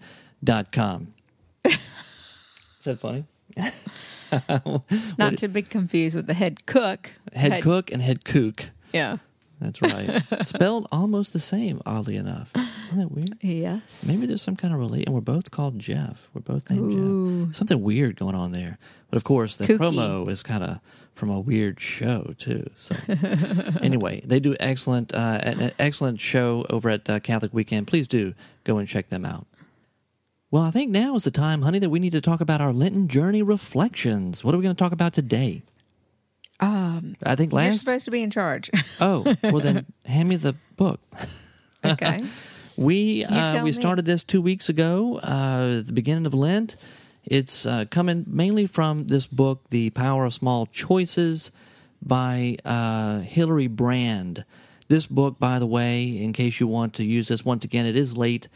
Is 2.83 2.87
that 2.87 2.99
funny? 2.99 3.25
Not 5.19 5.37
to 5.37 5.47
be 5.47 5.63
confused 5.63 6.17
with 6.17 6.27
the 6.27 6.35
head 6.35 6.67
cook. 6.67 7.13
Head 7.33 7.63
cook 7.63 7.93
and 7.93 8.03
head 8.03 8.25
kook. 8.25 8.71
Yeah. 8.93 9.19
That's 9.61 9.81
right. 9.81 10.21
Spelled 10.45 10.89
almost 10.91 11.33
the 11.33 11.39
same, 11.39 11.81
oddly 11.87 12.17
enough. 12.17 12.51
Isn't 12.57 12.99
that 12.99 13.13
weird? 13.13 13.37
Yes. 13.41 14.09
Maybe 14.09 14.27
there's 14.27 14.43
some 14.43 14.57
kind 14.57 14.75
of 14.75 14.81
relate, 14.81 15.07
and 15.07 15.15
we're 15.15 15.21
both 15.21 15.53
called 15.53 15.79
Jeff. 15.79 16.29
We're 16.35 16.43
both 16.43 16.69
named 16.71 16.93
Ooh. 16.93 17.47
Jeff. 17.47 17.55
Something 17.55 17.83
weird 17.83 18.17
going 18.17 18.35
on 18.35 18.51
there. 18.51 18.79
But 19.11 19.19
of 19.19 19.23
course, 19.23 19.57
the 19.57 19.67
Kooky. 19.67 19.79
promo 19.79 20.29
is 20.29 20.43
kind 20.43 20.65
of 20.65 20.81
from 21.15 21.31
a 21.31 21.39
weird 21.39 21.79
show 21.79 22.35
too. 22.37 22.69
So 22.75 22.97
anyway, 23.81 24.23
they 24.25 24.41
do 24.41 24.57
excellent, 24.59 25.15
uh, 25.15 25.39
an 25.45 25.61
an 25.61 25.73
excellent 25.79 26.21
show 26.21 26.67
over 26.69 26.91
at 26.91 27.09
uh, 27.09 27.21
Catholic 27.21 27.55
Weekend. 27.55 27.87
Please 27.87 28.09
do 28.09 28.35
go 28.65 28.79
and 28.79 28.89
check 28.89 29.07
them 29.07 29.25
out. 29.25 29.47
Well, 30.53 30.63
I 30.63 30.71
think 30.71 30.91
now 30.91 31.15
is 31.15 31.25
the 31.25 31.31
time, 31.31 31.63
honey, 31.63 31.79
that 31.79 31.89
we 31.89 31.99
need 31.99 32.13
to 32.13 32.21
talk 32.21 32.43
about 32.43 32.61
our 32.61 32.75
Lenten 32.75 33.09
journey 33.09 33.43
reflections. 33.43 34.45
What 34.45 34.55
are 34.55 34.59
we 34.59 34.63
going 34.63 34.77
to 34.77 34.79
talk 34.79 34.93
about 34.93 35.15
today? 35.15 35.63
Um, 36.61 37.17
I 37.25 37.37
think 37.37 37.55
last. 37.55 37.65
you're 37.65 37.79
supposed 37.79 38.05
to 38.05 38.11
be 38.11 38.23
in 38.23 38.31
charge. 38.31 38.71
Oh, 39.01 39.35
well 39.43 39.61
then, 39.61 39.87
hand 40.05 40.29
me 40.29 40.37
the 40.37 40.55
book. 40.77 41.01
okay. 41.85 42.21
We 42.77 43.25
uh, 43.25 43.57
we 43.57 43.63
me. 43.63 43.73
started 43.73 44.05
this 44.05 44.23
two 44.25 44.43
weeks 44.43 44.69
ago 44.69 45.19
uh, 45.23 45.81
the 45.87 45.93
beginning 45.95 46.27
of 46.27 46.35
Lent. 46.35 46.77
It's 47.25 47.65
uh, 47.65 47.87
coming 47.91 48.25
mainly 48.29 48.67
from 48.67 49.05
this 49.07 49.25
book, 49.25 49.71
The 49.71 49.89
Power 49.91 50.27
of 50.27 50.35
Small 50.35 50.67
Choices, 50.67 51.51
by 52.03 52.57
uh, 52.67 53.21
Hilary 53.21 53.69
Brand. 53.69 54.45
This 54.89 55.07
book, 55.07 55.39
by 55.39 55.59
the 55.59 55.67
way, 55.67 56.23
in 56.23 56.35
case 56.35 56.61
you 56.61 56.67
want 56.67 56.95
to 56.95 57.05
use 57.05 57.29
this, 57.29 57.43
once 57.43 57.65
again, 57.65 57.87
it 57.87 57.97
is 57.97 58.17
late 58.17 58.49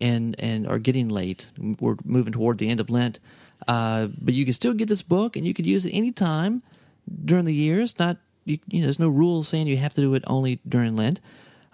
and 0.00 0.34
and 0.38 0.66
or 0.66 0.78
getting 0.78 1.08
late. 1.08 1.48
We're 1.80 1.96
moving 2.04 2.32
toward 2.32 2.58
the 2.58 2.68
end 2.68 2.80
of 2.80 2.90
Lent, 2.90 3.20
uh, 3.68 4.08
but 4.20 4.34
you 4.34 4.44
can 4.44 4.54
still 4.54 4.74
get 4.74 4.88
this 4.88 5.02
book, 5.02 5.36
and 5.36 5.44
you 5.44 5.54
could 5.54 5.66
use 5.66 5.86
it 5.86 5.92
anytime 5.92 6.62
during 7.24 7.44
the 7.44 7.54
year. 7.54 7.80
It's 7.80 7.98
not 7.98 8.18
you, 8.44 8.58
you 8.68 8.80
know 8.80 8.86
there's 8.86 9.00
no 9.00 9.08
rule 9.08 9.42
saying 9.42 9.66
you 9.66 9.76
have 9.76 9.94
to 9.94 10.00
do 10.00 10.14
it 10.14 10.24
only 10.26 10.60
during 10.68 10.96
Lent. 10.96 11.20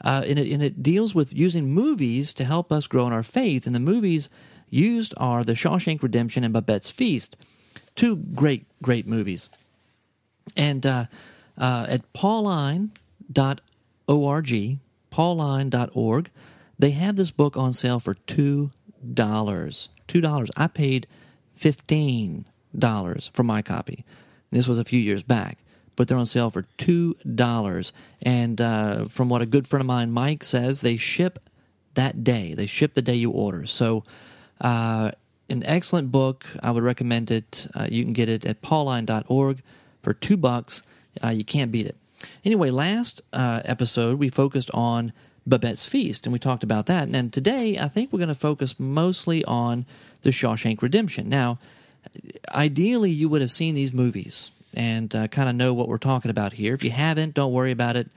Uh, 0.03 0.23
and, 0.27 0.39
it, 0.39 0.51
and 0.51 0.63
it 0.63 0.83
deals 0.83 1.15
with 1.15 1.37
using 1.37 1.69
movies 1.75 2.33
to 2.33 2.43
help 2.43 2.73
us 2.73 2.87
grow 2.87 3.07
in 3.07 3.13
our 3.13 3.23
faith. 3.23 3.67
And 3.67 3.75
the 3.75 3.81
movies 3.81 4.31
used 4.71 5.13
are 5.19 5.45
The 5.45 5.53
Shawshank 5.53 6.03
Redemption 6.03 6.43
and 6.43 6.55
Babette's 6.55 6.91
Feast, 6.91 7.37
two 7.95 8.17
great 8.17 8.65
great 8.83 9.07
movies. 9.07 9.51
And 10.57 10.87
uh, 10.87 11.05
uh, 11.59 11.87
at 11.89 12.13
pauline.org, 12.13 12.91
pauline.org, 15.11 16.31
they 16.81 16.91
have 16.93 17.17
this 17.17 17.31
book 17.31 17.57
on 17.57 17.73
sale 17.73 18.01
for 18.01 18.15
two 18.15 18.71
dollars. 19.13 19.91
Two 20.09 20.21
dollars. 20.21 20.51
I 20.57 20.67
paid 20.67 21.07
fifteen 21.55 22.47
dollars 22.77 23.31
for 23.35 23.43
my 23.43 23.63
copy. 23.63 24.05
This 24.51 24.67
was 24.67 24.79
a 24.79 24.85
few 24.85 24.99
years 24.99 25.23
back, 25.23 25.59
but 25.95 26.09
they're 26.09 26.19
on 26.19 26.27
sale 26.27 26.51
for 26.51 26.63
two 26.79 27.15
dollars. 27.35 27.93
And 28.23 28.61
uh, 28.61 29.05
from 29.07 29.29
what 29.29 29.43
a 29.43 29.47
good 29.47 29.67
friend 29.67 29.83
of 29.83 29.87
mine, 29.87 30.11
Mike, 30.11 30.43
says, 30.43 30.81
they 30.81 30.97
ship 30.97 31.39
that 31.95 32.25
day. 32.25 32.55
They 32.55 32.67
ship 32.67 32.95
the 32.95 33.03
day 33.03 33.15
you 33.15 33.31
order. 33.31 33.67
So, 33.67 34.05
uh, 34.61 35.13
an 35.49 35.63
excellent 35.67 36.11
book. 36.11 36.47
I 36.63 36.71
would 36.71 36.83
recommend 36.83 37.31
it. 37.31 37.67
Uh, 37.75 37.87
you 37.91 38.05
can 38.05 38.13
get 38.13 38.29
it 38.29 38.45
at 38.45 38.63
pauline.org 38.63 39.61
for 40.03 40.15
two 40.15 40.37
bucks. 40.37 40.83
Uh, 41.23 41.29
you 41.29 41.45
can't 41.45 41.71
beat 41.73 41.87
it. 41.87 41.97
Anyway, 42.45 42.71
last 42.71 43.21
uh, 43.33 43.61
episode 43.65 44.19
we 44.19 44.29
focused 44.29 44.71
on 44.73 45.13
Babette's 45.47 45.87
Feast, 45.87 46.27
and 46.27 46.33
we 46.33 46.39
talked 46.39 46.63
about 46.63 46.87
that. 46.87 47.09
And 47.09 47.33
today, 47.33 47.79
I 47.79 47.89
think 47.89 48.13
we're 48.13 48.19
going 48.19 48.29
to 48.29 48.35
focus 48.35 48.79
mostly 48.79 49.45
on 49.45 49.87
the 50.23 50.31
Shawshank 50.31 50.83
Redemption. 50.83 51.29
Now, 51.29 51.59
ideally, 52.55 53.11
you 53.11 53.29
would 53.29 53.41
have 53.41 53.51
seen 53.51 53.75
these 53.75 53.93
movies 53.93 54.51
and 54.77 55.13
uh, 55.15 55.29
kind 55.29 55.49
of 55.49 55.55
know 55.55 55.75
what 55.75 55.89
we're 55.89 55.99
talking 55.99 56.31
about 56.31 56.53
here. 56.53 56.75
If 56.75 56.85
you 56.85 56.91
haven't, 56.91 57.35
don't 57.35 57.53
worry 57.53 57.71
about 57.73 57.97
it. 57.97 58.09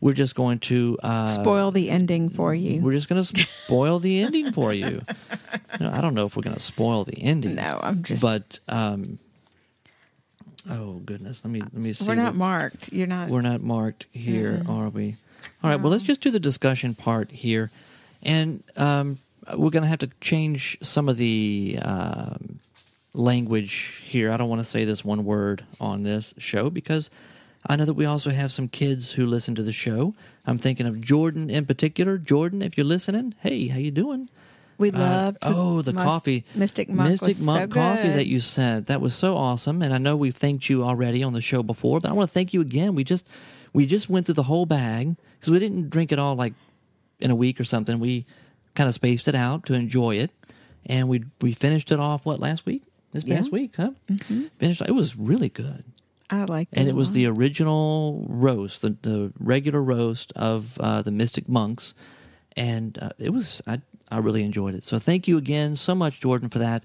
We're 0.00 0.14
just 0.14 0.34
going 0.34 0.58
to 0.60 0.98
uh, 1.02 1.26
Spoil 1.26 1.70
the 1.70 1.88
ending 1.88 2.28
for 2.28 2.52
you. 2.52 2.80
We're 2.82 2.90
just 2.92 3.08
going 3.08 3.22
to 3.22 3.40
spoil 3.46 4.00
the 4.00 4.20
ending 4.22 4.50
for 4.50 4.72
you. 4.72 5.02
Know, 5.78 5.90
I 5.92 6.00
don't 6.00 6.14
know 6.14 6.26
if 6.26 6.36
we're 6.36 6.42
going 6.42 6.56
to 6.56 6.60
spoil 6.62 7.04
the 7.04 7.22
ending. 7.22 7.54
No, 7.54 7.78
I'm 7.80 8.02
just. 8.02 8.20
But 8.20 8.58
um, 8.68 9.20
oh 10.68 10.98
goodness, 11.04 11.44
let 11.44 11.52
me 11.52 11.60
let 11.60 11.72
me 11.74 11.92
see. 11.92 12.06
we're 12.08 12.16
not 12.16 12.32
what- 12.32 12.34
marked. 12.36 12.92
You're 12.92 13.06
not. 13.06 13.28
we're 13.28 13.42
not 13.42 13.60
marked 13.60 14.06
here, 14.12 14.62
Mm. 14.64 14.68
are 14.70 14.88
we? 14.88 15.14
All 15.62 15.70
right. 15.70 15.80
Well, 15.80 15.90
let's 15.92 16.04
just 16.04 16.20
do 16.22 16.30
the 16.30 16.40
discussion 16.40 16.94
part 16.94 17.30
here, 17.30 17.70
and 18.22 18.62
um, 18.76 19.18
we're 19.56 19.70
going 19.70 19.82
to 19.82 19.88
have 19.88 20.00
to 20.00 20.10
change 20.20 20.78
some 20.82 21.08
of 21.08 21.16
the 21.16 21.78
um, 21.82 22.58
language 23.14 24.02
here. 24.04 24.30
I 24.30 24.36
don't 24.36 24.48
want 24.48 24.60
to 24.60 24.64
say 24.68 24.84
this 24.84 25.04
one 25.04 25.24
word 25.24 25.64
on 25.80 26.02
this 26.02 26.34
show 26.38 26.70
because 26.70 27.10
I 27.68 27.76
know 27.76 27.84
that 27.84 27.94
we 27.94 28.06
also 28.06 28.30
have 28.30 28.50
some 28.50 28.68
kids 28.68 29.12
who 29.12 29.26
listen 29.26 29.54
to 29.56 29.62
the 29.62 29.72
show. 29.72 30.14
I'm 30.46 30.58
thinking 30.58 30.86
of 30.86 31.00
Jordan 31.00 31.50
in 31.50 31.64
particular. 31.66 32.18
Jordan, 32.18 32.62
if 32.62 32.76
you're 32.76 32.86
listening, 32.86 33.34
hey, 33.40 33.68
how 33.68 33.78
you 33.78 33.90
doing? 33.90 34.28
We 34.78 34.90
Uh, 34.90 34.98
love. 34.98 35.36
oh, 35.42 35.82
the 35.82 35.92
coffee. 35.92 36.44
Mystic 36.56 36.88
Monk. 36.88 37.10
Mystic 37.10 37.40
Monk 37.44 37.72
so 37.72 37.80
coffee 37.80 38.08
good. 38.08 38.16
that 38.16 38.26
you 38.26 38.40
sent. 38.40 38.88
That 38.88 39.00
was 39.00 39.14
so 39.14 39.36
awesome. 39.36 39.80
And 39.82 39.94
I 39.94 39.98
know 39.98 40.16
we've 40.16 40.34
thanked 40.34 40.68
you 40.68 40.82
already 40.82 41.22
on 41.22 41.34
the 41.34 41.40
show 41.42 41.62
before, 41.62 42.00
but 42.00 42.10
I 42.10 42.14
want 42.14 42.28
to 42.28 42.32
thank 42.32 42.52
you 42.52 42.60
again. 42.62 42.94
We 42.96 43.04
just 43.04 43.28
we 43.72 43.86
just 43.86 44.10
went 44.10 44.26
through 44.26 44.34
the 44.34 44.42
whole 44.42 44.66
bag 44.66 45.16
because 45.38 45.50
we 45.50 45.58
didn't 45.58 45.90
drink 45.90 46.12
it 46.12 46.18
all 46.18 46.34
like 46.36 46.54
in 47.20 47.30
a 47.30 47.36
week 47.36 47.60
or 47.60 47.64
something. 47.64 47.98
We 48.00 48.26
kind 48.74 48.88
of 48.88 48.94
spaced 48.94 49.28
it 49.28 49.34
out 49.34 49.66
to 49.66 49.74
enjoy 49.74 50.16
it, 50.16 50.30
and 50.86 51.08
we 51.08 51.24
we 51.40 51.52
finished 51.52 51.92
it 51.92 52.00
off 52.00 52.24
what 52.26 52.40
last 52.40 52.66
week? 52.66 52.82
This 53.12 53.24
Yeah. 53.24 53.36
past 53.36 53.52
week, 53.52 53.74
huh? 53.76 53.90
Mm-hmm. 54.08 54.44
Finished. 54.58 54.82
It 54.82 54.92
was 54.94 55.16
really 55.16 55.48
good 55.50 55.84
I 56.30 56.44
like. 56.44 56.68
and 56.72 56.88
it 56.88 56.94
was 56.94 57.12
the 57.12 57.26
original 57.26 58.24
roast, 58.28 58.80
the, 58.82 58.96
the 59.02 59.32
regular 59.38 59.82
roast 59.84 60.32
of 60.34 60.78
uh, 60.80 61.02
the 61.02 61.10
Mystic 61.10 61.46
Monks, 61.48 61.92
and 62.56 62.98
uh, 62.98 63.10
it 63.18 63.30
was 63.30 63.60
I 63.66 63.80
I 64.10 64.18
really 64.18 64.42
enjoyed 64.42 64.74
it. 64.74 64.84
So 64.84 64.98
thank 64.98 65.28
you 65.28 65.36
again 65.38 65.76
so 65.76 65.94
much, 65.94 66.20
Jordan, 66.20 66.48
for 66.48 66.58
that, 66.60 66.84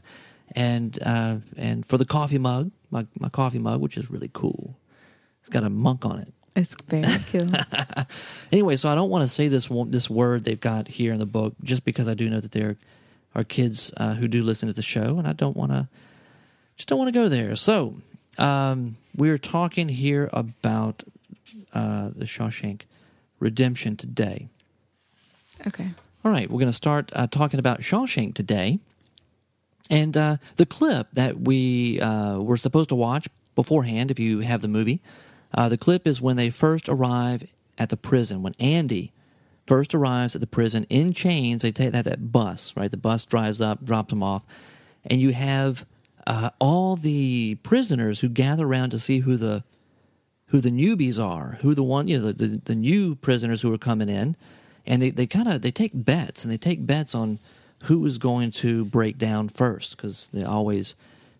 and 0.53 0.97
uh, 1.05 1.37
and 1.57 1.85
for 1.85 1.97
the 1.97 2.05
coffee 2.05 2.39
mug, 2.39 2.71
my 2.91 3.07
my 3.19 3.29
coffee 3.29 3.59
mug, 3.59 3.79
which 3.81 3.97
is 3.97 4.11
really 4.11 4.29
cool. 4.33 4.77
It's 5.41 5.49
got 5.49 5.63
a 5.63 5.69
monk 5.69 6.05
on 6.05 6.19
it. 6.19 6.33
It's 6.57 6.75
very 6.87 7.03
cool. 7.31 7.51
Anyway, 8.51 8.77
so 8.77 8.89
I 8.89 8.95
don't 8.95 9.09
want 9.09 9.23
to 9.23 9.27
say 9.27 9.47
this 9.47 9.67
this 9.87 10.09
word 10.09 10.43
they've 10.43 10.59
got 10.59 10.87
here 10.87 11.13
in 11.13 11.19
the 11.19 11.25
book 11.25 11.53
just 11.63 11.83
because 11.83 12.07
I 12.07 12.13
do 12.13 12.29
know 12.29 12.39
that 12.39 12.51
there 12.51 12.77
are 13.35 13.43
kids 13.43 13.93
uh, 13.97 14.15
who 14.15 14.27
do 14.27 14.41
listen 14.41 14.67
to 14.67 14.73
the 14.73 14.81
show, 14.81 15.19
and 15.19 15.27
I 15.27 15.33
don't 15.33 15.55
want 15.55 15.71
to 15.71 15.87
just 16.77 16.89
don't 16.89 16.97
want 16.97 17.13
to 17.13 17.19
go 17.19 17.27
there. 17.27 17.55
So 17.55 17.95
um, 18.39 18.95
we're 19.15 19.37
talking 19.37 19.89
here 19.89 20.29
about 20.33 21.03
uh, 21.73 22.09
the 22.15 22.25
Shawshank 22.25 22.83
Redemption 23.39 23.95
today. 23.95 24.47
okay. 25.67 25.89
All 26.25 26.31
right, 26.31 26.49
we're 26.49 26.59
going 26.59 26.71
to 26.71 26.73
start 26.73 27.11
uh, 27.15 27.27
talking 27.27 27.59
about 27.59 27.81
Shawshank 27.81 28.33
today. 28.33 28.79
And 29.89 30.17
uh, 30.17 30.37
the 30.55 30.65
clip 30.65 31.07
that 31.13 31.39
we 31.39 32.01
uh, 32.01 32.39
were 32.39 32.57
supposed 32.57 32.89
to 32.89 32.95
watch 32.95 33.27
beforehand, 33.55 34.11
if 34.11 34.19
you 34.19 34.39
have 34.39 34.61
the 34.61 34.67
movie, 34.67 35.01
uh, 35.53 35.69
the 35.69 35.77
clip 35.77 36.05
is 36.07 36.21
when 36.21 36.37
they 36.37 36.49
first 36.49 36.89
arrive 36.89 37.51
at 37.77 37.89
the 37.89 37.97
prison. 37.97 38.43
When 38.43 38.53
Andy 38.59 39.11
first 39.65 39.93
arrives 39.93 40.35
at 40.35 40.41
the 40.41 40.47
prison 40.47 40.85
in 40.89 41.13
chains, 41.13 41.61
they 41.61 41.71
take 41.71 41.91
that, 41.91 42.05
that 42.05 42.31
bus, 42.31 42.75
right? 42.75 42.89
The 42.89 42.97
bus 42.97 43.25
drives 43.25 43.61
up, 43.61 43.83
drops 43.83 44.09
them 44.09 44.23
off, 44.23 44.43
and 45.05 45.19
you 45.19 45.33
have 45.33 45.85
uh, 46.25 46.49
all 46.59 46.95
the 46.95 47.55
prisoners 47.63 48.19
who 48.19 48.29
gather 48.29 48.65
around 48.65 48.91
to 48.91 48.99
see 48.99 49.19
who 49.19 49.35
the 49.37 49.63
who 50.47 50.61
the 50.61 50.69
newbies 50.69 51.21
are, 51.21 51.57
who 51.61 51.73
the 51.75 51.83
one 51.83 52.07
you 52.07 52.17
know 52.17 52.31
the, 52.31 52.47
the, 52.47 52.61
the 52.65 52.75
new 52.75 53.15
prisoners 53.15 53.61
who 53.61 53.73
are 53.73 53.77
coming 53.77 54.09
in, 54.09 54.35
and 54.85 55.01
they, 55.01 55.09
they 55.09 55.27
kind 55.27 55.47
of 55.47 55.61
they 55.61 55.71
take 55.71 55.91
bets 55.93 56.43
and 56.43 56.51
they 56.51 56.57
take 56.57 56.85
bets 56.85 57.13
on 57.13 57.39
who 57.83 58.05
is 58.05 58.17
going 58.17 58.51
to 58.51 58.85
break 58.85 59.17
down 59.17 59.49
first 59.49 59.95
because 59.95 60.29
they 60.29 60.43
always 60.43 60.95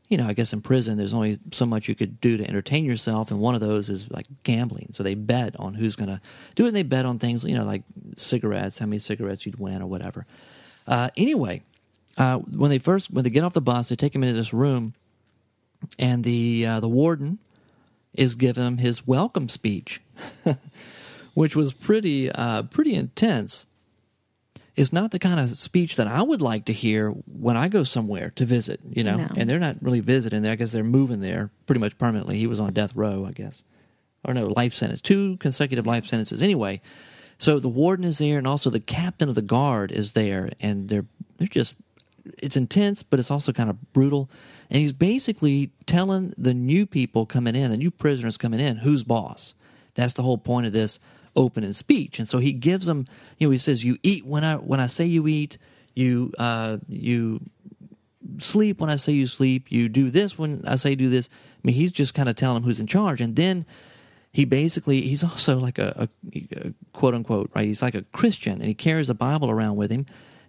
you 0.07 0.17
know 0.17 0.27
i 0.27 0.33
guess 0.33 0.53
in 0.53 0.61
prison 0.61 0.97
there's 0.97 1.13
only 1.13 1.37
so 1.51 1.65
much 1.65 1.87
you 1.87 1.95
could 1.95 2.19
do 2.21 2.37
to 2.37 2.47
entertain 2.47 2.85
yourself 2.85 3.31
and 3.31 3.39
one 3.39 3.55
of 3.55 3.61
those 3.61 3.89
is 3.89 4.09
like 4.11 4.25
gambling 4.43 4.87
so 4.91 5.03
they 5.03 5.15
bet 5.15 5.59
on 5.59 5.73
who's 5.73 5.95
going 5.95 6.09
to 6.09 6.19
do 6.55 6.63
it 6.65 6.67
and 6.67 6.75
they 6.75 6.83
bet 6.83 7.05
on 7.05 7.19
things 7.19 7.43
you 7.43 7.55
know 7.55 7.63
like 7.65 7.83
cigarettes 8.15 8.79
how 8.79 8.85
many 8.85 8.99
cigarettes 8.99 9.45
you'd 9.45 9.59
win 9.59 9.81
or 9.81 9.87
whatever 9.87 10.25
uh, 10.87 11.09
anyway 11.17 11.61
uh, 12.17 12.39
when 12.39 12.69
they 12.69 12.79
first 12.79 13.11
when 13.11 13.23
they 13.23 13.29
get 13.29 13.43
off 13.43 13.53
the 13.53 13.61
bus, 13.61 13.89
they 13.89 13.95
take 13.95 14.13
him 14.13 14.23
into 14.23 14.35
this 14.35 14.53
room, 14.53 14.93
and 15.99 16.23
the 16.23 16.65
uh, 16.65 16.79
the 16.79 16.89
warden 16.89 17.37
is 18.13 18.35
giving 18.35 18.65
him 18.65 18.77
his 18.77 19.05
welcome 19.05 19.47
speech, 19.47 20.01
which 21.35 21.55
was 21.55 21.73
pretty 21.73 22.31
uh, 22.31 22.63
pretty 22.63 22.95
intense. 22.95 23.67
It's 24.77 24.93
not 24.93 25.09
the 25.09 25.19
kind 25.19 25.39
of 25.39 25.49
speech 25.49 25.95
that 25.95 26.05
I 26.05 26.21
would 26.21 26.41
like 26.41 26.65
to 26.65 26.73
hear 26.73 27.09
when 27.09 27.57
I 27.57 27.67
go 27.67 27.83
somewhere 27.83 28.31
to 28.35 28.45
visit, 28.45 28.79
you 28.83 29.03
know. 29.03 29.17
No. 29.17 29.27
And 29.35 29.49
they're 29.49 29.59
not 29.59 29.77
really 29.81 30.01
visiting 30.01 30.43
there. 30.43 30.51
I 30.51 30.55
guess 30.55 30.71
they're 30.71 30.83
moving 30.83 31.19
there 31.19 31.49
pretty 31.65 31.81
much 31.81 31.97
permanently. 31.97 32.37
He 32.37 32.45
was 32.45 32.59
on 32.59 32.73
death 32.73 32.95
row, 32.95 33.25
I 33.25 33.31
guess, 33.31 33.63
or 34.23 34.35
no, 34.35 34.47
life 34.47 34.73
sentence, 34.73 35.01
two 35.01 35.37
consecutive 35.37 35.87
life 35.87 36.05
sentences. 36.05 36.43
Anyway, 36.43 36.81
so 37.39 37.57
the 37.59 37.67
warden 37.67 38.05
is 38.05 38.19
there, 38.19 38.37
and 38.37 38.45
also 38.45 38.69
the 38.69 38.79
captain 38.79 39.29
of 39.29 39.35
the 39.35 39.41
guard 39.41 39.91
is 39.91 40.13
there, 40.13 40.51
and 40.61 40.87
they're 40.87 41.05
they're 41.37 41.47
just 41.47 41.75
it's 42.37 42.57
intense, 42.57 43.03
but 43.03 43.19
it's 43.19 43.31
also 43.31 43.51
kind 43.51 43.69
of 43.69 43.93
brutal. 43.93 44.29
And 44.69 44.79
he's 44.79 44.93
basically 44.93 45.71
telling 45.85 46.33
the 46.37 46.53
new 46.53 46.85
people 46.85 47.25
coming 47.25 47.55
in, 47.55 47.71
the 47.71 47.77
new 47.77 47.91
prisoners 47.91 48.37
coming 48.37 48.59
in, 48.59 48.77
who's 48.77 49.03
boss. 49.03 49.53
That's 49.95 50.13
the 50.13 50.23
whole 50.23 50.37
point 50.37 50.67
of 50.67 50.73
this 50.73 50.99
opening 51.37 51.71
speech. 51.71 52.19
And 52.19 52.27
so 52.27 52.39
he 52.39 52.51
gives 52.51 52.85
them, 52.85 53.05
you 53.37 53.47
know, 53.47 53.51
he 53.51 53.57
says, 53.57 53.85
"You 53.85 53.97
eat 54.03 54.25
when 54.25 54.43
I 54.43 54.55
when 54.55 54.81
I 54.81 54.87
say 54.87 55.05
you 55.05 55.27
eat. 55.27 55.57
You 55.95 56.33
uh, 56.37 56.79
you 56.89 57.39
sleep 58.39 58.81
when 58.81 58.89
I 58.89 58.97
say 58.97 59.13
you 59.13 59.25
sleep. 59.25 59.71
You 59.71 59.87
do 59.87 60.09
this 60.09 60.37
when 60.37 60.63
I 60.67 60.75
say 60.75 60.95
do 60.95 61.07
this." 61.07 61.29
I 61.31 61.59
mean, 61.63 61.75
he's 61.75 61.93
just 61.93 62.13
kind 62.13 62.27
of 62.27 62.35
telling 62.35 62.55
them 62.55 62.63
who's 62.63 62.81
in 62.81 62.87
charge, 62.87 63.21
and 63.21 63.35
then 63.35 63.65
he 64.33 64.43
basically 64.43 65.01
he's 65.01 65.23
also 65.23 65.57
like 65.57 65.79
a, 65.79 66.09
a, 66.33 66.39
a 66.57 66.73
quote 66.91 67.13
unquote 67.13 67.51
right. 67.55 67.65
He's 67.65 67.81
like 67.81 67.95
a 67.95 68.03
Christian, 68.11 68.53
and 68.53 68.65
he 68.65 68.73
carries 68.73 69.09
a 69.09 69.15
Bible 69.15 69.49
around 69.49 69.77
with 69.77 69.91
him 69.91 70.05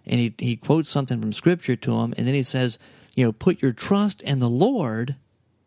and 0.09 0.19
he, 0.19 0.33
he 0.39 0.55
quotes 0.55 0.89
something 0.89 1.21
from 1.21 1.31
scripture 1.31 1.75
to 1.75 1.99
him 1.99 2.13
and 2.17 2.27
then 2.27 2.33
he 2.33 2.43
says 2.43 2.79
you 3.15 3.23
know 3.23 3.31
put 3.31 3.61
your 3.61 3.71
trust 3.71 4.21
in 4.23 4.39
the 4.39 4.49
lord 4.49 5.15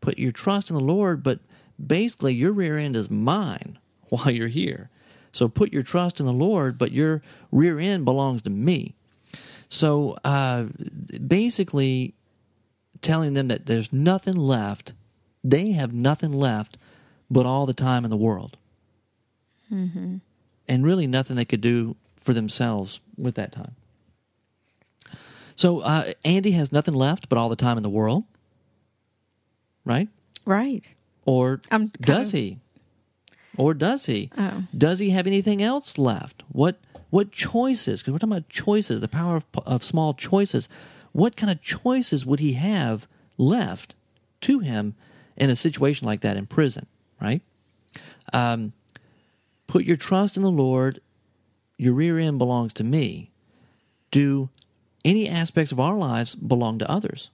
put 0.01 0.19
your 0.19 0.33
trust 0.33 0.69
in 0.69 0.77
the 0.77 0.83
lord 0.83 1.23
but 1.23 1.39
basically 1.85 2.35
your 2.35 2.53
rear 2.53 2.77
end 2.77 2.97
is 2.97 3.11
mine 3.11 3.79
while 4.09 4.31
you're 4.31 4.49
here 4.49 4.91
so 5.33 5.49
put 5.49 5.73
your 5.73 5.83
trust 5.83 6.21
in 6.21 6.27
the 6.27 6.33
lord 6.33 6.79
but 6.79 6.93
your 6.93 7.23
rear 7.51 7.79
end 7.81 8.05
belongs 8.05 8.43
to 8.43 8.51
me 8.51 8.95
so 9.69 10.17
uh, 10.25 10.65
basically 11.27 12.15
telling 13.01 13.33
them 13.35 13.49
that 13.49 13.67
there's 13.67 13.93
nothing 13.93 14.37
left 14.37 14.93
they 15.43 15.73
have 15.73 15.93
nothing 15.93 16.33
left 16.33 16.77
but 17.31 17.47
all 17.47 17.67
the 17.67 17.75
time 17.75 18.05
in 18.05 18.11
the 18.11 18.17
world 18.17 18.57
Mm-hmm. 19.73 20.17
and 20.69 20.85
really 20.85 21.07
nothing 21.07 21.35
they 21.37 21.47
could 21.47 21.63
do 21.63 21.97
for 22.17 22.35
themselves 22.35 23.01
with 23.17 23.37
that 23.37 23.53
time 23.53 23.75
so 25.57 25.81
uh, 25.81 26.05
Andy 26.27 26.51
has 26.53 26.73
nothing 26.73 26.93
left 26.95 27.29
but 27.31 27.39
all 27.39 27.49
the 27.49 27.57
time 27.57 27.77
in 27.77 27.83
the 27.83 27.91
world, 27.91 28.25
right? 29.85 30.09
Right. 30.45 30.93
Or 31.25 31.61
I'm 31.71 31.87
does 32.01 32.29
of- 32.29 32.39
he? 32.39 32.59
Or 33.57 33.75
does 33.75 34.07
he? 34.07 34.31
Oh. 34.37 34.65
Does 34.77 34.99
he 34.99 35.11
have 35.11 35.27
anything 35.27 35.63
else 35.63 35.99
left? 35.99 36.43
What 36.49 36.79
what 37.11 37.31
choices? 37.31 38.01
Because 38.01 38.13
we're 38.15 38.19
talking 38.19 38.33
about 38.33 38.49
choices, 38.49 39.01
the 39.03 39.09
power 39.09 39.37
of, 39.37 39.47
of 39.67 39.83
small 39.83 40.15
choices. 40.15 40.69
What 41.13 41.37
kind 41.37 41.53
of 41.53 41.61
choices 41.61 42.25
would 42.25 42.41
he 42.41 42.55
have 42.55 43.07
left 43.37 43.95
to 44.43 44.61
him 44.61 44.95
in 45.37 45.51
a 45.51 45.57
situation 45.57 46.07
like 46.07 46.23
that 46.23 46.39
in 46.39 46.47
prison? 46.47 46.87
Right. 47.21 47.43
Um, 48.33 48.73
put 49.67 49.85
your 49.85 49.97
trust 49.97 50.39
in 50.39 50.43
the 50.43 50.51
Lord. 50.51 51.01
Your 51.77 51.93
rear 51.93 52.19
end 52.19 52.39
belongs 52.39 52.73
to 52.75 52.85
me. 52.85 53.31
Do 54.11 54.49
any 55.05 55.29
aspects 55.29 55.73
of 55.73 55.81
our 55.81 55.99
lives 55.99 56.35
belong 56.35 56.79
to 56.79 56.91
others? 56.91 57.29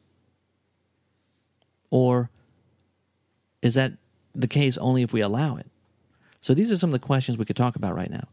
Or 1.90 2.30
is 3.62 3.74
that 3.74 3.92
the 4.34 4.48
case 4.48 4.76
only 4.78 5.02
if 5.02 5.12
we 5.12 5.20
allow 5.20 5.56
it? 5.56 5.67
So 6.48 6.54
these 6.54 6.72
are 6.72 6.78
some 6.78 6.88
of 6.88 6.98
the 6.98 7.06
questions 7.06 7.36
we 7.36 7.44
could 7.44 7.56
talk 7.56 7.76
about 7.76 7.94
right 7.94 8.10
now. 8.10 8.26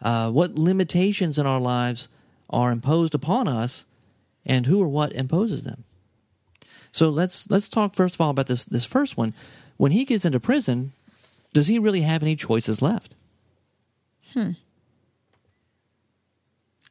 Uh, 0.00 0.30
what 0.30 0.54
limitations 0.54 1.38
in 1.38 1.44
our 1.44 1.60
lives 1.60 2.08
are 2.48 2.72
imposed 2.72 3.14
upon 3.14 3.48
us, 3.48 3.84
and 4.46 4.64
who 4.64 4.80
or 4.80 4.88
what 4.88 5.12
imposes 5.12 5.62
them? 5.62 5.84
So 6.90 7.10
let's 7.10 7.50
let's 7.50 7.68
talk 7.68 7.92
first 7.92 8.14
of 8.14 8.22
all 8.22 8.30
about 8.30 8.46
this 8.46 8.64
this 8.64 8.86
first 8.86 9.18
one. 9.18 9.34
When 9.76 9.92
he 9.92 10.06
gets 10.06 10.24
into 10.24 10.40
prison, 10.40 10.92
does 11.52 11.66
he 11.66 11.78
really 11.78 12.00
have 12.00 12.22
any 12.22 12.34
choices 12.34 12.80
left? 12.80 13.14
Hmm. 14.32 14.52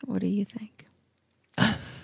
What 0.05 0.21
do 0.21 0.27
you 0.27 0.45
think? 0.45 0.85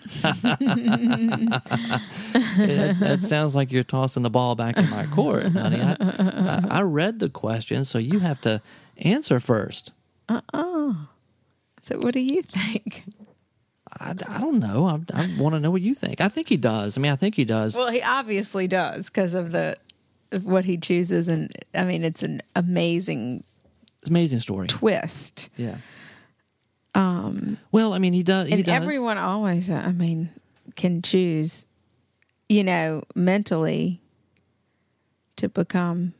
that, 1.45 2.95
that 2.99 3.24
sounds 3.24 3.55
like 3.55 3.72
you're 3.72 3.84
tossing 3.84 4.24
the 4.24 4.30
ball 4.30 4.55
back 4.55 4.78
in 4.78 4.89
my 4.89 5.05
court, 5.07 5.47
honey. 5.51 5.82
I, 5.82 5.95
I, 5.99 6.63
I 6.80 6.82
read 6.82 7.20
the 7.20 7.30
question, 7.30 7.86
so 7.86 7.97
you 7.97 8.20
have 8.20 8.39
to 8.41 8.61
answer 8.97 9.39
first. 9.39 9.91
Uh 10.30 10.41
uh 10.53 10.93
So, 11.82 11.97
what 11.99 12.13
do 12.13 12.20
you 12.20 12.41
think? 12.41 13.03
I, 13.99 14.11
I 14.28 14.39
don't 14.39 14.59
know. 14.59 14.86
I, 14.88 14.99
I 15.13 15.30
want 15.38 15.53
to 15.55 15.59
know 15.59 15.72
what 15.72 15.82
you 15.82 15.93
think. 15.93 16.20
I 16.22 16.28
think 16.28 16.49
he 16.49 16.57
does. 16.57 16.97
I 16.97 17.01
mean, 17.01 17.11
I 17.11 17.16
think 17.16 17.36
he 17.36 17.45
does. 17.45 17.76
Well, 17.78 17.91
he 17.91 18.01
obviously 18.01 18.68
does 18.68 19.09
because 19.09 19.34
of 19.36 19.51
the 19.51 19.76
of 20.32 20.45
what 20.45 20.66
he 20.66 20.78
chooses, 20.78 21.28
and 21.28 21.51
I 21.74 21.84
mean, 21.84 22.03
it's 22.03 22.24
an 22.24 22.41
amazing 22.55 23.43
It's 24.01 24.09
an 24.09 24.16
amazing 24.16 24.39
story. 24.39 24.68
twist. 24.68 25.49
Yeah. 25.55 25.78
Um, 26.95 27.57
Well, 27.71 27.93
I 27.93 27.99
mean, 27.99 28.13
he 28.13 28.23
does. 28.23 28.47
He 28.47 28.53
and 28.55 28.63
does. 28.65 28.73
everyone 28.73 29.17
always, 29.17 29.69
I 29.69 29.91
mean, 29.91 30.29
can 30.75 31.01
choose, 31.01 31.67
you 32.49 32.63
know, 32.63 33.03
mentally 33.15 33.99
to 35.35 35.49
become. 35.49 36.13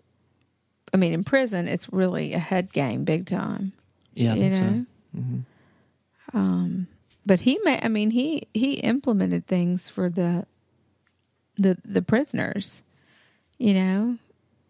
I 0.94 0.98
mean, 0.98 1.14
in 1.14 1.24
prison, 1.24 1.68
it's 1.68 1.92
really 1.92 2.34
a 2.34 2.40
head 2.40 2.72
game, 2.74 3.04
big 3.06 3.26
time. 3.26 3.72
Yeah, 4.14 4.32
I 4.32 4.36
you 4.36 4.40
think 4.42 4.54
so. 4.54 4.66
know? 4.70 4.86
Mhm. 5.18 5.44
Um, 6.34 6.88
but 7.26 7.42
he 7.42 7.58
may. 7.64 7.80
I 7.82 7.88
mean, 7.88 8.12
he 8.12 8.44
he 8.54 8.74
implemented 8.76 9.46
things 9.48 9.88
for 9.90 10.10
the 10.10 10.46
the 11.56 11.78
the 11.86 12.02
prisoners. 12.02 12.84
You 13.58 13.74
know, 13.74 14.18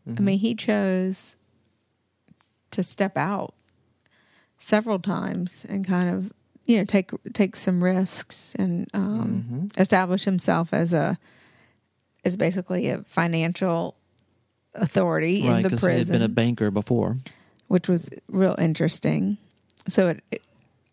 I 0.08 0.12
Mm-hmm. 0.12 0.26
mean, 0.26 0.40
he 0.40 0.54
chose 0.54 1.38
to 2.72 2.84
step 2.84 3.18
out 3.18 3.56
several 4.66 4.98
times 5.00 5.66
and 5.70 5.86
kind 5.86 6.10
of 6.10 6.34
you 6.66 6.78
know 6.80 6.86
take 6.86 7.12
take 7.34 7.56
some 7.56 7.84
risks 7.84 8.56
and 8.56 8.88
um, 8.94 9.44
Mm-hmm. 9.46 9.82
establish 9.82 10.24
himself 10.26 10.74
as 10.74 10.92
a 10.94 11.18
as 12.26 12.36
basically 12.36 12.90
a 12.90 13.04
financial 13.04 13.96
authority 14.74 15.42
right, 15.44 15.58
in 15.58 15.62
the 15.64 15.70
because 15.70 15.84
he 15.88 16.00
had 16.00 16.08
been 16.08 16.22
a 16.24 16.28
banker 16.34 16.72
before. 16.72 17.18
which 17.68 17.88
was 17.88 18.10
real 18.28 18.56
interesting. 18.58 19.38
So 19.88 20.08
it, 20.10 20.24
it, 20.32 20.42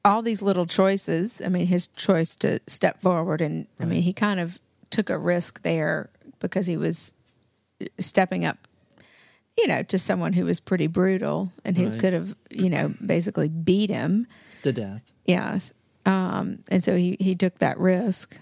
all 0.04 0.20
these 0.22 0.42
little 0.42 0.66
choices. 0.66 1.40
I 1.44 1.48
mean, 1.48 1.66
his 1.66 1.86
choice 1.88 2.36
to 2.36 2.60
step 2.66 3.00
forward, 3.00 3.40
and 3.40 3.66
I 3.80 3.84
mean, 3.86 4.02
he 4.02 4.12
kind 4.12 4.38
of 4.40 4.58
took 4.90 5.08
a 5.10 5.16
risk 5.16 5.62
there 5.62 6.10
because 6.40 6.66
he 6.66 6.76
was 6.76 7.14
stepping 7.98 8.44
up, 8.44 8.58
you 9.59 9.66
know, 9.66 9.82
to 9.82 9.98
someone 9.98 10.32
who 10.32 10.44
was 10.44 10.61
pretty 10.61 10.86
brutal 10.86 11.53
and 11.64 11.76
who 11.76 11.88
Right. 11.88 11.98
could 11.98 12.12
have, 12.12 12.34
you 12.50 12.70
know, 12.70 12.94
basically 13.05 13.48
beat 13.48 13.90
him. 13.90 14.26
To 14.62 14.72
death. 14.72 15.03
Yes, 15.26 15.72
um, 16.07 16.59
and 16.70 16.82
so 16.84 16.96
he 16.96 17.16
he 17.20 17.34
took 17.34 17.59
that 17.59 17.78
risk. 17.78 18.38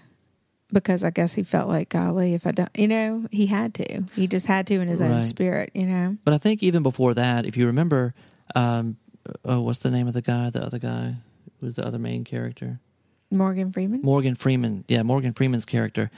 Because 0.73 1.03
I 1.03 1.09
guess 1.09 1.33
he 1.33 1.43
felt 1.43 1.67
like, 1.67 1.89
golly, 1.89 2.33
if 2.33 2.47
I 2.47 2.51
don't, 2.51 2.69
you 2.77 2.87
know, 2.87 3.27
he 3.29 3.47
had 3.47 3.73
to. 3.73 4.03
He 4.15 4.25
just 4.25 4.45
had 4.47 4.65
to 4.67 4.75
in 4.79 4.87
his 4.87 5.01
own 5.01 5.21
spirit, 5.21 5.69
you 5.73 5.85
know. 5.85 6.15
But 6.23 6.33
I 6.33 6.37
think 6.37 6.63
even 6.63 6.81
before 6.81 7.13
that, 7.13 7.45
if 7.45 7.57
you 7.57 7.65
remember, 7.65 8.13
um, 8.55 8.95
oh, 9.43 9.59
what's 9.59 9.79
the 9.79 9.91
name 9.91 10.07
of 10.07 10.13
the 10.13 10.21
guy? 10.21 10.49
The 10.49 10.63
other 10.63 10.79
guy, 10.79 11.15
who's 11.59 11.75
the 11.75 11.85
other 11.85 11.99
main 11.99 12.23
character? 12.23 12.79
Morgan 13.29 13.73
Freeman. 13.73 13.99
Morgan 14.01 14.33
Freeman. 14.35 14.85
Yeah, 14.87 15.03
Morgan 15.03 15.33
Freeman's 15.33 15.65
character. 15.65 16.09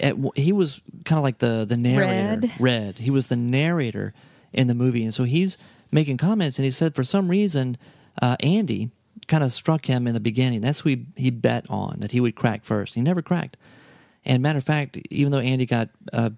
At- 0.00 0.16
He 0.34 0.50
was 0.50 0.80
kind 1.04 1.18
of 1.18 1.22
like 1.22 1.38
the 1.38 1.64
the 1.64 1.76
narrator. 1.76 2.48
Red. 2.48 2.50
Red. 2.58 2.98
He 2.98 3.10
was 3.12 3.28
the 3.28 3.36
narrator 3.36 4.12
in 4.52 4.66
the 4.66 4.74
movie, 4.74 5.04
and 5.04 5.14
so 5.14 5.24
he's 5.24 5.58
making 5.92 6.16
comments, 6.16 6.58
and 6.58 6.64
he 6.64 6.70
said 6.70 6.94
for 6.94 7.04
some 7.04 7.28
reason, 7.28 7.76
uh, 8.20 8.36
Andy 8.40 8.90
kind 9.26 9.44
of 9.44 9.52
struck 9.52 9.86
him 9.86 10.06
in 10.06 10.14
the 10.14 10.20
beginning. 10.20 10.60
That's 10.60 10.80
who 10.80 10.90
he, 10.90 11.06
he 11.16 11.30
bet 11.30 11.66
on 11.70 12.00
that 12.00 12.10
he 12.10 12.20
would 12.20 12.34
crack 12.34 12.64
first. 12.64 12.94
He 12.94 13.00
never 13.00 13.22
cracked. 13.22 13.56
And 14.24 14.42
matter 14.42 14.58
of 14.58 14.64
fact, 14.64 14.98
even 15.10 15.32
though 15.32 15.38
Andy 15.38 15.66
got 15.66 15.88
uh, 16.12 16.30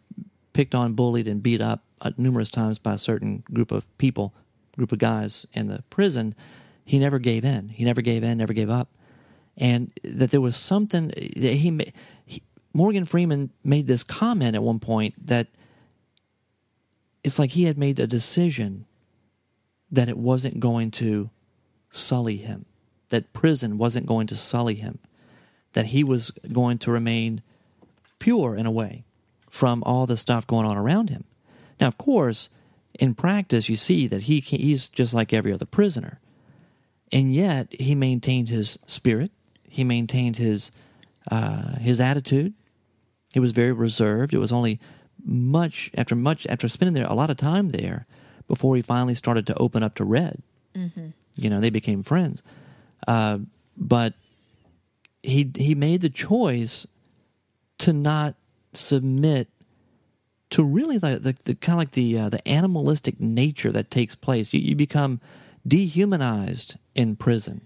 picked 0.52 0.74
on, 0.74 0.94
bullied, 0.94 1.26
and 1.26 1.42
beat 1.42 1.60
up 1.60 1.82
uh, 2.00 2.10
numerous 2.16 2.50
times 2.50 2.78
by 2.78 2.94
a 2.94 2.98
certain 2.98 3.42
group 3.52 3.72
of 3.72 3.86
people, 3.98 4.34
group 4.76 4.92
of 4.92 4.98
guys 4.98 5.46
in 5.52 5.68
the 5.68 5.82
prison, 5.90 6.34
he 6.84 6.98
never 6.98 7.18
gave 7.18 7.44
in. 7.44 7.68
He 7.68 7.84
never 7.84 8.02
gave 8.02 8.22
in, 8.22 8.38
never 8.38 8.52
gave 8.52 8.70
up. 8.70 8.88
And 9.56 9.90
that 10.02 10.30
there 10.30 10.40
was 10.40 10.56
something 10.56 11.08
that 11.08 11.54
he, 11.54 11.92
he 12.24 12.42
Morgan 12.74 13.04
Freeman 13.04 13.50
made 13.64 13.86
this 13.86 14.02
comment 14.02 14.54
at 14.54 14.62
one 14.62 14.78
point 14.78 15.26
that 15.26 15.48
it's 17.24 17.38
like 17.38 17.50
he 17.50 17.64
had 17.64 17.78
made 17.78 18.00
a 18.00 18.06
decision 18.06 18.86
that 19.90 20.08
it 20.08 20.16
wasn't 20.16 20.60
going 20.60 20.90
to 20.90 21.30
sully 21.90 22.38
him, 22.38 22.66
that 23.10 23.32
prison 23.32 23.78
wasn't 23.78 24.06
going 24.06 24.26
to 24.26 24.36
sully 24.36 24.74
him, 24.74 24.98
that 25.72 25.86
he 25.86 26.02
was 26.02 26.30
going 26.52 26.78
to 26.78 26.90
remain 26.90 27.42
pure 28.18 28.56
in 28.56 28.66
a 28.66 28.72
way 28.72 29.04
from 29.50 29.82
all 29.84 30.06
the 30.06 30.16
stuff 30.16 30.46
going 30.46 30.66
on 30.66 30.76
around 30.76 31.10
him. 31.10 31.24
Now, 31.80 31.88
of 31.88 31.98
course, 31.98 32.48
in 32.98 33.14
practice, 33.14 33.68
you 33.68 33.76
see 33.76 34.06
that 34.06 34.22
he 34.22 34.40
can, 34.40 34.60
he's 34.60 34.88
just 34.88 35.14
like 35.14 35.32
every 35.32 35.52
other 35.52 35.66
prisoner, 35.66 36.20
and 37.10 37.34
yet 37.34 37.68
he 37.72 37.94
maintained 37.94 38.48
his 38.48 38.78
spirit. 38.86 39.30
He 39.68 39.84
maintained 39.84 40.36
his 40.36 40.70
uh, 41.30 41.76
his 41.78 42.00
attitude. 42.00 42.54
He 43.32 43.40
was 43.40 43.52
very 43.52 43.72
reserved. 43.72 44.34
It 44.34 44.38
was 44.38 44.52
only 44.52 44.80
much 45.24 45.90
after 45.96 46.14
much 46.14 46.46
after 46.46 46.68
spending 46.68 46.94
there 46.94 47.06
a 47.06 47.14
lot 47.14 47.30
of 47.30 47.36
time 47.36 47.70
there 47.70 48.06
before 48.48 48.76
he 48.76 48.82
finally 48.82 49.14
started 49.14 49.46
to 49.46 49.54
open 49.54 49.82
up 49.82 49.94
to 49.94 50.04
Red. 50.04 50.42
Mm-hmm. 50.74 51.08
You 51.36 51.50
know, 51.50 51.60
they 51.60 51.70
became 51.70 52.02
friends. 52.02 52.42
Uh, 53.06 53.38
but 53.76 54.14
he 55.22 55.50
he 55.56 55.74
made 55.74 56.00
the 56.00 56.10
choice 56.10 56.86
to 57.78 57.92
not 57.92 58.34
submit 58.72 59.48
to 60.50 60.62
really 60.62 60.98
the, 60.98 61.18
the, 61.18 61.34
the 61.44 61.54
kind 61.54 61.76
of 61.76 61.78
like 61.78 61.92
the 61.92 62.18
uh, 62.18 62.28
the 62.28 62.46
animalistic 62.46 63.20
nature 63.20 63.72
that 63.72 63.90
takes 63.90 64.14
place. 64.14 64.52
You, 64.52 64.60
you 64.60 64.76
become 64.76 65.20
dehumanized 65.66 66.76
in 66.94 67.16
prison, 67.16 67.62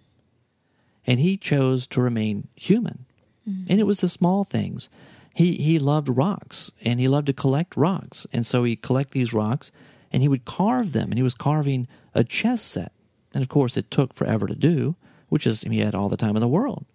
and 1.07 1.19
he 1.19 1.37
chose 1.37 1.87
to 1.89 2.01
remain 2.01 2.49
human. 2.55 3.07
Mm-hmm. 3.49 3.65
And 3.71 3.81
it 3.81 3.87
was 3.87 4.01
the 4.01 4.09
small 4.09 4.45
things. 4.45 4.89
He 5.37 5.57
he 5.57 5.79
loved 5.79 6.09
rocks, 6.09 6.73
and 6.83 6.99
he 6.99 7.09
loved 7.09 7.27
to 7.27 7.35
collect 7.35 7.77
rocks, 7.77 8.27
and 8.33 8.47
so 8.47 8.65
he 8.65 8.75
collect 8.75 9.11
these 9.11 9.35
rocks, 9.35 9.71
and 10.11 10.23
he 10.23 10.29
would 10.29 10.47
carve 10.47 10.95
them, 10.95 11.11
and 11.11 11.19
he 11.19 11.23
was 11.23 11.35
carving 11.35 11.87
a 12.15 12.25
chess 12.25 12.63
set, 12.63 12.93
and 13.35 13.43
of 13.43 13.49
course 13.51 13.77
it 13.77 13.91
took 13.91 14.15
forever 14.15 14.47
to 14.47 14.55
do, 14.55 14.97
which 15.29 15.47
is 15.47 15.61
he 15.61 15.81
had 15.81 15.95
all 15.95 16.09
the 16.09 16.17
time 16.17 16.37
in 16.37 16.41
the 16.41 16.49
world, 16.49 16.87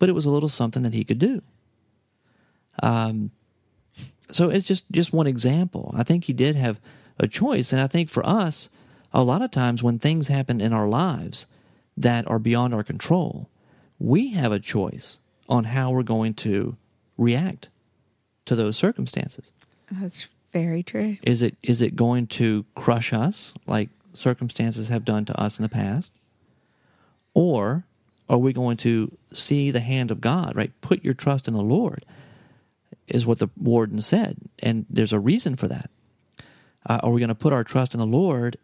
but 0.00 0.08
it 0.08 0.16
was 0.16 0.24
a 0.24 0.30
little 0.30 0.48
something 0.48 0.82
that 0.82 0.94
he 0.94 1.04
could 1.04 1.20
do. 1.20 1.42
Um, 2.82 3.30
so 4.32 4.50
it's 4.50 4.66
just 4.66 4.90
just 4.90 5.12
one 5.12 5.28
example. 5.28 5.94
I 5.96 6.02
think 6.02 6.24
he 6.24 6.32
did 6.32 6.56
have 6.56 6.80
a 7.20 7.28
choice, 7.28 7.72
and 7.72 7.80
I 7.80 7.86
think 7.86 8.10
for 8.10 8.26
us, 8.26 8.68
a 9.12 9.22
lot 9.22 9.42
of 9.42 9.52
times 9.52 9.80
when 9.80 10.00
things 10.00 10.26
happen 10.26 10.60
in 10.60 10.72
our 10.72 10.88
lives 10.88 11.46
that 11.96 12.26
are 12.26 12.40
beyond 12.40 12.74
our 12.74 12.82
control, 12.82 13.48
we 14.00 14.32
have 14.32 14.50
a 14.50 14.58
choice 14.58 15.20
on 15.48 15.62
how 15.62 15.92
we're 15.92 16.02
going 16.02 16.34
to 16.34 16.76
react 17.16 17.68
to 18.46 18.56
those 18.56 18.76
circumstances. 18.76 19.52
That's 19.90 20.28
very 20.52 20.82
true. 20.82 21.18
Is 21.22 21.42
it 21.42 21.56
is 21.62 21.82
it 21.82 21.96
going 21.96 22.26
to 22.28 22.64
crush 22.74 23.12
us 23.12 23.54
like 23.66 23.90
circumstances 24.14 24.88
have 24.88 25.04
done 25.04 25.24
to 25.26 25.40
us 25.40 25.58
in 25.58 25.62
the 25.62 25.68
past? 25.68 26.12
Or 27.34 27.84
are 28.28 28.38
we 28.38 28.52
going 28.52 28.78
to 28.78 29.16
see 29.32 29.70
the 29.70 29.80
hand 29.80 30.10
of 30.10 30.20
God, 30.20 30.56
right? 30.56 30.72
Put 30.80 31.04
your 31.04 31.14
trust 31.14 31.46
in 31.46 31.54
the 31.54 31.62
Lord 31.62 32.04
is 33.06 33.26
what 33.26 33.38
the 33.38 33.50
warden 33.56 34.00
said. 34.00 34.36
And 34.62 34.86
there's 34.90 35.12
a 35.12 35.20
reason 35.20 35.56
for 35.56 35.68
that. 35.68 35.90
Uh, 36.88 36.98
are 37.02 37.10
we 37.10 37.20
going 37.20 37.28
to 37.28 37.34
put 37.34 37.52
our 37.52 37.64
trust 37.64 37.94
in 37.94 38.00
the 38.00 38.06
Lord 38.06 38.56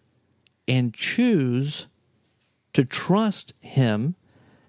and 0.67 0.95
choose 0.95 1.87
to 2.73 2.85
trust 2.85 3.53
Him 3.61 4.15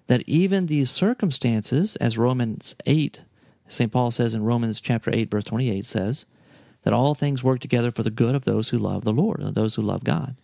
that 0.06 0.22
even 0.26 0.66
these 0.66 0.90
circumstances, 0.90 1.96
as 1.96 2.18
Romans 2.18 2.74
8, 2.86 3.22
St. 3.74 3.92
Paul 3.92 4.10
says 4.10 4.34
in 4.34 4.42
Romans 4.42 4.80
chapter 4.80 5.10
8, 5.12 5.30
verse 5.30 5.44
28, 5.44 5.84
says, 5.84 6.26
that 6.82 6.92
all 6.92 7.14
things 7.14 7.42
work 7.42 7.60
together 7.60 7.90
for 7.90 8.02
the 8.02 8.10
good 8.10 8.34
of 8.34 8.44
those 8.44 8.68
who 8.68 8.78
love 8.78 9.04
the 9.04 9.12
Lord, 9.12 9.40
of 9.40 9.54
those 9.54 9.74
who 9.74 9.82
love 9.82 10.04
God. 10.04 10.36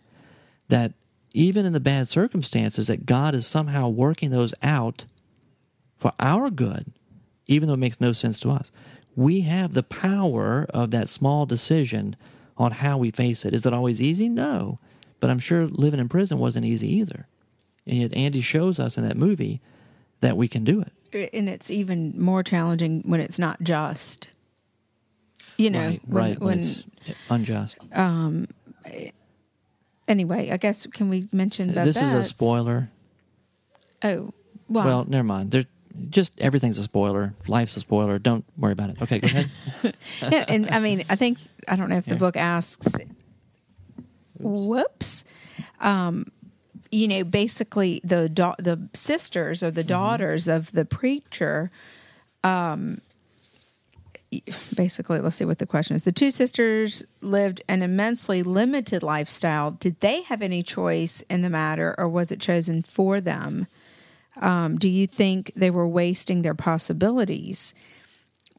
That 0.69 0.93
even 1.33 1.65
in 1.65 1.73
the 1.73 1.79
bad 1.79 2.07
circumstances, 2.07 2.87
that 2.87 3.05
God 3.05 3.35
is 3.35 3.45
somehow 3.45 3.89
working 3.89 4.31
those 4.31 4.53
out 4.63 5.05
for 5.97 6.11
our 6.19 6.49
good, 6.49 6.91
even 7.45 7.67
though 7.67 7.75
it 7.75 7.79
makes 7.79 8.01
no 8.01 8.11
sense 8.11 8.39
to 8.39 8.49
us 8.49 8.71
we 9.15 9.41
have 9.41 9.73
the 9.73 9.83
power 9.83 10.65
of 10.73 10.91
that 10.91 11.09
small 11.09 11.45
decision 11.45 12.15
on 12.57 12.71
how 12.71 12.97
we 12.97 13.11
face 13.11 13.45
it. 13.45 13.53
Is 13.53 13.65
it 13.65 13.73
always 13.73 14.01
easy? 14.01 14.29
No. 14.29 14.77
But 15.19 15.29
I'm 15.29 15.39
sure 15.39 15.67
living 15.67 15.99
in 15.99 16.09
prison 16.09 16.39
wasn't 16.39 16.65
easy 16.65 16.95
either. 16.95 17.27
And 17.85 17.97
yet 17.97 18.13
Andy 18.13 18.41
shows 18.41 18.79
us 18.79 18.97
in 18.97 19.07
that 19.07 19.17
movie 19.17 19.61
that 20.21 20.37
we 20.37 20.47
can 20.47 20.63
do 20.63 20.81
it. 20.81 20.93
And 21.13 21.49
it's 21.49 21.69
even 21.69 22.13
more 22.19 22.43
challenging 22.43 23.01
when 23.05 23.21
it's 23.21 23.39
not 23.39 23.61
just. 23.61 24.27
You 25.57 25.69
know, 25.69 25.79
right, 25.79 26.01
when, 26.07 26.23
right, 26.23 26.39
when, 26.39 26.47
when 26.47 26.59
it's 26.59 26.85
unjust. 27.29 27.77
Um, 27.95 28.47
anyway, 30.07 30.49
I 30.51 30.57
guess 30.57 30.85
can 30.87 31.09
we 31.09 31.27
mention 31.31 31.73
that 31.73 31.85
this 31.85 32.01
is 32.01 32.13
a 32.13 32.23
spoiler? 32.23 32.89
Oh, 34.03 34.33
well, 34.67 34.85
well, 34.85 35.05
never 35.05 35.23
mind. 35.23 35.51
There, 35.51 35.65
just 36.09 36.39
everything's 36.39 36.79
a 36.79 36.83
spoiler. 36.83 37.33
Life's 37.47 37.75
a 37.77 37.79
spoiler. 37.79 38.17
Don't 38.19 38.45
worry 38.57 38.71
about 38.71 38.89
it. 38.91 39.01
Okay, 39.01 39.19
go 39.19 39.27
ahead. 39.27 39.49
yeah, 40.31 40.45
and 40.47 40.69
I 40.71 40.79
mean, 40.79 41.03
I 41.09 41.15
think 41.15 41.37
I 41.67 41.75
don't 41.75 41.89
know 41.89 41.97
if 41.97 42.05
the 42.05 42.15
book 42.15 42.37
asks. 42.37 42.95
Oops. 42.95 43.05
Whoops. 44.39 45.25
Um, 45.79 46.25
you 46.91 47.07
know, 47.07 47.23
basically 47.23 48.01
the 48.03 48.29
da- 48.29 48.55
the 48.59 48.89
sisters 48.93 49.63
or 49.63 49.71
the 49.71 49.81
mm-hmm. 49.81 49.89
daughters 49.89 50.43
mm-hmm. 50.45 50.57
of 50.57 50.71
the 50.71 50.85
preacher. 50.85 51.71
Um, 52.43 53.01
basically, 54.75 55.19
let's 55.19 55.35
see 55.35 55.45
what 55.45 55.59
the 55.59 55.65
question 55.65 55.95
is. 55.95 56.03
The 56.03 56.11
two 56.11 56.31
sisters 56.31 57.03
lived 57.21 57.61
an 57.67 57.81
immensely 57.81 58.43
limited 58.43 59.03
lifestyle. 59.03 59.71
Did 59.71 59.99
they 59.99 60.21
have 60.23 60.41
any 60.41 60.63
choice 60.63 61.21
in 61.23 61.41
the 61.41 61.49
matter, 61.49 61.95
or 61.97 62.07
was 62.07 62.31
it 62.31 62.39
chosen 62.39 62.81
for 62.81 63.19
them? 63.19 63.67
Um, 64.37 64.77
do 64.77 64.87
you 64.87 65.07
think 65.07 65.51
they 65.55 65.69
were 65.69 65.87
wasting 65.87 66.41
their 66.41 66.53
possibilities? 66.53 67.73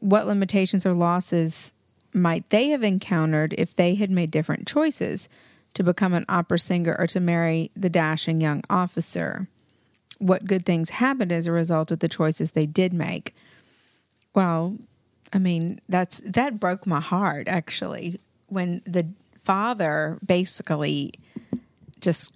What 0.00 0.26
limitations 0.26 0.84
or 0.84 0.92
losses 0.94 1.72
might 2.12 2.48
they 2.50 2.68
have 2.68 2.82
encountered 2.82 3.54
if 3.56 3.74
they 3.74 3.94
had 3.94 4.10
made 4.10 4.30
different 4.30 4.66
choices 4.66 5.28
to 5.74 5.82
become 5.82 6.14
an 6.14 6.24
opera 6.28 6.58
singer 6.58 6.96
or 6.98 7.06
to 7.08 7.20
marry 7.20 7.70
the 7.74 7.90
dashing 7.90 8.40
young 8.40 8.62
officer? 8.68 9.48
What 10.18 10.46
good 10.46 10.64
things 10.64 10.90
happened 10.90 11.32
as 11.32 11.46
a 11.46 11.52
result 11.52 11.90
of 11.90 11.98
the 11.98 12.08
choices 12.08 12.52
they 12.52 12.66
did 12.66 12.92
make? 12.92 13.34
Well, 14.34 14.76
I 15.32 15.38
mean, 15.38 15.80
that's 15.88 16.20
that 16.20 16.60
broke 16.60 16.86
my 16.86 17.00
heart 17.00 17.48
actually 17.48 18.20
when 18.48 18.82
the 18.84 19.06
father 19.44 20.18
basically 20.24 21.14
just 22.00 22.34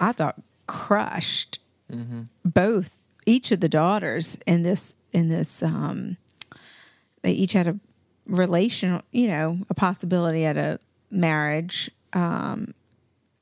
I 0.00 0.12
thought 0.12 0.42
crushed 0.66 1.58
mm-hmm. 1.90 2.22
both 2.44 2.98
each 3.26 3.52
of 3.52 3.60
the 3.60 3.68
daughters 3.68 4.38
in 4.46 4.62
this 4.62 4.94
in 5.12 5.28
this 5.28 5.62
um, 5.62 6.16
they 7.22 7.32
each 7.32 7.52
had 7.52 7.66
a 7.66 7.78
relation 8.26 9.02
you 9.12 9.28
know 9.28 9.58
a 9.68 9.74
possibility 9.74 10.44
at 10.44 10.56
a 10.56 10.78
marriage 11.10 11.90
um, 12.12 12.74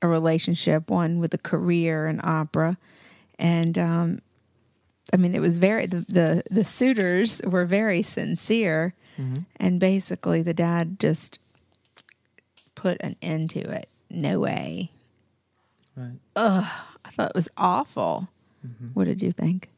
a 0.03 0.09
relationship 0.09 0.91
one 0.91 1.19
with 1.19 1.35
a 1.35 1.39
career 1.39 2.07
in 2.07 2.21
opera 2.23 2.77
and 3.39 3.79
um, 3.79 4.19
i 5.13 5.17
mean 5.17 5.35
it 5.35 5.41
was 5.41 5.59
very 5.59 5.87
the 5.87 6.01
the, 6.01 6.43
the 6.51 6.65
suitors 6.65 7.41
were 7.45 7.65
very 7.65 8.03
sincere 8.03 8.95
mm-hmm. 9.19 9.41
and 9.57 9.81
basically 9.81 10.43
the 10.43 10.55
dad 10.55 10.99
just 10.99 11.39
put 12.75 12.97
an 13.01 13.17
end 13.21 13.51
to 13.51 13.61
it 13.61 13.89
no 14.11 14.39
way 14.39 14.91
right 15.97 16.19
ugh 16.37 16.65
i 17.05 17.11
thought 17.11 17.31
it 17.31 17.35
was 17.35 17.49
awful 17.57 18.29
Mm-hmm. 18.67 18.87
What 18.95 19.05
did 19.05 19.23
you 19.23 19.33
think? 19.33 19.69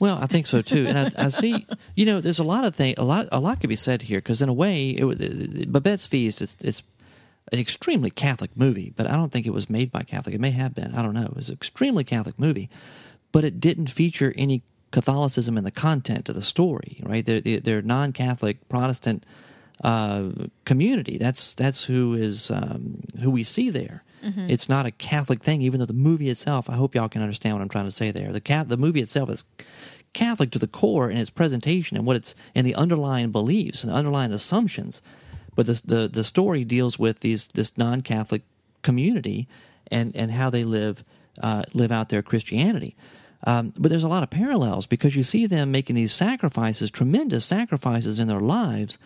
Well, 0.00 0.18
I 0.20 0.26
think 0.26 0.46
so 0.46 0.62
too, 0.62 0.86
and 0.86 0.96
I, 0.96 1.24
I 1.24 1.28
see. 1.28 1.66
You 1.96 2.06
know, 2.06 2.20
there's 2.20 2.38
a 2.38 2.44
lot 2.44 2.64
of 2.64 2.74
thing, 2.74 2.94
A 2.98 3.04
lot, 3.04 3.26
a 3.32 3.40
lot 3.40 3.60
could 3.60 3.68
be 3.68 3.76
said 3.76 4.02
here 4.02 4.18
because, 4.18 4.42
in 4.42 4.48
a 4.48 4.52
way, 4.52 4.90
it, 4.90 5.04
it, 5.04 5.72
Babette's 5.72 6.06
Feast 6.06 6.40
is 6.40 6.56
it's 6.60 6.82
an 7.52 7.58
extremely 7.58 8.10
Catholic 8.10 8.56
movie, 8.56 8.92
but 8.96 9.06
I 9.06 9.12
don't 9.12 9.32
think 9.32 9.46
it 9.46 9.52
was 9.52 9.70
made 9.70 9.90
by 9.90 10.02
Catholic. 10.02 10.34
It 10.34 10.40
may 10.40 10.50
have 10.50 10.74
been. 10.74 10.94
I 10.94 11.02
don't 11.02 11.14
know. 11.14 11.24
It 11.24 11.36
was 11.36 11.48
an 11.48 11.54
extremely 11.54 12.04
Catholic 12.04 12.38
movie, 12.38 12.68
but 13.32 13.44
it 13.44 13.60
didn't 13.60 13.88
feature 13.88 14.32
any 14.36 14.62
Catholicism 14.90 15.58
in 15.58 15.64
the 15.64 15.70
content 15.70 16.28
of 16.28 16.34
the 16.34 16.42
story. 16.42 17.00
Right? 17.02 17.24
They're, 17.24 17.60
they're 17.60 17.82
non-Catholic 17.82 18.68
Protestant 18.68 19.24
uh, 19.84 20.30
community. 20.64 21.18
That's 21.18 21.54
that's 21.54 21.84
who 21.84 22.14
is 22.14 22.50
um, 22.50 23.00
who 23.22 23.30
we 23.30 23.42
see 23.42 23.70
there. 23.70 24.02
Mm-hmm. 24.24 24.50
It's 24.50 24.68
not 24.68 24.86
a 24.86 24.90
Catholic 24.90 25.40
thing, 25.40 25.62
even 25.62 25.78
though 25.78 25.86
the 25.86 25.92
movie 25.92 26.28
itself. 26.28 26.68
I 26.68 26.74
hope 26.74 26.94
y'all 26.94 27.08
can 27.08 27.22
understand 27.22 27.54
what 27.54 27.62
I'm 27.62 27.68
trying 27.68 27.84
to 27.84 27.92
say 27.92 28.10
there. 28.10 28.32
The 28.32 28.40
cat, 28.40 28.68
the 28.68 28.76
movie 28.76 29.00
itself 29.00 29.30
is 29.30 29.44
Catholic 30.12 30.50
to 30.52 30.58
the 30.58 30.66
core 30.66 31.10
in 31.10 31.16
its 31.16 31.30
presentation 31.30 31.96
and 31.96 32.06
what 32.06 32.16
it's 32.16 32.34
and 32.54 32.66
the 32.66 32.74
underlying 32.74 33.30
beliefs 33.30 33.84
and 33.84 33.92
the 33.92 33.96
underlying 33.96 34.32
assumptions. 34.32 35.02
But 35.58 35.66
the 35.66 35.82
the, 35.84 36.08
the 36.08 36.22
story 36.22 36.62
deals 36.62 37.00
with 37.00 37.18
these 37.18 37.48
this 37.48 37.76
non 37.76 38.02
Catholic 38.02 38.42
community 38.82 39.48
and 39.90 40.14
and 40.14 40.30
how 40.30 40.50
they 40.50 40.62
live 40.62 41.02
uh, 41.42 41.64
live 41.74 41.90
out 41.90 42.10
their 42.10 42.22
Christianity. 42.22 42.94
Um, 43.44 43.72
but 43.76 43.88
there's 43.88 44.04
a 44.04 44.08
lot 44.08 44.22
of 44.22 44.30
parallels 44.30 44.86
because 44.86 45.16
you 45.16 45.24
see 45.24 45.46
them 45.46 45.72
making 45.72 45.96
these 45.96 46.12
sacrifices, 46.12 46.92
tremendous 46.92 47.44
sacrifices 47.44 48.20
in 48.20 48.28
their 48.28 48.38
lives, 48.38 49.00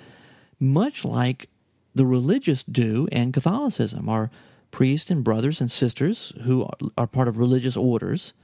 much 0.61 1.07
like 1.07 1.49
the 1.95 2.05
religious 2.05 2.63
do 2.65 3.09
in 3.11 3.33
Catholicism, 3.33 4.07
Our 4.07 4.31
priests 4.71 5.11
and 5.11 5.25
brothers 5.25 5.63
and 5.63 5.71
sisters 5.71 6.35
who 6.45 6.69
are 6.99 7.07
part 7.07 7.29
of 7.29 7.39
religious 7.39 7.79
orders 7.79 8.35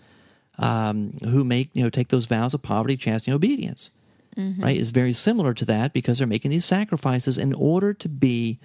um, 0.58 1.12
who 1.24 1.44
make 1.44 1.68
you 1.74 1.82
know 1.82 1.90
take 1.90 2.08
those 2.08 2.24
vows 2.24 2.54
of 2.54 2.62
poverty, 2.62 2.96
chastity, 2.96 3.32
and 3.32 3.36
obedience. 3.36 3.90
Mm-hmm. 4.38 4.62
right, 4.62 4.76
is 4.76 4.92
very 4.92 5.12
similar 5.12 5.52
to 5.52 5.64
that 5.64 5.92
because 5.92 6.18
they're 6.18 6.26
making 6.28 6.52
these 6.52 6.64
sacrifices 6.64 7.38
in 7.38 7.52
order 7.54 7.92
to 7.94 8.08
be 8.08 8.60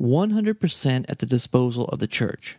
100% 0.00 1.04
at 1.08 1.18
the 1.18 1.26
disposal 1.26 1.84
of 1.86 2.00
the 2.00 2.08
church. 2.08 2.58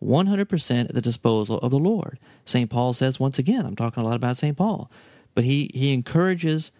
100% 0.00 0.84
at 0.84 0.94
the 0.94 1.00
disposal 1.00 1.58
of 1.58 1.72
the 1.72 1.78
Lord. 1.78 2.18
St. 2.44 2.70
Paul 2.70 2.92
says, 2.92 3.18
once 3.18 3.38
again, 3.38 3.66
I'm 3.66 3.74
talking 3.74 4.02
a 4.02 4.06
lot 4.06 4.16
about 4.16 4.36
St. 4.36 4.56
Paul, 4.56 4.90
but 5.34 5.44
he, 5.44 5.70
he 5.74 5.92
encourages, 5.92 6.72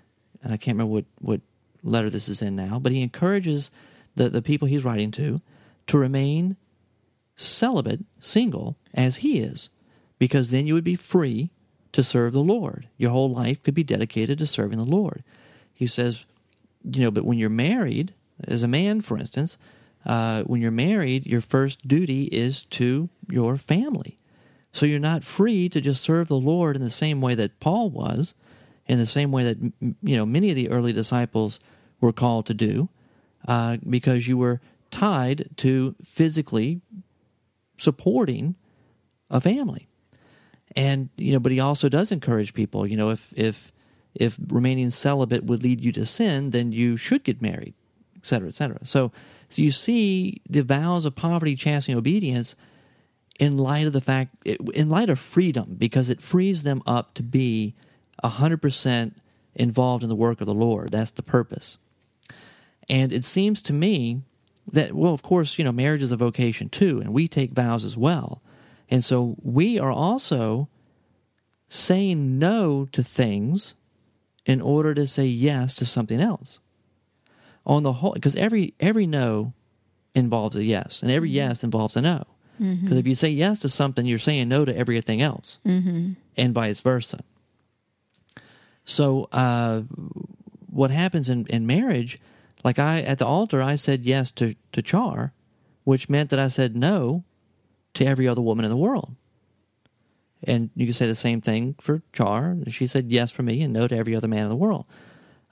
and 0.43 0.53
I 0.53 0.57
can't 0.57 0.77
remember 0.77 0.93
what, 0.95 1.05
what 1.21 1.41
letter 1.83 2.09
this 2.09 2.29
is 2.29 2.41
in 2.41 2.55
now, 2.55 2.79
but 2.79 2.93
he 2.93 3.03
encourages 3.03 3.71
the, 4.15 4.29
the 4.29 4.43
people 4.43 4.69
he's 4.69 4.85
writing 4.85 5.11
to 5.13 5.41
to 5.89 5.99
remain 5.99 6.57
celibate, 7.35 8.05
single, 8.21 8.77
as 8.95 9.17
he 9.17 9.41
is, 9.41 9.71
because 10.19 10.51
then 10.51 10.67
you 10.67 10.75
would 10.75 10.85
be 10.85 10.95
free 10.95 11.51
to 11.93 12.03
serve 12.03 12.33
the 12.33 12.43
Lord. 12.43 12.89
Your 12.97 13.11
whole 13.11 13.31
life 13.31 13.63
could 13.63 13.75
be 13.75 13.85
dedicated 13.85 14.39
to 14.39 14.47
serving 14.47 14.79
the 14.79 14.85
Lord. 14.85 15.23
He 15.75 15.87
says, 15.87 16.27
you 16.85 17.03
know, 17.03 17.11
but 17.11 17.25
when 17.25 17.39
you're 17.39 17.51
married, 17.51 18.13
as 18.47 18.63
a 18.63 18.69
man, 18.69 19.01
for 19.01 19.19
instance, 19.19 19.59
uh, 20.07 20.43
when 20.43 20.61
you're 20.61 20.71
married, 20.71 21.27
your 21.27 21.41
first 21.41 21.87
duty 21.87 22.25
is 22.25 22.63
to 22.63 23.09
your 23.29 23.57
family. 23.57 24.17
So 24.73 24.87
you're 24.87 25.01
not 25.01 25.25
free 25.25 25.69
to 25.69 25.81
just 25.81 26.03
serve 26.03 26.29
the 26.29 26.37
Lord 26.39 26.77
in 26.77 26.83
the 26.83 26.91
same 26.91 27.21
way 27.21 27.35
that 27.35 27.61
Paul 27.61 27.91
was, 27.91 28.35
in 28.87 28.99
the 28.99 29.07
same 29.07 29.33
way 29.33 29.45
that 29.45 29.73
you 30.03 30.17
know 30.17 30.25
many 30.25 30.51
of 30.51 30.57
the 30.57 30.71
early 30.71 30.93
disciples 30.93 31.61
were 32.01 32.13
called 32.13 32.47
to 32.47 32.55
do, 32.55 32.89
uh, 33.47 33.77
because 33.89 34.27
you 34.27 34.39
were 34.39 34.61
tied 34.91 35.49
to 35.59 35.95
physically 36.03 36.81
supporting 37.77 38.57
a 39.29 39.41
family. 39.41 39.89
And 40.77 41.09
you 41.17 41.33
know, 41.33 41.41
but 41.41 41.53
he 41.53 41.61
also 41.61 41.89
does 41.89 42.13
encourage 42.13 42.55
people. 42.55 42.87
You 42.87 42.97
know, 42.97 43.11
if 43.11 43.33
if 43.37 43.73
if 44.15 44.39
remaining 44.49 44.91
celibate 44.91 45.45
would 45.45 45.63
lead 45.63 45.81
you 45.81 45.93
to 45.93 46.07
sin, 46.07 46.51
then 46.51 46.73
you 46.73 46.97
should 46.97 47.25
get 47.25 47.43
married, 47.43 47.75
et 48.17 48.27
cetera, 48.27 48.49
et 48.49 48.55
cetera. 48.55 48.85
So, 48.85 49.13
so 49.49 49.63
you 49.63 49.71
see 49.71 50.41
the 50.49 50.63
vows 50.63 51.07
of 51.07 51.15
poverty, 51.15 51.57
chastity, 51.57 51.93
and 51.93 51.99
obedience 51.99 52.57
in 53.39 53.57
light 53.57 53.87
of 53.87 53.93
the 53.93 54.01
fact, 54.01 54.47
in 54.47 54.89
light 54.89 55.11
of 55.11 55.19
freedom, 55.19 55.77
because 55.79 56.11
it 56.11 56.21
frees 56.23 56.63
them 56.63 56.83
up 56.87 57.15
to 57.15 57.23
be 57.23 57.75
hundred 58.23 58.61
percent 58.63 59.17
involved 59.55 60.03
in 60.03 60.09
the 60.09 60.15
work 60.15 60.41
of 60.41 60.47
the 60.47 60.55
Lord. 60.55 60.91
That's 60.91 61.11
the 61.13 61.23
purpose. 61.23 61.79
And 62.89 63.13
it 63.13 63.25
seems 63.25 63.63
to 63.63 63.73
me 63.73 64.23
that, 64.73 64.93
well, 64.93 65.13
of 65.13 65.23
course, 65.23 65.59
you 65.59 65.65
know, 65.65 65.73
marriage 65.73 66.03
is 66.03 66.13
a 66.13 66.17
vocation 66.17 66.69
too, 66.69 67.01
and 67.01 67.15
we 67.15 67.29
take 67.29 67.53
vows 67.53 67.83
as 67.83 67.97
well. 67.97 68.43
And 68.91 69.05
so 69.05 69.37
we 69.45 69.79
are 69.79 69.93
also 69.93 70.69
saying 71.69 72.39
no 72.39 72.87
to 72.93 73.03
things 73.03 73.75
in 74.47 74.61
order 74.61 74.95
to 74.95 75.07
say 75.07 75.27
yes 75.27 75.75
to 75.77 75.85
something 75.85 76.21
else. 76.21 76.59
On 77.67 77.83
the 77.85 77.93
whole, 77.93 78.13
because 78.15 78.35
every 78.37 78.75
every 78.81 79.07
no 79.07 79.53
involves 80.15 80.57
a 80.57 80.65
yes, 80.65 81.03
and 81.03 81.11
every 81.11 81.29
Mm-hmm. 81.29 81.37
yes 81.37 81.63
involves 81.63 81.97
a 81.97 82.03
no. 82.03 82.25
Because 82.59 82.99
if 82.99 83.07
you 83.07 83.15
say 83.15 83.31
yes 83.31 83.61
to 83.61 83.69
something, 83.69 84.05
you're 84.05 84.19
saying 84.19 84.49
no 84.49 84.65
to 84.67 84.77
everything 84.77 85.23
else, 85.23 85.59
Mm-hmm. 85.65 86.13
and 86.37 86.55
vice 86.55 86.81
versa. 86.81 87.21
So, 88.85 89.29
uh, 89.33 89.83
what 90.69 90.91
happens 90.91 91.29
in, 91.29 91.47
in 91.47 91.67
marriage? 91.67 92.19
Like 92.65 92.79
I 92.79 93.01
at 93.03 93.19
the 93.19 93.27
altar, 93.27 93.63
I 93.63 93.77
said 93.77 94.05
yes 94.05 94.31
to 94.33 94.55
to 94.73 94.83
Char, 94.83 95.33
which 95.85 96.09
meant 96.09 96.31
that 96.31 96.39
I 96.39 96.49
said 96.49 96.77
no 96.77 97.25
to 97.95 98.07
every 98.07 98.29
other 98.29 98.43
woman 98.43 98.65
in 98.65 98.71
the 98.71 98.77
world. 98.77 99.15
And 100.45 100.71
you 100.75 100.87
can 100.87 100.95
say 100.95 101.07
the 101.07 101.15
same 101.15 101.41
thing 101.41 101.75
for 101.81 102.03
Char. 102.13 102.57
She 102.69 102.87
said 102.87 103.11
yes 103.11 103.31
for 103.31 103.43
me 103.43 103.63
and 103.63 103.73
no 103.73 103.87
to 103.87 103.97
every 103.97 104.17
other 104.17 104.29
man 104.29 104.45
in 104.45 104.49
the 104.49 104.57
world. 104.57 104.87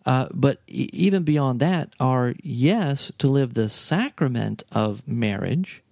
Uh, 0.07 0.29
but 0.33 0.63
e- 0.67 0.89
even 0.93 1.25
beyond 1.25 1.61
that, 1.61 1.93
our 2.01 2.35
yes 2.43 3.13
to 3.19 3.29
live 3.29 3.53
the 3.53 3.69
sacrament 3.69 4.63
of 4.73 5.07
marriage 5.07 5.83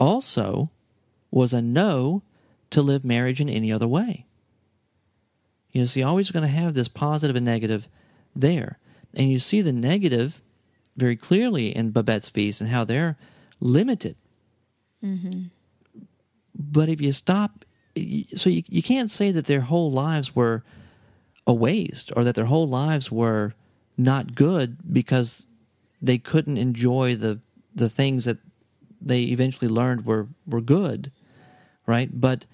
also 0.00 0.70
was 1.30 1.52
a 1.52 1.62
no 1.62 2.22
to 2.70 2.82
live 2.82 3.04
marriage 3.04 3.40
in 3.40 3.48
any 3.48 3.70
other 3.70 3.86
way. 3.86 4.26
You 5.70 5.82
know, 5.82 5.86
so 5.86 6.00
you're 6.00 6.08
always 6.08 6.32
going 6.32 6.42
to 6.42 6.48
have 6.48 6.74
this 6.74 6.88
positive 6.88 7.36
and 7.36 7.44
negative 7.44 7.88
there. 8.34 8.78
And 9.14 9.28
you 9.30 9.38
see 9.38 9.60
the 9.60 9.72
negative 9.72 10.42
very 10.96 11.16
clearly 11.16 11.68
in 11.68 11.92
Babette's 11.92 12.30
feast 12.30 12.60
and 12.60 12.70
how 12.70 12.84
they're 12.84 13.16
limited. 13.60 14.16
Mm-hmm. 15.04 15.44
But 16.54 16.88
if 16.88 17.00
you 17.00 17.12
stop, 17.12 17.64
so 18.34 18.50
you, 18.50 18.62
you 18.68 18.82
can't 18.82 19.10
say 19.10 19.30
that 19.30 19.46
their 19.46 19.60
whole 19.60 19.90
lives 19.90 20.36
were 20.36 20.62
a 21.46 21.54
waste 21.54 22.12
or 22.14 22.24
that 22.24 22.34
their 22.34 22.44
whole 22.44 22.68
lives 22.68 23.10
were 23.10 23.54
not 23.96 24.34
good 24.34 24.76
because 24.92 25.46
they 26.00 26.18
couldn't 26.18 26.56
enjoy 26.56 27.14
the 27.14 27.40
the 27.74 27.88
things 27.88 28.24
that 28.24 28.38
they 29.00 29.22
eventually 29.24 29.70
learned 29.70 30.04
were 30.04 30.28
were 30.46 30.60
good, 30.60 31.10
right? 31.86 32.08
But 32.12 32.46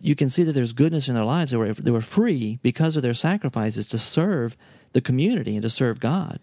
you 0.00 0.14
can 0.14 0.30
see 0.30 0.42
that 0.44 0.52
there's 0.52 0.72
goodness 0.72 1.08
in 1.08 1.14
their 1.14 1.24
lives. 1.24 1.50
They 1.50 1.56
were 1.56 1.72
they 1.72 1.90
were 1.90 2.00
free 2.00 2.58
because 2.62 2.96
of 2.96 3.02
their 3.02 3.14
sacrifices 3.14 3.86
to 3.88 3.98
serve 3.98 4.56
the 4.92 5.00
community 5.00 5.54
and 5.54 5.62
to 5.62 5.70
serve 5.70 6.00
God. 6.00 6.40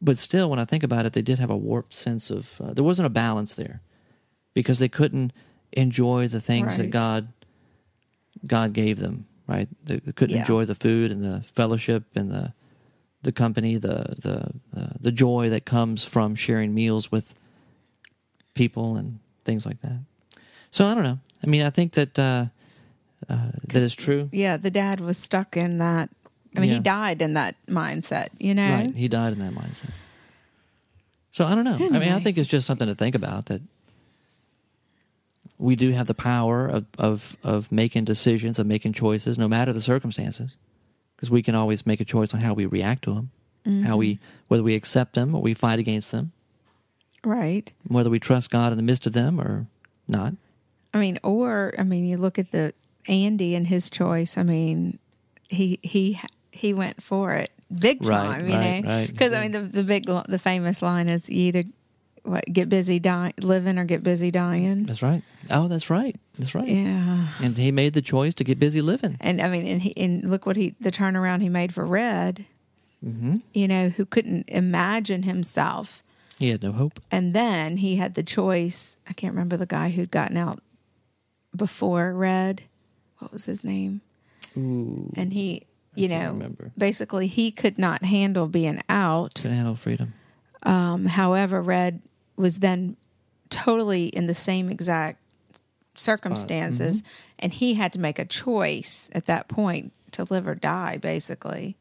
But 0.00 0.18
still, 0.18 0.48
when 0.50 0.58
I 0.60 0.64
think 0.64 0.84
about 0.84 1.06
it, 1.06 1.12
they 1.12 1.22
did 1.22 1.38
have 1.38 1.50
a 1.50 1.56
warped 1.56 1.92
sense 1.94 2.30
of 2.30 2.60
uh, 2.60 2.72
there 2.74 2.84
wasn't 2.84 3.06
a 3.06 3.10
balance 3.10 3.54
there 3.54 3.80
because 4.54 4.78
they 4.78 4.88
couldn't 4.88 5.32
enjoy 5.72 6.28
the 6.28 6.40
things 6.40 6.76
that 6.76 6.90
God 6.90 7.28
God 8.46 8.72
gave 8.72 8.98
them. 8.98 9.26
Right? 9.46 9.68
They, 9.84 9.96
they 9.96 10.12
couldn't 10.12 10.34
Yeah. 10.34 10.40
enjoy 10.42 10.66
the 10.66 10.74
food 10.74 11.10
and 11.10 11.22
the 11.22 11.42
fellowship 11.42 12.04
and 12.14 12.30
the 12.30 12.52
the 13.22 13.32
company, 13.32 13.76
the 13.76 14.04
the 14.22 14.50
the, 14.72 14.92
the 15.00 15.12
joy 15.12 15.48
that 15.50 15.64
comes 15.64 16.04
from 16.04 16.34
sharing 16.36 16.74
meals 16.74 17.10
with 17.10 17.34
people 18.54 18.96
and 18.96 19.18
things 19.44 19.64
like 19.66 19.80
that. 19.80 20.00
So 20.70 20.86
I 20.86 20.94
don't 20.94 21.04
know. 21.04 21.18
I 21.42 21.46
mean, 21.46 21.62
I 21.62 21.70
think 21.70 21.92
that 21.92 22.18
uh, 22.18 22.46
uh, 23.28 23.50
that 23.68 23.82
is 23.82 23.94
true. 23.94 24.28
Yeah, 24.32 24.56
the 24.56 24.70
dad 24.70 25.00
was 25.00 25.18
stuck 25.18 25.56
in 25.56 25.78
that. 25.78 26.10
I 26.58 26.60
mean, 26.60 26.70
Yeah. 26.70 26.76
he 26.76 26.82
died 26.82 27.22
in 27.22 27.34
that 27.34 27.54
mindset, 27.68 28.28
you 28.38 28.54
know? 28.54 28.70
Right. 28.70 28.94
He 28.94 29.08
died 29.08 29.32
in 29.32 29.38
that 29.38 29.52
mindset. 29.52 29.92
So 31.30 31.46
I 31.46 31.54
don't 31.54 31.64
know. 31.64 31.76
I 31.76 31.98
mean, 31.98 32.12
I 32.12 32.20
think 32.20 32.36
it's 32.36 32.48
just 32.48 32.66
something 32.66 32.88
to 32.88 32.94
think 32.94 33.14
about 33.14 33.46
that 33.46 33.62
we 35.58 35.76
do 35.76 35.90
have 35.92 36.06
the 36.06 36.14
power 36.14 36.66
of, 36.66 36.86
of, 36.98 37.36
of 37.42 37.72
making 37.72 38.04
decisions, 38.04 38.58
of 38.58 38.66
making 38.66 38.92
choices, 38.92 39.38
no 39.38 39.48
matter 39.48 39.72
the 39.72 39.80
circumstances, 39.80 40.56
because 41.16 41.30
we 41.30 41.42
can 41.42 41.54
always 41.54 41.86
make 41.86 42.00
a 42.00 42.04
choice 42.04 42.32
on 42.34 42.40
how 42.40 42.54
we 42.54 42.66
react 42.66 43.02
to 43.04 43.14
them, 43.14 43.30
how 43.84 43.96
we, 43.96 44.14
mm-hmm. 44.14 44.24
whether 44.48 44.62
we 44.62 44.74
accept 44.74 45.14
them 45.14 45.34
or 45.34 45.42
we 45.42 45.54
fight 45.54 45.78
against 45.78 46.10
them, 46.12 46.32
Right. 47.24 47.72
whether 47.86 48.08
we 48.10 48.18
trust 48.18 48.50
God 48.50 48.72
in 48.72 48.76
the 48.76 48.82
midst 48.84 49.06
of 49.06 49.12
them 49.12 49.40
or 49.40 49.66
not. 50.06 50.34
I 50.94 50.98
mean, 50.98 51.18
or 51.22 51.74
I 51.78 51.82
mean, 51.82 52.06
you 52.06 52.16
look 52.16 52.38
at 52.38 52.50
the 52.50 52.72
Andy 53.08 53.54
and 53.54 53.66
his 53.66 53.90
choice. 53.90 54.38
I 54.38 54.42
mean, 54.42 54.98
he 55.50 55.78
he 55.82 56.18
he 56.58 56.74
went 56.74 57.02
for 57.02 57.34
it 57.34 57.50
big 57.70 58.04
Right, 58.06 58.16
time, 58.38 58.48
you 58.48 58.56
right, 58.56 58.82
know. 58.84 58.88
right. 58.90 59.06
Because 59.06 59.32
I 59.32 59.40
mean, 59.42 59.52
the 59.52 59.60
the 59.60 59.84
big 59.84 60.06
the 60.06 60.38
famous 60.38 60.82
line 60.82 61.08
is 61.08 61.28
you 61.30 61.42
either 61.48 61.64
what 62.24 62.44
get 62.52 62.68
busy 62.68 62.98
dying, 62.98 63.32
living 63.40 63.78
or 63.78 63.84
get 63.84 64.02
busy 64.02 64.30
dying. 64.30 64.84
That's 64.84 65.02
right. 65.02 65.22
Oh, 65.50 65.68
that's 65.68 65.88
right. 65.88 66.14
That's 66.38 66.54
right. 66.54 66.68
Yeah, 66.68 67.28
And 67.42 67.56
he 67.56 67.70
made 67.72 67.94
the 67.94 68.02
choice 68.02 68.34
to 68.34 68.44
get 68.44 68.58
busy 68.58 68.82
living. 68.82 69.16
and 69.20 69.40
I 69.40 69.48
mean, 69.48 69.66
and 69.66 69.80
he 69.82 69.96
and 69.96 70.28
look 70.30 70.44
what 70.46 70.56
he 70.56 70.74
the 70.80 70.90
turnaround 70.90 71.40
he 71.42 71.48
made 71.48 71.72
for 71.72 71.86
Red. 71.86 72.44
hmm 73.02 73.34
You 73.54 73.68
know, 73.68 73.88
who 73.90 74.04
couldn't 74.04 74.44
imagine 74.48 75.22
himself, 75.22 76.02
He 76.38 76.50
had 76.50 76.62
no 76.62 76.72
hope. 76.72 77.00
and 77.10 77.32
then 77.34 77.76
he 77.78 77.96
had 77.96 78.14
the 78.14 78.22
choice. 78.24 78.98
I 79.08 79.12
can't 79.14 79.32
remember 79.34 79.56
the 79.56 79.66
guy 79.78 79.90
who'd 79.90 80.10
gotten 80.10 80.36
out 80.36 80.60
before 81.56 82.12
Red. 82.14 82.62
What 83.20 83.32
was 83.32 83.44
his 83.46 83.64
name? 83.64 84.00
Ooh, 84.56 85.10
and 85.16 85.32
he 85.32 85.62
you 85.98 86.08
know 86.08 86.32
remember. 86.32 86.70
basically 86.78 87.26
he 87.26 87.50
could 87.50 87.78
not 87.78 88.04
handle 88.04 88.46
being 88.46 88.80
out 88.88 89.34
Can 89.34 89.52
handle 89.52 89.74
freedom. 89.74 90.12
um, 90.64 91.06
however 91.06 91.60
red 91.62 92.00
was 92.36 92.58
then 92.60 92.96
totally 93.50 94.06
in 94.06 94.26
the 94.26 94.34
same 94.34 94.68
exact 94.70 95.18
circumstances 95.96 97.02
Mm-hmm. 97.02 97.34
and 97.40 97.52
he 97.52 97.74
had 97.74 97.92
to 97.92 97.98
make 97.98 98.18
a 98.18 98.24
choice 98.24 99.10
at 99.14 99.26
that 99.26 99.48
point 99.48 99.92
to 100.12 100.24
live 100.30 100.46
or 100.46 100.54
die 100.54 100.96
basically 100.96 101.76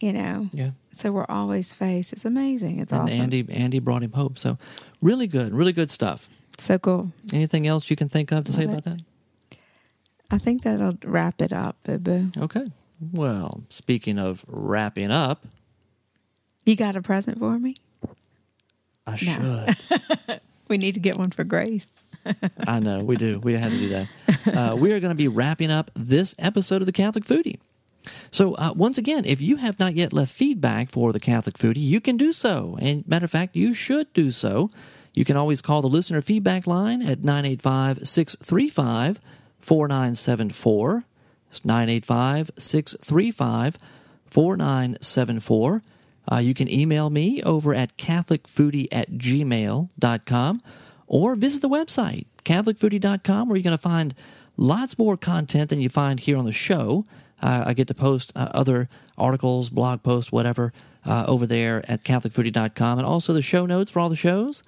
you 0.00 0.12
know 0.12 0.48
Yeah. 0.52 0.70
so 0.92 1.10
we're 1.12 1.26
always 1.28 1.74
faced 1.74 2.12
it's 2.12 2.24
amazing 2.24 2.78
it's 2.78 2.92
And 2.92 3.02
awesome 3.02 3.20
Andy 3.22 3.44
Andy 3.50 3.80
brought 3.80 4.02
him 4.02 4.12
hope. 4.12 4.38
So 4.38 4.56
really 5.00 5.26
good, 5.26 5.52
really 5.52 5.72
good 5.72 5.90
stuff. 5.90 6.28
so 6.58 6.78
cool 6.78 7.10
Anything 7.32 7.66
else 7.66 7.90
you 7.90 7.96
can 7.96 8.08
think 8.08 8.30
of 8.32 8.44
to 8.44 8.52
say 8.52 8.66
Love 8.66 8.74
about 8.78 8.84
that? 8.84 9.00
i 10.30 10.38
think 10.38 10.62
that'll 10.62 10.96
wrap 11.04 11.42
it 11.42 11.52
up 11.52 11.76
boo 11.84 12.30
Okay. 12.38 12.66
Well, 13.12 13.64
speaking 13.68 14.18
of 14.18 14.44
wrapping 14.46 15.10
up, 15.10 15.44
you 16.64 16.76
got 16.76 16.94
a 16.94 17.02
present 17.02 17.38
for 17.40 17.58
me 17.58 17.74
I 19.06 19.18
No. 19.26 19.66
should. 19.66 20.40
we 20.68 20.78
need 20.78 20.94
to 20.94 21.00
get 21.00 21.16
one 21.18 21.30
for 21.32 21.42
grace 21.44 21.90
I 22.68 22.78
know 22.78 23.02
we 23.02 23.16
do. 23.16 23.40
We 23.40 23.54
had 23.54 23.72
to 23.72 23.78
do 23.78 23.88
that. 23.88 24.08
Uh, 24.72 24.76
we 24.76 24.92
are 24.92 25.00
going 25.00 25.10
to 25.10 25.16
be 25.16 25.26
wrapping 25.26 25.72
up 25.72 25.90
this 25.94 26.36
episode 26.38 26.80
of 26.80 26.86
the 26.86 26.92
Catholic 26.92 27.24
Foodie. 27.24 27.58
So, 28.30 28.54
uh, 28.54 28.72
once 28.76 28.96
again, 28.96 29.24
if 29.24 29.40
you 29.40 29.56
have 29.56 29.80
not 29.80 29.94
yet 29.96 30.12
left 30.12 30.30
feedback 30.32 30.90
for 30.90 31.12
the 31.12 31.18
Catholic 31.18 31.56
Foodie, 31.56 31.78
you 31.82 32.00
can 32.00 32.16
do 32.16 32.32
so. 32.32 32.78
And 32.80 33.06
matter 33.08 33.24
of 33.24 33.30
fact, 33.32 33.56
you 33.56 33.74
should 33.74 34.12
do 34.12 34.30
so. 34.30 34.70
You 35.14 35.24
can 35.24 35.36
always 35.36 35.60
call 35.62 35.82
the 35.82 35.88
listener 35.88 36.22
feedback 36.22 36.66
line 36.68 37.02
at 37.02 37.24
985 37.24 38.06
635 38.06 39.18
4974. 39.58 41.04
It's 41.52 41.66
985 41.66 42.50
635 42.56 43.76
4974. 44.30 45.82
Uh, 46.30 46.36
you 46.38 46.54
can 46.54 46.70
email 46.70 47.10
me 47.10 47.42
over 47.42 47.74
at 47.74 47.98
catholicfoodie 47.98 48.88
at 48.90 49.10
gmail.com 49.10 50.62
or 51.06 51.36
visit 51.36 51.60
the 51.60 51.68
website, 51.68 52.24
catholicfoodie.com, 52.44 53.48
where 53.48 53.56
you're 53.56 53.62
going 53.62 53.76
to 53.76 53.82
find 53.82 54.14
lots 54.56 54.98
more 54.98 55.18
content 55.18 55.68
than 55.68 55.78
you 55.78 55.90
find 55.90 56.20
here 56.20 56.38
on 56.38 56.46
the 56.46 56.52
show. 56.52 57.04
Uh, 57.42 57.64
I 57.66 57.74
get 57.74 57.88
to 57.88 57.94
post 57.94 58.32
uh, 58.34 58.48
other 58.54 58.88
articles, 59.18 59.68
blog 59.68 60.02
posts, 60.02 60.32
whatever, 60.32 60.72
uh, 61.04 61.26
over 61.28 61.46
there 61.46 61.84
at 61.86 62.02
catholicfoodie.com, 62.02 62.98
and 62.98 63.06
also 63.06 63.34
the 63.34 63.42
show 63.42 63.66
notes 63.66 63.90
for 63.90 64.00
all 64.00 64.08
the 64.08 64.16
shows, 64.16 64.62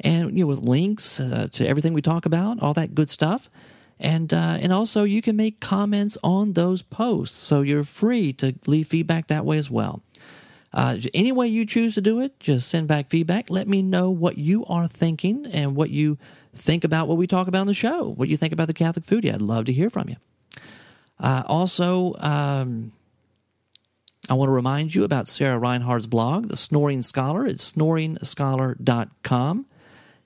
and 0.00 0.32
you 0.32 0.44
know 0.44 0.48
with 0.48 0.66
links 0.66 1.20
uh, 1.20 1.48
to 1.52 1.66
everything 1.66 1.94
we 1.94 2.02
talk 2.02 2.26
about, 2.26 2.60
all 2.60 2.74
that 2.74 2.94
good 2.94 3.08
stuff. 3.08 3.48
And 4.00 4.32
uh, 4.32 4.58
and 4.60 4.72
also 4.72 5.04
you 5.04 5.22
can 5.22 5.36
make 5.36 5.60
comments 5.60 6.16
on 6.22 6.52
those 6.52 6.82
posts, 6.82 7.38
so 7.38 7.62
you're 7.62 7.84
free 7.84 8.32
to 8.34 8.54
leave 8.66 8.86
feedback 8.86 9.26
that 9.26 9.44
way 9.44 9.58
as 9.58 9.70
well. 9.70 10.02
Uh, 10.72 10.96
any 11.14 11.32
way 11.32 11.46
you 11.46 11.64
choose 11.64 11.94
to 11.94 12.00
do 12.00 12.20
it, 12.20 12.38
just 12.38 12.68
send 12.68 12.86
back 12.86 13.08
feedback. 13.08 13.50
Let 13.50 13.66
me 13.66 13.82
know 13.82 14.10
what 14.10 14.38
you 14.38 14.64
are 14.66 14.86
thinking 14.86 15.46
and 15.52 15.74
what 15.74 15.90
you 15.90 16.18
think 16.54 16.84
about 16.84 17.08
what 17.08 17.16
we 17.16 17.26
talk 17.26 17.48
about 17.48 17.62
on 17.62 17.66
the 17.66 17.74
show. 17.74 18.12
What 18.12 18.28
you 18.28 18.36
think 18.36 18.52
about 18.52 18.66
the 18.66 18.74
Catholic 18.74 19.06
foodie. 19.06 19.32
I'd 19.32 19.42
love 19.42 19.64
to 19.64 19.72
hear 19.72 19.90
from 19.90 20.08
you. 20.10 20.16
Uh, 21.18 21.42
also, 21.46 22.14
um, 22.20 22.92
I 24.30 24.34
want 24.34 24.50
to 24.50 24.52
remind 24.52 24.94
you 24.94 25.04
about 25.04 25.26
Sarah 25.26 25.58
Reinhard's 25.58 26.06
blog, 26.06 26.48
The 26.48 26.56
Snoring 26.56 27.00
Scholar. 27.02 27.46
It's 27.46 27.72
snoringscholar.com. 27.72 29.66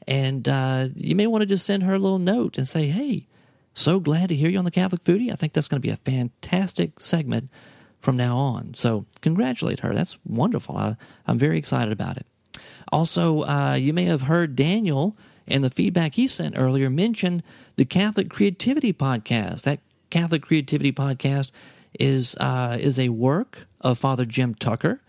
And 0.08 0.48
uh, 0.48 0.88
you 0.96 1.14
may 1.14 1.28
want 1.28 1.42
to 1.42 1.46
just 1.46 1.64
send 1.64 1.84
her 1.84 1.94
a 1.94 1.98
little 1.98 2.18
note 2.18 2.58
and 2.58 2.66
say, 2.66 2.88
hey, 2.88 3.26
so 3.74 4.00
glad 4.00 4.28
to 4.28 4.34
hear 4.34 4.50
you 4.50 4.58
on 4.58 4.64
the 4.64 4.70
Catholic 4.70 5.02
Foodie. 5.02 5.32
I 5.32 5.34
think 5.34 5.52
that's 5.52 5.68
going 5.68 5.80
to 5.80 5.86
be 5.86 5.92
a 5.92 5.96
fantastic 5.96 7.00
segment 7.00 7.50
from 8.00 8.16
now 8.16 8.36
on. 8.36 8.74
So 8.74 9.06
congratulate 9.20 9.80
her. 9.80 9.94
That's 9.94 10.18
wonderful. 10.26 10.76
I, 10.76 10.96
am 11.26 11.38
very 11.38 11.56
excited 11.56 11.92
about 11.92 12.16
it. 12.16 12.26
Also, 12.90 13.42
uh, 13.42 13.76
you 13.78 13.92
may 13.92 14.04
have 14.04 14.22
heard 14.22 14.56
Daniel 14.56 15.16
and 15.48 15.64
the 15.64 15.70
feedback 15.70 16.14
he 16.14 16.26
sent 16.26 16.58
earlier 16.58 16.90
mention 16.90 17.42
the 17.76 17.84
Catholic 17.84 18.28
Creativity 18.28 18.92
Podcast. 18.92 19.62
That 19.62 19.80
Catholic 20.10 20.42
Creativity 20.42 20.92
Podcast 20.92 21.52
is 21.98 22.36
uh, 22.36 22.76
is 22.78 22.98
a 22.98 23.08
work 23.08 23.66
of 23.80 23.98
Father 23.98 24.24
Jim 24.24 24.54
Tucker, 24.54 25.00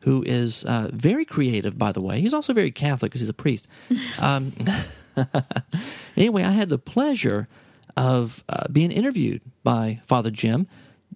who 0.00 0.22
is 0.26 0.64
uh, 0.64 0.90
very 0.92 1.24
creative, 1.24 1.78
by 1.78 1.92
the 1.92 2.00
way. 2.00 2.20
He's 2.20 2.34
also 2.34 2.52
very 2.52 2.70
Catholic 2.70 3.10
because 3.10 3.22
he's 3.22 3.30
a 3.30 3.34
priest. 3.34 3.68
Um, 4.20 4.52
anyway, 6.16 6.44
I 6.44 6.50
had 6.50 6.68
the 6.68 6.78
pleasure 6.78 7.48
of 7.96 8.44
uh, 8.48 8.64
being 8.70 8.92
interviewed 8.92 9.42
by 9.64 10.00
Father 10.04 10.30
Jim 10.30 10.66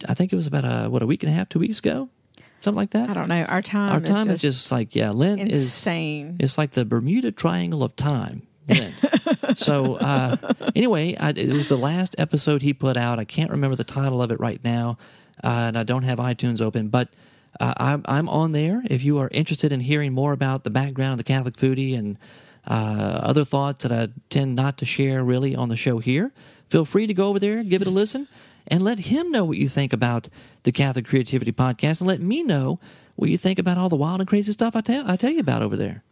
I 0.08 0.14
think 0.14 0.32
it 0.32 0.36
was 0.36 0.46
about 0.46 0.64
a 0.64 0.90
what 0.90 1.02
a 1.02 1.06
week 1.06 1.22
and 1.22 1.30
a 1.30 1.34
half, 1.34 1.48
two 1.48 1.58
weeks 1.58 1.78
ago, 1.78 2.08
something 2.60 2.76
like 2.76 2.90
that. 2.90 3.10
I 3.10 3.14
don't 3.14 3.28
know. 3.28 3.44
Our 3.44 3.62
time, 3.62 3.92
our 3.92 4.00
time 4.00 4.28
is 4.28 4.40
just, 4.40 4.44
is 4.44 4.62
just 4.62 4.72
like 4.72 4.94
yeah, 4.94 5.10
Lent 5.10 5.40
insane. 5.40 5.52
is 5.52 5.62
insane. 5.62 6.36
It's 6.40 6.58
like 6.58 6.70
the 6.70 6.84
Bermuda 6.84 7.32
Triangle 7.32 7.82
of 7.82 7.94
time. 7.96 8.46
Lynn. 8.68 8.92
So 9.56 9.96
uh, 9.96 10.36
anyway, 10.74 11.14
I, 11.14 11.30
it 11.30 11.52
was 11.52 11.68
the 11.68 11.76
last 11.76 12.16
episode 12.18 12.60
he 12.60 12.74
put 12.74 12.96
out. 12.96 13.20
I 13.20 13.24
can't 13.24 13.52
remember 13.52 13.76
the 13.76 13.84
title 13.84 14.20
of 14.20 14.32
it 14.32 14.40
right 14.40 14.62
now, 14.64 14.98
uh, 15.44 15.66
and 15.68 15.78
I 15.78 15.84
don't 15.84 16.02
have 16.02 16.18
iTunes 16.18 16.60
open, 16.60 16.88
but. 16.88 17.08
Uh, 17.60 17.72
I'm, 17.76 18.02
I'm 18.08 18.28
on 18.28 18.50
there. 18.50 18.82
If 18.90 19.04
you 19.04 19.18
are 19.18 19.28
interested 19.30 19.70
in 19.70 19.78
hearing 19.78 20.12
more 20.12 20.32
about 20.32 20.64
the 20.64 20.70
background 20.70 21.12
of 21.12 21.18
the 21.18 21.22
Catholic 21.22 21.54
foodie 21.54 21.96
and 21.96 22.18
uh, 22.66 23.20
other 23.22 23.44
thoughts 23.44 23.84
that 23.84 23.92
I 23.92 24.12
tend 24.28 24.56
not 24.56 24.78
to 24.78 24.84
share 24.84 25.22
really 25.22 25.54
on 25.54 25.68
the 25.68 25.76
show 25.76 25.98
here, 25.98 26.32
feel 26.68 26.84
free 26.84 27.06
to 27.06 27.14
go 27.14 27.28
over 27.28 27.38
there, 27.38 27.62
give 27.62 27.82
it 27.82 27.88
a 27.88 27.90
listen 27.90 28.26
and 28.66 28.82
let 28.82 28.98
him 28.98 29.30
know 29.30 29.44
what 29.44 29.58
you 29.58 29.68
think 29.68 29.92
about 29.92 30.28
the 30.62 30.72
Catholic 30.72 31.06
Creativity 31.06 31.52
Podcast 31.52 32.00
and 32.00 32.08
let 32.08 32.20
me 32.20 32.42
know 32.42 32.78
what 33.16 33.30
you 33.30 33.36
think 33.36 33.58
about 33.58 33.78
all 33.78 33.88
the 33.88 33.96
wild 33.96 34.20
and 34.20 34.28
crazy 34.28 34.52
stuff 34.52 34.74
I 34.74 34.80
tell, 34.80 35.08
I 35.08 35.16
tell 35.16 35.30
you 35.30 35.40
about 35.40 35.62
over 35.62 35.76
there. 35.76 36.02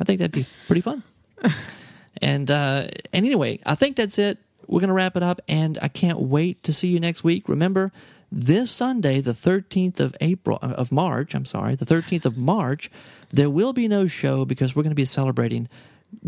I 0.00 0.04
think 0.04 0.18
that'd 0.18 0.32
be 0.32 0.46
pretty 0.66 0.80
fun. 0.80 1.02
and 2.22 2.50
uh, 2.50 2.86
and 3.12 3.26
anyway, 3.26 3.60
I 3.66 3.74
think 3.74 3.96
that's 3.96 4.18
it. 4.18 4.38
We're 4.66 4.80
going 4.80 4.88
to 4.88 4.94
wrap 4.94 5.16
it 5.16 5.22
up, 5.22 5.40
and 5.48 5.78
I 5.82 5.88
can't 5.88 6.20
wait 6.20 6.62
to 6.62 6.72
see 6.72 6.88
you 6.88 7.00
next 7.00 7.24
week. 7.24 7.48
Remember, 7.48 7.90
this 8.30 8.70
Sunday, 8.70 9.20
the 9.20 9.32
13th 9.32 10.00
of 10.00 10.14
April 10.20 10.58
uh, 10.62 10.74
of 10.76 10.92
March, 10.92 11.34
I'm 11.34 11.44
sorry, 11.44 11.74
the 11.74 11.84
13th 11.84 12.24
of 12.24 12.38
March, 12.38 12.88
there 13.30 13.50
will 13.50 13.72
be 13.72 13.88
no 13.88 14.06
show 14.06 14.44
because 14.44 14.76
we're 14.76 14.84
going 14.84 14.92
to 14.92 14.96
be 14.96 15.04
celebrating 15.04 15.68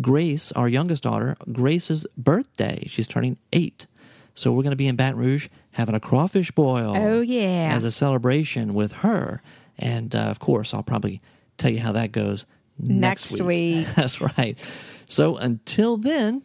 Grace, 0.01 0.53
our 0.53 0.69
youngest 0.69 1.03
daughter, 1.03 1.37
Grace's 1.53 2.07
birthday. 2.17 2.85
She's 2.87 3.07
turning 3.07 3.39
eight. 3.53 3.87
So 4.35 4.53
we're 4.53 4.63
going 4.63 4.71
to 4.71 4.77
be 4.77 4.89
in 4.89 4.97
Baton 4.97 5.19
Rouge 5.19 5.49
having 5.73 5.95
a 5.95 6.01
crawfish 6.01 6.51
boil. 6.53 6.95
Oh, 6.97 7.21
yeah. 7.21 7.73
As 7.75 7.85
a 7.85 7.91
celebration 7.91 8.75
with 8.75 8.93
her. 8.93 9.43
And 9.79 10.15
uh, 10.15 10.21
of 10.21 10.39
course, 10.39 10.73
I'll 10.73 10.83
probably 10.83 11.21
tell 11.59 11.71
you 11.71 11.81
how 11.81 11.93
that 11.93 12.13
goes 12.13 12.47
next, 12.79 13.33
next 13.33 13.41
week. 13.43 13.87
week. 13.87 13.87
That's 13.97 14.21
right. 14.21 14.59
So 15.07 15.37
until 15.37 15.97
then, 15.97 16.43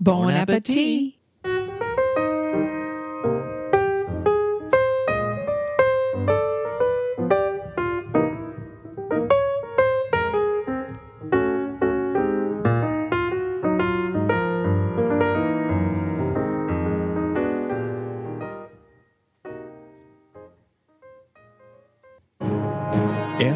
bon, 0.00 0.24
bon 0.24 0.30
appetit. 0.32 0.70
appetit. 0.70 1.14